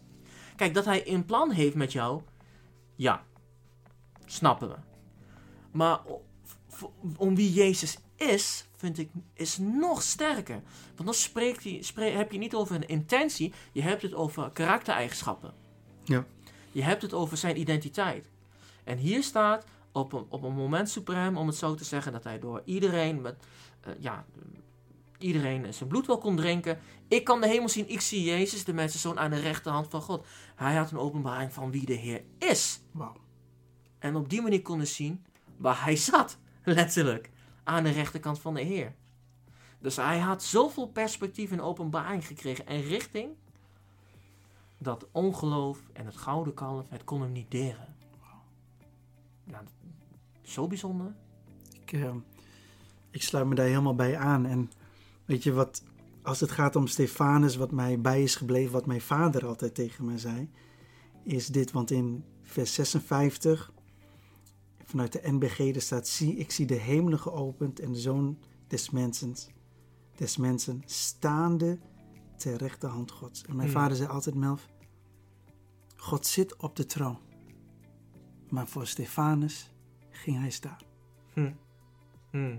Kijk, 0.56 0.74
dat 0.74 0.84
hij 0.84 1.08
een 1.08 1.24
plan 1.24 1.50
heeft 1.50 1.74
met 1.74 1.92
jou, 1.92 2.22
ja, 2.96 3.24
snappen 4.26 4.68
we. 4.68 4.76
Maar 5.70 6.00
om 7.16 7.34
wie 7.34 7.52
Jezus 7.52 7.98
is, 8.16 8.66
vind 8.76 8.98
ik, 8.98 9.10
is 9.34 9.58
nog 9.58 10.02
sterker. 10.02 10.62
Want 10.94 11.04
dan 11.04 11.14
spreekt 11.14 11.64
hij, 11.64 12.10
heb 12.10 12.32
je 12.32 12.38
niet 12.38 12.54
over 12.54 12.74
een 12.74 12.88
intentie, 12.88 13.52
je 13.72 13.82
hebt 13.82 14.02
het 14.02 14.14
over 14.14 14.50
karaktereigenschappen. 14.50 15.54
Ja. 16.04 16.26
Je 16.72 16.82
hebt 16.82 17.02
het 17.02 17.12
over 17.12 17.36
zijn 17.36 17.60
identiteit. 17.60 18.30
En 18.84 18.98
hier 18.98 19.22
staat 19.22 19.64
op 19.92 20.12
een, 20.12 20.26
op 20.28 20.42
een 20.42 20.54
moment 20.54 20.90
suprem, 20.90 21.36
om 21.36 21.46
het 21.46 21.56
zo 21.56 21.74
te 21.74 21.84
zeggen, 21.84 22.12
dat 22.12 22.24
hij 22.24 22.38
door 22.38 22.62
iedereen 22.64 23.20
met, 23.20 23.44
eh, 23.80 23.92
ja, 23.98 24.24
iedereen 25.18 25.74
zijn 25.74 25.88
bloed 25.88 26.06
wel 26.06 26.18
kon 26.18 26.36
drinken. 26.36 26.78
Ik 27.08 27.24
kan 27.24 27.40
de 27.40 27.48
hemel 27.48 27.68
zien, 27.68 27.88
ik 27.88 28.00
zie 28.00 28.22
Jezus, 28.22 28.64
de 28.64 28.72
mensenzoon 28.72 29.18
aan 29.18 29.30
de 29.30 29.40
rechterhand 29.40 29.88
van 29.88 30.02
God. 30.02 30.26
Hij 30.54 30.74
had 30.74 30.90
een 30.90 30.98
openbaring 30.98 31.52
van 31.52 31.70
wie 31.70 31.86
de 31.86 31.94
Heer 31.94 32.24
is. 32.38 32.80
Wauw. 32.90 33.16
En 33.98 34.16
op 34.16 34.28
die 34.28 34.42
manier 34.42 34.62
konden 34.62 34.86
zien 34.86 35.24
waar 35.56 35.84
hij 35.84 35.96
zat, 35.96 36.38
letterlijk, 36.64 37.30
aan 37.64 37.84
de 37.84 37.90
rechterkant 37.90 38.40
van 38.40 38.54
de 38.54 38.60
Heer. 38.60 38.94
Dus 39.78 39.96
hij 39.96 40.18
had 40.18 40.42
zoveel 40.42 40.86
perspectief 40.86 41.50
en 41.50 41.60
openbaring 41.60 42.26
gekregen 42.26 42.66
en 42.66 42.80
richting, 42.80 43.30
dat 44.78 45.06
ongeloof 45.12 45.78
en 45.92 46.06
het 46.06 46.16
gouden 46.16 46.54
kalf, 46.54 46.88
het 46.88 47.04
kon 47.04 47.20
hem 47.20 47.32
niet 47.32 47.50
deren. 47.50 47.96
Ja, 49.44 49.62
zo 50.52 50.66
bijzonder. 50.66 51.14
Ik, 51.80 51.92
eh, 51.92 52.14
ik 53.10 53.22
sluit 53.22 53.46
me 53.46 53.54
daar 53.54 53.66
helemaal 53.66 53.94
bij 53.94 54.16
aan. 54.16 54.46
En 54.46 54.70
weet 55.24 55.42
je 55.42 55.52
wat, 55.52 55.82
als 56.22 56.40
het 56.40 56.50
gaat 56.50 56.76
om 56.76 56.86
Stefanus, 56.86 57.56
wat 57.56 57.70
mij 57.70 58.00
bij 58.00 58.22
is 58.22 58.34
gebleven, 58.34 58.72
wat 58.72 58.86
mijn 58.86 59.00
vader 59.00 59.46
altijd 59.46 59.74
tegen 59.74 60.04
me 60.04 60.18
zei, 60.18 60.50
is 61.24 61.46
dit. 61.46 61.70
Want 61.72 61.90
in 61.90 62.24
vers 62.42 62.74
56, 62.74 63.72
vanuit 64.84 65.12
de 65.12 65.20
NBG, 65.22 65.58
er 65.58 65.82
staat: 65.82 66.08
Zie, 66.08 66.36
ik 66.36 66.50
zie 66.50 66.66
de 66.66 66.74
hemelen 66.74 67.18
geopend 67.18 67.80
en 67.80 67.92
de 67.92 67.98
zoon 68.00 68.38
des 68.66 68.90
mensen, 68.90 69.34
des 70.16 70.36
mensen 70.36 70.82
staande 70.84 71.78
ter 72.36 72.56
rechterhand 72.56 73.10
Gods. 73.10 73.44
En 73.44 73.56
mijn 73.56 73.68
Hmm. 73.68 73.78
vader 73.78 73.96
zei 73.96 74.08
altijd: 74.08 74.34
Melf, 74.34 74.68
God 75.96 76.26
zit 76.26 76.56
op 76.56 76.76
de 76.76 76.86
troon. 76.86 77.18
Maar 78.48 78.68
voor 78.68 78.86
Stefanus 78.86 79.71
ging 80.22 80.38
hij 80.38 80.50
staan. 80.50 80.78
Hm. 81.32 81.52
Hm. 82.30 82.56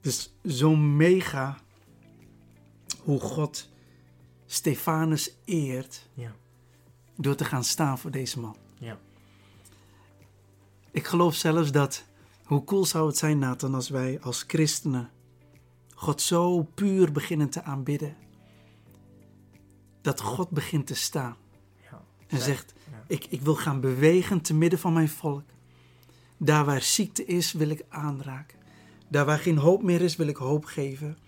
Dus 0.00 0.34
zo 0.44 0.76
mega 0.76 1.58
hoe 3.02 3.20
God 3.20 3.68
Stefanus 4.46 5.34
eert 5.44 6.08
Ja. 6.14 6.32
door 7.16 7.34
te 7.34 7.44
gaan 7.44 7.64
staan 7.64 7.98
voor 7.98 8.10
deze 8.10 8.40
man. 8.40 8.56
Ja. 8.78 8.98
Ik 10.90 11.06
geloof 11.06 11.34
zelfs 11.34 11.72
dat, 11.72 12.04
hoe 12.44 12.64
cool 12.64 12.84
zou 12.84 13.06
het 13.06 13.16
zijn 13.16 13.38
Nathan 13.38 13.74
als 13.74 13.88
wij 13.88 14.20
als 14.20 14.44
christenen 14.46 15.10
God 15.94 16.20
zo 16.22 16.62
puur 16.62 17.12
beginnen 17.12 17.50
te 17.50 17.62
aanbidden. 17.62 18.16
Dat 20.00 20.20
God 20.20 20.50
begint 20.50 20.86
te 20.86 20.94
staan. 20.94 21.36
En 22.28 22.36
Zeg- 22.38 22.46
zegt, 22.46 22.74
ik, 23.06 23.26
ik 23.28 23.40
wil 23.42 23.54
gaan 23.54 23.80
bewegen 23.80 24.40
te 24.40 24.54
midden 24.54 24.78
van 24.78 24.92
mijn 24.92 25.08
volk. 25.08 25.42
Daar 26.36 26.64
waar 26.64 26.82
ziekte 26.82 27.24
is, 27.24 27.52
wil 27.52 27.68
ik 27.68 27.84
aanraken. 27.88 28.58
Daar 29.08 29.24
waar 29.24 29.38
geen 29.38 29.56
hoop 29.58 29.82
meer 29.82 30.00
is, 30.00 30.16
wil 30.16 30.26
ik 30.26 30.36
hoop 30.36 30.64
geven. 30.64 31.18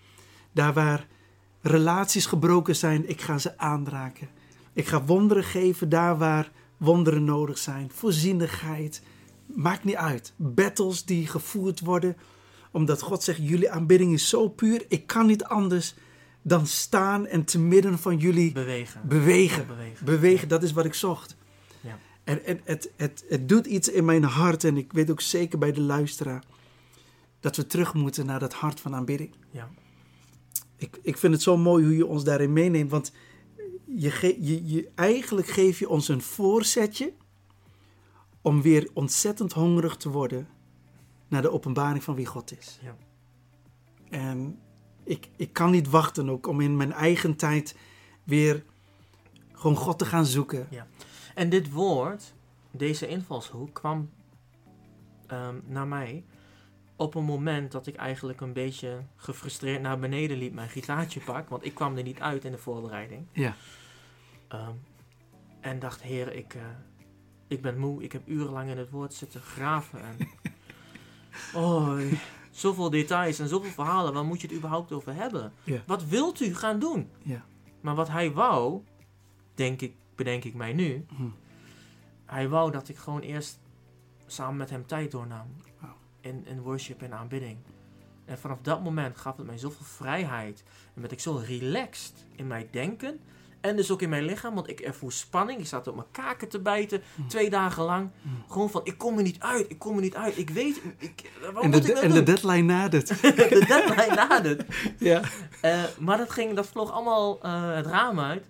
Daar 0.51 0.73
waar 0.73 1.07
relaties 1.61 2.25
gebroken 2.25 2.75
zijn, 2.75 3.09
ik 3.09 3.21
ga 3.21 3.37
ze 3.37 3.57
aanraken. 3.57 4.29
Ik 4.73 4.87
ga 4.87 5.03
wonderen 5.03 5.43
geven 5.43 5.89
daar 5.89 6.17
waar 6.17 6.51
wonderen 6.77 7.23
nodig 7.23 7.57
zijn. 7.57 7.91
Voorzienigheid, 7.93 9.01
maakt 9.45 9.83
niet 9.83 9.95
uit. 9.95 10.33
Battles 10.35 11.05
die 11.05 11.27
gevoerd 11.27 11.79
worden, 11.79 12.17
omdat 12.71 13.01
God 13.01 13.23
zegt, 13.23 13.39
jullie 13.47 13.71
aanbidding 13.71 14.13
is 14.13 14.29
zo 14.29 14.49
puur, 14.49 14.85
ik 14.87 15.07
kan 15.07 15.25
niet 15.25 15.43
anders 15.43 15.95
dan 16.41 16.67
staan 16.67 17.27
en 17.27 17.43
te 17.43 17.59
midden 17.59 17.99
van 17.99 18.17
jullie 18.17 18.51
Bewegen. 18.51 19.07
bewegen. 19.07 19.67
Bewegen. 19.67 20.05
Bewegen, 20.05 20.47
dat 20.47 20.63
is 20.63 20.71
wat 20.71 20.85
ik 20.85 20.93
zocht. 20.93 21.35
Ja. 21.81 21.99
En, 22.23 22.45
en 22.45 22.61
het, 22.63 22.91
het, 22.95 23.25
het 23.29 23.49
doet 23.49 23.65
iets 23.65 23.89
in 23.89 24.05
mijn 24.05 24.23
hart. 24.23 24.63
En 24.63 24.77
ik 24.77 24.93
weet 24.93 25.11
ook 25.11 25.21
zeker 25.21 25.57
bij 25.59 25.71
de 25.71 25.81
luisteraar. 25.81 26.43
Dat 27.39 27.55
we 27.55 27.65
terug 27.65 27.93
moeten 27.93 28.25
naar 28.25 28.39
dat 28.39 28.53
hart 28.53 28.79
van 28.79 28.95
aanbidding. 28.95 29.35
Ja. 29.51 29.69
Ik, 30.75 30.99
ik 31.01 31.17
vind 31.17 31.33
het 31.33 31.41
zo 31.41 31.57
mooi 31.57 31.85
hoe 31.85 31.95
je 31.95 32.05
ons 32.05 32.23
daarin 32.23 32.53
meeneemt. 32.53 32.89
Want 32.91 33.11
je, 33.85 34.11
ge- 34.11 34.37
je, 34.45 34.65
je, 34.67 34.89
eigenlijk 34.95 35.47
geef 35.47 35.79
je 35.79 35.89
ons 35.89 36.07
een 36.07 36.21
voorzetje. 36.21 37.13
Om 38.41 38.61
weer 38.61 38.89
ontzettend 38.93 39.53
hongerig 39.53 39.97
te 39.97 40.09
worden. 40.09 40.47
Naar 41.27 41.41
de 41.41 41.51
openbaring 41.51 42.03
van 42.03 42.15
wie 42.15 42.25
God 42.25 42.57
is. 42.59 42.79
Ja. 42.81 42.95
En 44.09 44.59
ik, 45.03 45.27
ik 45.35 45.53
kan 45.53 45.71
niet 45.71 45.89
wachten 45.89 46.29
ook 46.29 46.47
om 46.47 46.61
in 46.61 46.77
mijn 46.77 46.91
eigen 46.91 47.35
tijd 47.35 47.75
weer 48.23 48.63
gewoon 49.51 49.75
God 49.75 49.99
te 49.99 50.05
gaan 50.05 50.25
zoeken. 50.25 50.67
En 51.35 51.49
dit 51.49 51.71
woord, 51.71 52.33
deze 52.71 53.07
invalshoek, 53.07 53.73
kwam 53.73 54.09
ehm, 55.27 55.55
naar 55.65 55.87
mij 55.87 56.23
op 56.95 57.15
een 57.15 57.23
moment 57.23 57.71
dat 57.71 57.87
ik 57.87 57.95
eigenlijk 57.95 58.41
een 58.41 58.53
beetje 58.53 59.03
gefrustreerd 59.15 59.81
naar 59.81 59.99
beneden 59.99 60.37
liep, 60.37 60.53
mijn 60.53 60.69
gitaartje 60.69 61.19
pak, 61.19 61.49
want 61.49 61.65
ik 61.65 61.73
kwam 61.73 61.97
er 61.97 62.03
niet 62.03 62.19
uit 62.19 62.45
in 62.45 62.51
de 62.51 62.57
voorbereiding. 62.57 63.25
Ja. 63.31 63.55
Ehm, 64.47 64.73
en 65.59 65.79
dacht, 65.79 66.01
heer, 66.01 66.33
ik, 66.33 66.53
eh, 66.53 66.61
ik 67.47 67.61
ben 67.61 67.77
moe, 67.77 68.03
ik 68.03 68.11
heb 68.11 68.27
urenlang 68.27 68.69
in 68.69 68.77
het 68.77 68.89
woord 68.89 69.13
zitten 69.13 69.41
graven. 69.41 70.01
En, 70.01 70.17
oh, 71.61 72.01
zoveel 72.51 72.89
details 72.89 73.39
en 73.39 73.47
zoveel 73.47 73.71
verhalen, 73.71 74.13
waar 74.13 74.25
moet 74.25 74.41
je 74.41 74.47
het 74.47 74.55
überhaupt 74.55 74.91
over 74.91 75.13
hebben? 75.13 75.53
Ja. 75.63 75.83
Wat 75.87 76.05
wilt 76.05 76.39
u 76.39 76.55
gaan 76.55 76.79
doen? 76.79 77.09
Ja. 77.23 77.45
Maar 77.81 77.95
wat 77.95 78.07
hij 78.09 78.31
wou, 78.31 78.81
denk 79.55 79.81
ik, 79.81 79.93
bedenk 80.15 80.43
ik 80.43 80.53
mij 80.53 80.73
nu, 80.73 81.05
Hm. 81.15 81.23
hij 82.25 82.49
wou 82.49 82.71
dat 82.71 82.89
ik 82.89 82.97
gewoon 82.97 83.21
eerst 83.21 83.59
samen 84.25 84.57
met 84.57 84.69
hem 84.69 84.85
tijd 84.85 85.11
doornam. 85.11 85.47
In, 86.21 86.45
in 86.45 86.61
worship 86.61 87.01
en 87.01 87.13
aanbidding. 87.13 87.57
En 88.25 88.39
vanaf 88.39 88.59
dat 88.61 88.83
moment 88.83 89.17
gaf 89.17 89.37
het 89.37 89.45
mij 89.45 89.57
zoveel 89.57 89.85
vrijheid. 89.85 90.63
En 90.93 91.01
werd 91.01 91.13
ik 91.13 91.19
zo 91.19 91.41
relaxed 91.45 92.25
in 92.35 92.47
mijn 92.47 92.67
denken 92.71 93.19
En 93.61 93.75
dus 93.75 93.91
ook 93.91 94.01
in 94.01 94.09
mijn 94.09 94.23
lichaam, 94.23 94.55
want 94.55 94.69
ik 94.69 94.79
ervoer 94.79 95.11
spanning. 95.11 95.59
Ik 95.59 95.67
zat 95.67 95.87
op 95.87 95.95
mijn 95.95 96.07
kaken 96.11 96.47
te 96.47 96.59
bijten, 96.59 97.01
twee 97.27 97.49
dagen 97.49 97.83
lang. 97.83 98.09
Gewoon 98.47 98.69
van, 98.69 98.81
ik 98.83 98.97
kom 98.97 99.17
er 99.17 99.23
niet 99.23 99.39
uit, 99.39 99.69
ik 99.69 99.79
kom 99.79 99.95
er 99.95 100.01
niet 100.01 100.15
uit. 100.15 100.37
Ik 100.37 100.49
weet, 100.49 100.81
ik, 100.97 101.31
wat 101.53 101.63
En 101.63 101.69
moet 101.69 101.81
de, 101.81 101.87
ik 101.87 101.93
nou 101.93 102.05
en 102.05 102.11
de 102.11 102.23
deadline 102.23 102.61
nadert. 102.61 103.07
de 103.21 103.65
deadline 103.67 104.15
nadert. 104.15 104.63
ja. 104.97 105.21
Eh, 105.61 105.83
maar 105.99 106.17
dat, 106.17 106.31
ging, 106.31 106.55
dat 106.55 106.67
vloog 106.67 106.91
allemaal 106.91 107.41
eh, 107.41 107.75
het 107.75 107.85
raam 107.85 108.19
uit. 108.19 108.45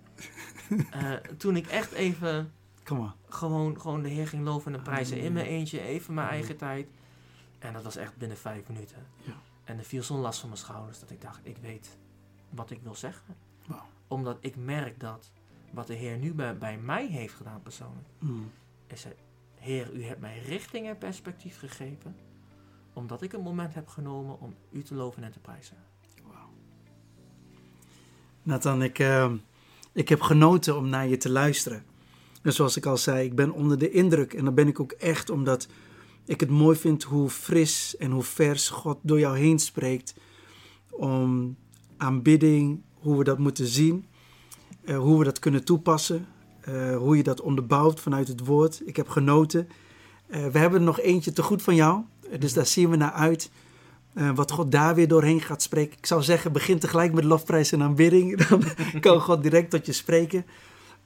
Eh, 0.90 1.12
toen 1.36 1.56
ik 1.56 1.66
echt 1.66 1.92
even 1.92 2.52
gewoon, 3.28 3.80
gewoon 3.80 4.02
de 4.02 4.08
Heer 4.08 4.28
ging 4.28 4.44
loven 4.44 4.74
en 4.74 4.82
prijzen 4.82 5.18
in 5.18 5.32
mijn 5.32 5.46
eentje, 5.46 5.80
even 5.80 6.14
mijn 6.14 6.28
eigen 6.28 6.56
tijd. 6.56 6.86
En 7.58 7.72
dat 7.72 7.82
was 7.82 7.96
echt 7.96 8.16
binnen 8.16 8.36
vijf 8.36 8.68
minuten. 8.68 8.96
Ja. 9.22 9.32
En 9.64 9.78
er 9.78 9.84
viel 9.84 10.02
zo'n 10.02 10.20
last 10.20 10.40
van 10.40 10.48
mijn 10.48 10.60
schouders 10.60 11.00
dat 11.00 11.10
ik 11.10 11.20
dacht, 11.20 11.40
ik 11.42 11.56
weet 11.62 11.96
wat 12.50 12.70
ik 12.70 12.80
wil 12.82 12.94
zeggen. 12.94 13.36
Wauw. 14.08 14.18
Omdat 14.18 14.36
ik 14.40 14.56
merk 14.56 15.00
dat 15.00 15.32
wat 15.70 15.86
de 15.86 15.94
Heer 15.94 16.16
nu 16.18 16.34
bij, 16.34 16.58
bij 16.58 16.78
mij 16.78 17.06
heeft 17.06 17.34
gedaan 17.34 17.62
persoonlijk, 17.62 18.08
Mm. 18.18 18.50
is 18.86 19.04
het, 19.04 19.16
Heer, 19.54 19.92
u 19.94 20.04
hebt 20.04 20.20
mij 20.20 20.38
richting 20.38 20.86
en 20.86 20.98
perspectief 20.98 21.58
gegeven, 21.58 22.16
omdat 22.92 23.22
ik 23.22 23.32
een 23.32 23.42
moment 23.42 23.74
heb 23.74 23.88
genomen 23.88 24.40
om 24.40 24.54
u 24.70 24.82
te 24.82 24.94
loven 24.94 25.22
en 25.24 25.32
te 25.32 25.38
prijzen. 25.38 25.76
Nathan, 28.42 28.82
ik, 28.82 28.98
eh, 28.98 29.32
ik 29.92 30.08
heb 30.08 30.20
genoten 30.20 30.76
om 30.76 30.88
naar 30.88 31.08
je 31.08 31.16
te 31.16 31.30
luisteren. 31.30 31.84
En 32.42 32.52
zoals 32.52 32.76
ik 32.76 32.86
al 32.86 32.96
zei, 32.96 33.24
ik 33.24 33.34
ben 33.34 33.50
onder 33.52 33.78
de 33.78 33.90
indruk. 33.90 34.34
En 34.34 34.44
dat 34.44 34.54
ben 34.54 34.68
ik 34.68 34.80
ook 34.80 34.92
echt 34.92 35.30
omdat 35.30 35.68
ik 36.24 36.40
het 36.40 36.50
mooi 36.50 36.76
vind 36.76 37.02
hoe 37.02 37.30
fris 37.30 37.96
en 37.96 38.10
hoe 38.10 38.22
vers 38.22 38.68
God 38.68 38.98
door 39.02 39.18
jou 39.18 39.38
heen 39.38 39.58
spreekt. 39.58 40.14
Om 40.90 41.56
aanbidding, 41.96 42.82
hoe 43.02 43.18
we 43.18 43.24
dat 43.24 43.38
moeten 43.38 43.66
zien. 43.66 44.04
eh, 44.84 44.98
hoe 44.98 45.18
we 45.18 45.24
dat 45.24 45.38
kunnen 45.38 45.64
toepassen. 45.64 46.26
eh, 46.60 46.96
hoe 46.96 47.16
je 47.16 47.22
dat 47.22 47.40
onderbouwt 47.40 48.00
vanuit 48.00 48.28
het 48.28 48.46
woord. 48.46 48.82
Ik 48.84 48.96
heb 48.96 49.08
genoten. 49.08 49.68
Eh, 50.26 50.46
we 50.46 50.58
hebben 50.58 50.78
er 50.78 50.84
nog 50.86 51.00
eentje 51.00 51.32
te 51.32 51.42
goed 51.42 51.62
van 51.62 51.74
jou. 51.74 52.00
dus 52.38 52.52
daar 52.52 52.66
zien 52.66 52.90
we 52.90 52.96
naar 52.96 53.12
uit. 53.12 53.50
Wat 54.34 54.50
God 54.50 54.72
daar 54.72 54.94
weer 54.94 55.08
doorheen 55.08 55.40
gaat 55.40 55.62
spreken. 55.62 55.98
Ik 55.98 56.06
zou 56.06 56.22
zeggen, 56.22 56.52
begin 56.52 56.78
tegelijk 56.78 57.12
met 57.12 57.24
lofprijs 57.24 57.72
en 57.72 57.82
aanbidding. 57.82 58.36
Dan 58.46 58.62
kan 59.00 59.20
God 59.20 59.42
direct 59.42 59.70
tot 59.70 59.86
je 59.86 59.92
spreken. 59.92 60.46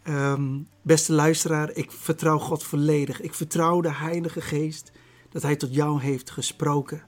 Ehm, 0.02 0.58
beste 0.82 1.12
luisteraar, 1.12 1.70
ik 1.74 1.90
vertrouw 1.92 2.38
God 2.38 2.62
volledig. 2.62 3.20
Ik 3.20 3.34
vertrouw 3.34 3.80
de 3.80 3.92
Heilige 3.92 4.40
Geest 4.40 4.92
dat 5.30 5.42
Hij 5.42 5.56
tot 5.56 5.74
jou 5.74 6.00
heeft 6.00 6.30
gesproken. 6.30 7.02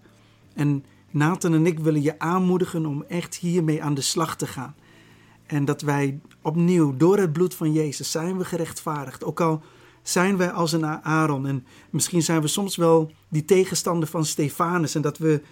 En 0.54 0.84
Nathan 1.10 1.54
en 1.54 1.66
ik 1.66 1.78
willen 1.78 2.02
je 2.02 2.18
aanmoedigen 2.18 2.86
om 2.86 3.04
echt 3.08 3.34
hiermee 3.34 3.82
aan 3.82 3.94
de 3.94 4.00
slag 4.00 4.36
te 4.36 4.46
gaan. 4.46 4.74
En 5.46 5.64
dat 5.64 5.80
wij 5.80 6.20
opnieuw, 6.42 6.96
door 6.96 7.18
het 7.18 7.32
bloed 7.32 7.54
van 7.54 7.72
Jezus, 7.72 8.10
zijn 8.10 8.38
we 8.38 8.44
gerechtvaardigd. 8.44 9.24
Ook 9.24 9.40
al 9.40 9.62
zijn 10.02 10.36
wij 10.36 10.50
als 10.50 10.72
een 10.72 10.86
Aaron. 10.86 11.46
En 11.46 11.66
misschien 11.90 12.22
zijn 12.22 12.40
we 12.40 12.48
soms 12.48 12.76
wel 12.76 13.12
die 13.28 13.44
tegenstander 13.44 14.08
van 14.08 14.24
Stefanus. 14.24 14.94
En 14.94 15.02
dat 15.02 15.18
we 15.18 15.42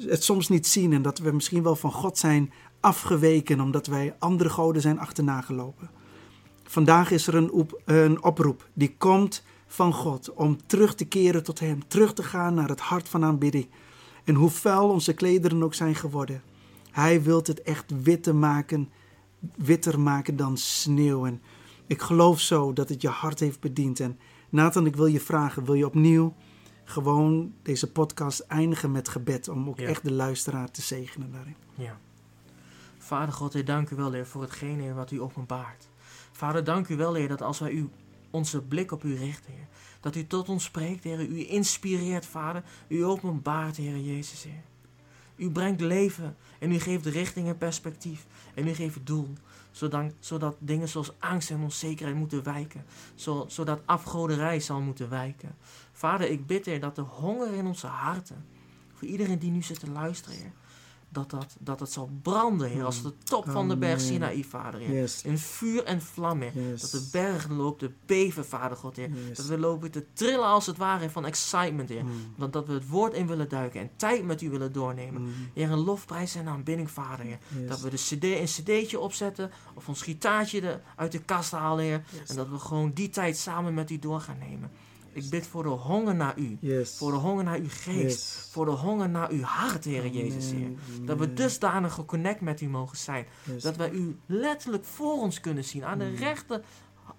het 0.00 0.24
soms 0.24 0.48
niet 0.48 0.66
zien. 0.66 0.92
En 0.92 1.02
dat 1.02 1.18
we 1.18 1.30
misschien 1.32 1.62
wel 1.62 1.76
van 1.76 1.92
God 1.92 2.18
zijn 2.18 2.52
afgeweken. 2.80 3.60
Omdat 3.60 3.86
wij 3.86 4.14
andere 4.18 4.50
goden 4.50 4.82
zijn 4.82 4.98
achterna 4.98 5.40
gelopen. 5.40 5.90
Vandaag 6.64 7.10
is 7.10 7.26
er 7.26 7.34
een, 7.34 7.54
oep- 7.54 7.80
een 7.84 8.22
oproep 8.22 8.68
die 8.72 8.94
komt 8.98 9.44
van 9.66 9.92
God 9.92 10.32
om 10.34 10.66
terug 10.66 10.94
te 10.94 11.04
keren 11.04 11.42
tot 11.42 11.60
Hem, 11.60 11.88
terug 11.88 12.12
te 12.12 12.22
gaan 12.22 12.54
naar 12.54 12.68
het 12.68 12.80
hart 12.80 13.08
van 13.08 13.24
aanbidding. 13.24 13.68
En 14.24 14.34
hoe 14.34 14.50
vuil 14.50 14.88
onze 14.88 15.12
klederen 15.14 15.62
ook 15.62 15.74
zijn 15.74 15.94
geworden, 15.94 16.42
Hij 16.90 17.22
wil 17.22 17.36
het 17.36 17.62
echt 17.62 18.02
witter 18.02 18.34
maken, 18.36 18.88
witter 19.56 20.00
maken 20.00 20.36
dan 20.36 20.56
sneeuw. 20.56 21.26
En 21.26 21.40
ik 21.86 22.00
geloof 22.02 22.40
zo 22.40 22.72
dat 22.72 22.88
het 22.88 23.02
je 23.02 23.08
hart 23.08 23.40
heeft 23.40 23.60
bediend. 23.60 24.00
En 24.00 24.18
Nathan, 24.48 24.86
ik 24.86 24.96
wil 24.96 25.06
je 25.06 25.20
vragen, 25.20 25.64
wil 25.64 25.74
je 25.74 25.86
opnieuw 25.86 26.34
gewoon 26.84 27.52
deze 27.62 27.92
podcast 27.92 28.40
eindigen 28.40 28.92
met 28.92 29.08
gebed 29.08 29.48
om 29.48 29.68
ook 29.68 29.78
Ja. 29.78 29.88
echt 29.88 30.04
de 30.04 30.12
luisteraar 30.12 30.70
te 30.70 30.82
zegenen 30.82 31.32
daarin? 31.32 31.56
Ja. 31.74 31.98
Vader 32.98 33.34
God, 33.34 33.52
Heer, 33.52 33.64
dank 33.64 33.90
u 33.90 33.96
wel, 33.96 34.12
Heer, 34.12 34.26
voor 34.26 34.42
hetgeen, 34.42 34.80
Heer, 34.80 34.94
wat 34.94 35.10
u 35.10 35.20
openbaart. 35.20 35.88
Vader, 36.32 36.64
dank 36.64 36.88
u 36.88 36.96
wel, 36.96 37.14
Heer, 37.14 37.28
dat 37.28 37.42
als 37.42 37.58
wij 37.58 37.70
u, 37.70 37.88
onze 38.30 38.62
blik 38.62 38.92
op 38.92 39.04
u 39.04 39.16
richten, 39.16 39.52
Heer, 39.52 39.66
dat 40.00 40.16
u 40.16 40.26
tot 40.26 40.48
ons 40.48 40.64
spreekt, 40.64 41.04
Heer, 41.04 41.20
u 41.20 41.48
inspireert, 41.48 42.26
Vader, 42.26 42.62
u 42.88 43.04
openbaart, 43.04 43.76
Heer 43.76 43.98
Jezus, 43.98 44.42
Heer. 44.42 44.62
U 45.36 45.50
brengt 45.50 45.80
leven 45.80 46.36
en 46.58 46.72
u 46.72 46.78
geeft 46.78 47.06
richting 47.06 47.48
en 47.48 47.58
perspectief. 47.58 48.26
En 48.54 48.68
u 48.68 48.74
geeft 48.74 49.06
doel, 49.06 49.32
zodat, 49.70 50.12
zodat 50.18 50.56
dingen 50.58 50.88
zoals 50.88 51.12
angst 51.18 51.50
en 51.50 51.60
onzekerheid 51.60 52.18
moeten 52.18 52.42
wijken, 52.42 52.84
zo, 53.14 53.44
zodat 53.48 53.80
afgoderij 53.84 54.60
zal 54.60 54.80
moeten 54.80 55.08
wijken. 55.08 55.56
Vader, 55.92 56.30
ik 56.30 56.46
bid, 56.46 56.66
Heer, 56.66 56.80
dat 56.80 56.96
de 56.96 57.02
honger 57.02 57.54
in 57.54 57.66
onze 57.66 57.86
harten, 57.86 58.46
voor 58.94 59.08
iedereen 59.08 59.38
die 59.38 59.50
nu 59.50 59.62
zit 59.62 59.80
te 59.80 59.90
luisteren, 59.90 60.38
Heer, 60.38 60.52
dat 61.12 61.30
dat, 61.30 61.56
dat 61.58 61.80
het 61.80 61.92
zal 61.92 62.10
branden, 62.22 62.68
Heer, 62.68 62.84
als 62.84 63.02
de 63.02 63.12
top 63.18 63.50
van 63.50 63.68
de 63.68 63.76
berg. 63.76 64.00
Sinaï, 64.00 64.44
Vader, 64.44 64.80
Heer. 64.80 65.00
Yes. 65.00 65.22
In 65.22 65.38
vuur 65.38 65.84
en 65.84 66.02
vlam, 66.02 66.40
Heer. 66.40 66.52
Yes. 66.70 66.80
Dat 66.80 66.90
de 66.90 67.08
bergen 67.12 67.56
lopen 67.56 67.88
te 67.88 67.94
beven, 68.06 68.46
Vader 68.46 68.76
God, 68.76 68.96
Heer. 68.96 69.10
Yes. 69.28 69.36
Dat 69.36 69.46
we 69.46 69.58
lopen 69.58 69.90
te 69.90 70.06
trillen 70.12 70.46
als 70.46 70.66
het 70.66 70.76
ware 70.76 71.10
van 71.10 71.24
excitement, 71.24 71.88
Heer. 71.88 72.04
Mm. 72.04 72.34
Want 72.36 72.52
dat 72.52 72.66
we 72.66 72.72
het 72.72 72.88
woord 72.88 73.14
in 73.14 73.26
willen 73.26 73.48
duiken 73.48 73.80
en 73.80 73.90
tijd 73.96 74.24
met 74.24 74.40
u 74.42 74.50
willen 74.50 74.72
doornemen. 74.72 75.22
Mm. 75.22 75.32
Heer, 75.54 75.70
een 75.70 75.78
lofprijs 75.78 76.34
en 76.34 76.48
aanbidding, 76.48 76.90
Vader, 76.90 77.24
Heer. 77.24 77.38
Dat 77.68 77.80
we 77.80 77.90
de 77.90 77.96
cd, 77.96 78.24
een 78.24 78.44
cd'tje 78.44 78.98
opzetten 78.98 79.50
of 79.74 79.88
ons 79.88 80.02
gitaartje 80.02 80.60
de, 80.60 80.78
uit 80.96 81.12
de 81.12 81.22
kast 81.22 81.50
halen, 81.50 81.84
Heer. 81.84 82.04
En 82.26 82.36
dat 82.36 82.48
we 82.48 82.58
gewoon 82.58 82.92
die 82.92 83.08
tijd 83.08 83.36
samen 83.36 83.74
met 83.74 83.90
u 83.90 83.98
door 83.98 84.20
gaan 84.20 84.38
nemen. 84.38 84.70
Ik 85.12 85.30
bid 85.30 85.46
voor 85.46 85.62
de 85.62 85.68
honger 85.68 86.14
naar 86.14 86.38
u. 86.38 86.56
Yes. 86.60 86.96
Voor 86.98 87.10
de 87.10 87.16
honger 87.16 87.44
naar 87.44 87.58
uw 87.58 87.68
geest. 87.68 88.02
Yes. 88.02 88.48
Voor 88.50 88.64
de 88.64 88.70
honger 88.70 89.08
naar 89.08 89.30
uw 89.30 89.42
hart, 89.42 89.84
Heer 89.84 90.06
Jezus, 90.08 90.50
Heer. 90.50 90.70
Dat 91.02 91.18
we 91.18 91.32
dusdanig 91.32 91.92
geconnect 91.94 92.40
met 92.40 92.60
u 92.60 92.68
mogen 92.68 92.96
zijn. 92.96 93.26
Yes. 93.44 93.62
Dat 93.62 93.76
wij 93.76 93.90
u 93.90 94.18
letterlijk 94.26 94.84
voor 94.84 95.12
ons 95.20 95.40
kunnen 95.40 95.64
zien. 95.64 95.84
Aan 95.84 95.98
de 95.98 96.04
Mm. 96.04 96.14
rechte, 96.16 96.62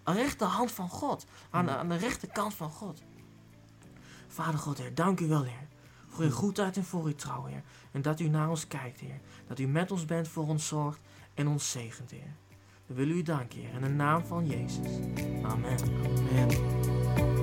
rechterhand 0.04 0.72
van 0.72 0.90
God. 0.90 1.26
Aan, 1.50 1.66
de- 1.66 1.72
aan 1.76 1.90
de 1.90 1.96
rechterkant 1.98 2.54
van 2.54 2.70
God. 2.70 3.02
Vader 4.28 4.60
God, 4.60 4.78
Heer, 4.78 4.96
dank 4.96 5.20
u 5.20 5.28
wel, 5.28 5.44
Heer. 5.44 5.68
Voor 6.10 6.24
uw 6.24 6.32
goedheid 6.32 6.78
en 6.78 6.84
voor 6.86 7.06
uw 7.06 7.16
trouw, 7.16 7.46
Heer. 7.46 7.62
En 7.92 8.02
dat 8.02 8.20
u 8.20 8.28
naar 8.28 8.50
ons 8.50 8.68
kijkt, 8.68 9.00
Heer. 9.00 9.20
Dat 9.48 9.60
u 9.60 9.68
met 9.68 9.92
ons 9.92 10.06
bent, 10.06 10.28
voor 10.28 10.48
ons 10.48 10.68
zorgt 10.68 11.00
en 11.34 11.48
ons 11.48 11.72
zegent, 11.72 12.12
Heer. 12.12 12.34
We 12.86 12.94
willen 12.94 13.16
u 13.16 13.22
danken, 13.22 13.60
Heer. 13.60 13.74
In 13.74 13.82
de 13.82 13.90
naam 13.90 14.26
van 14.26 14.48
Jezus. 14.48 14.88
Amen. 15.44 15.78
Amen. 16.30 17.41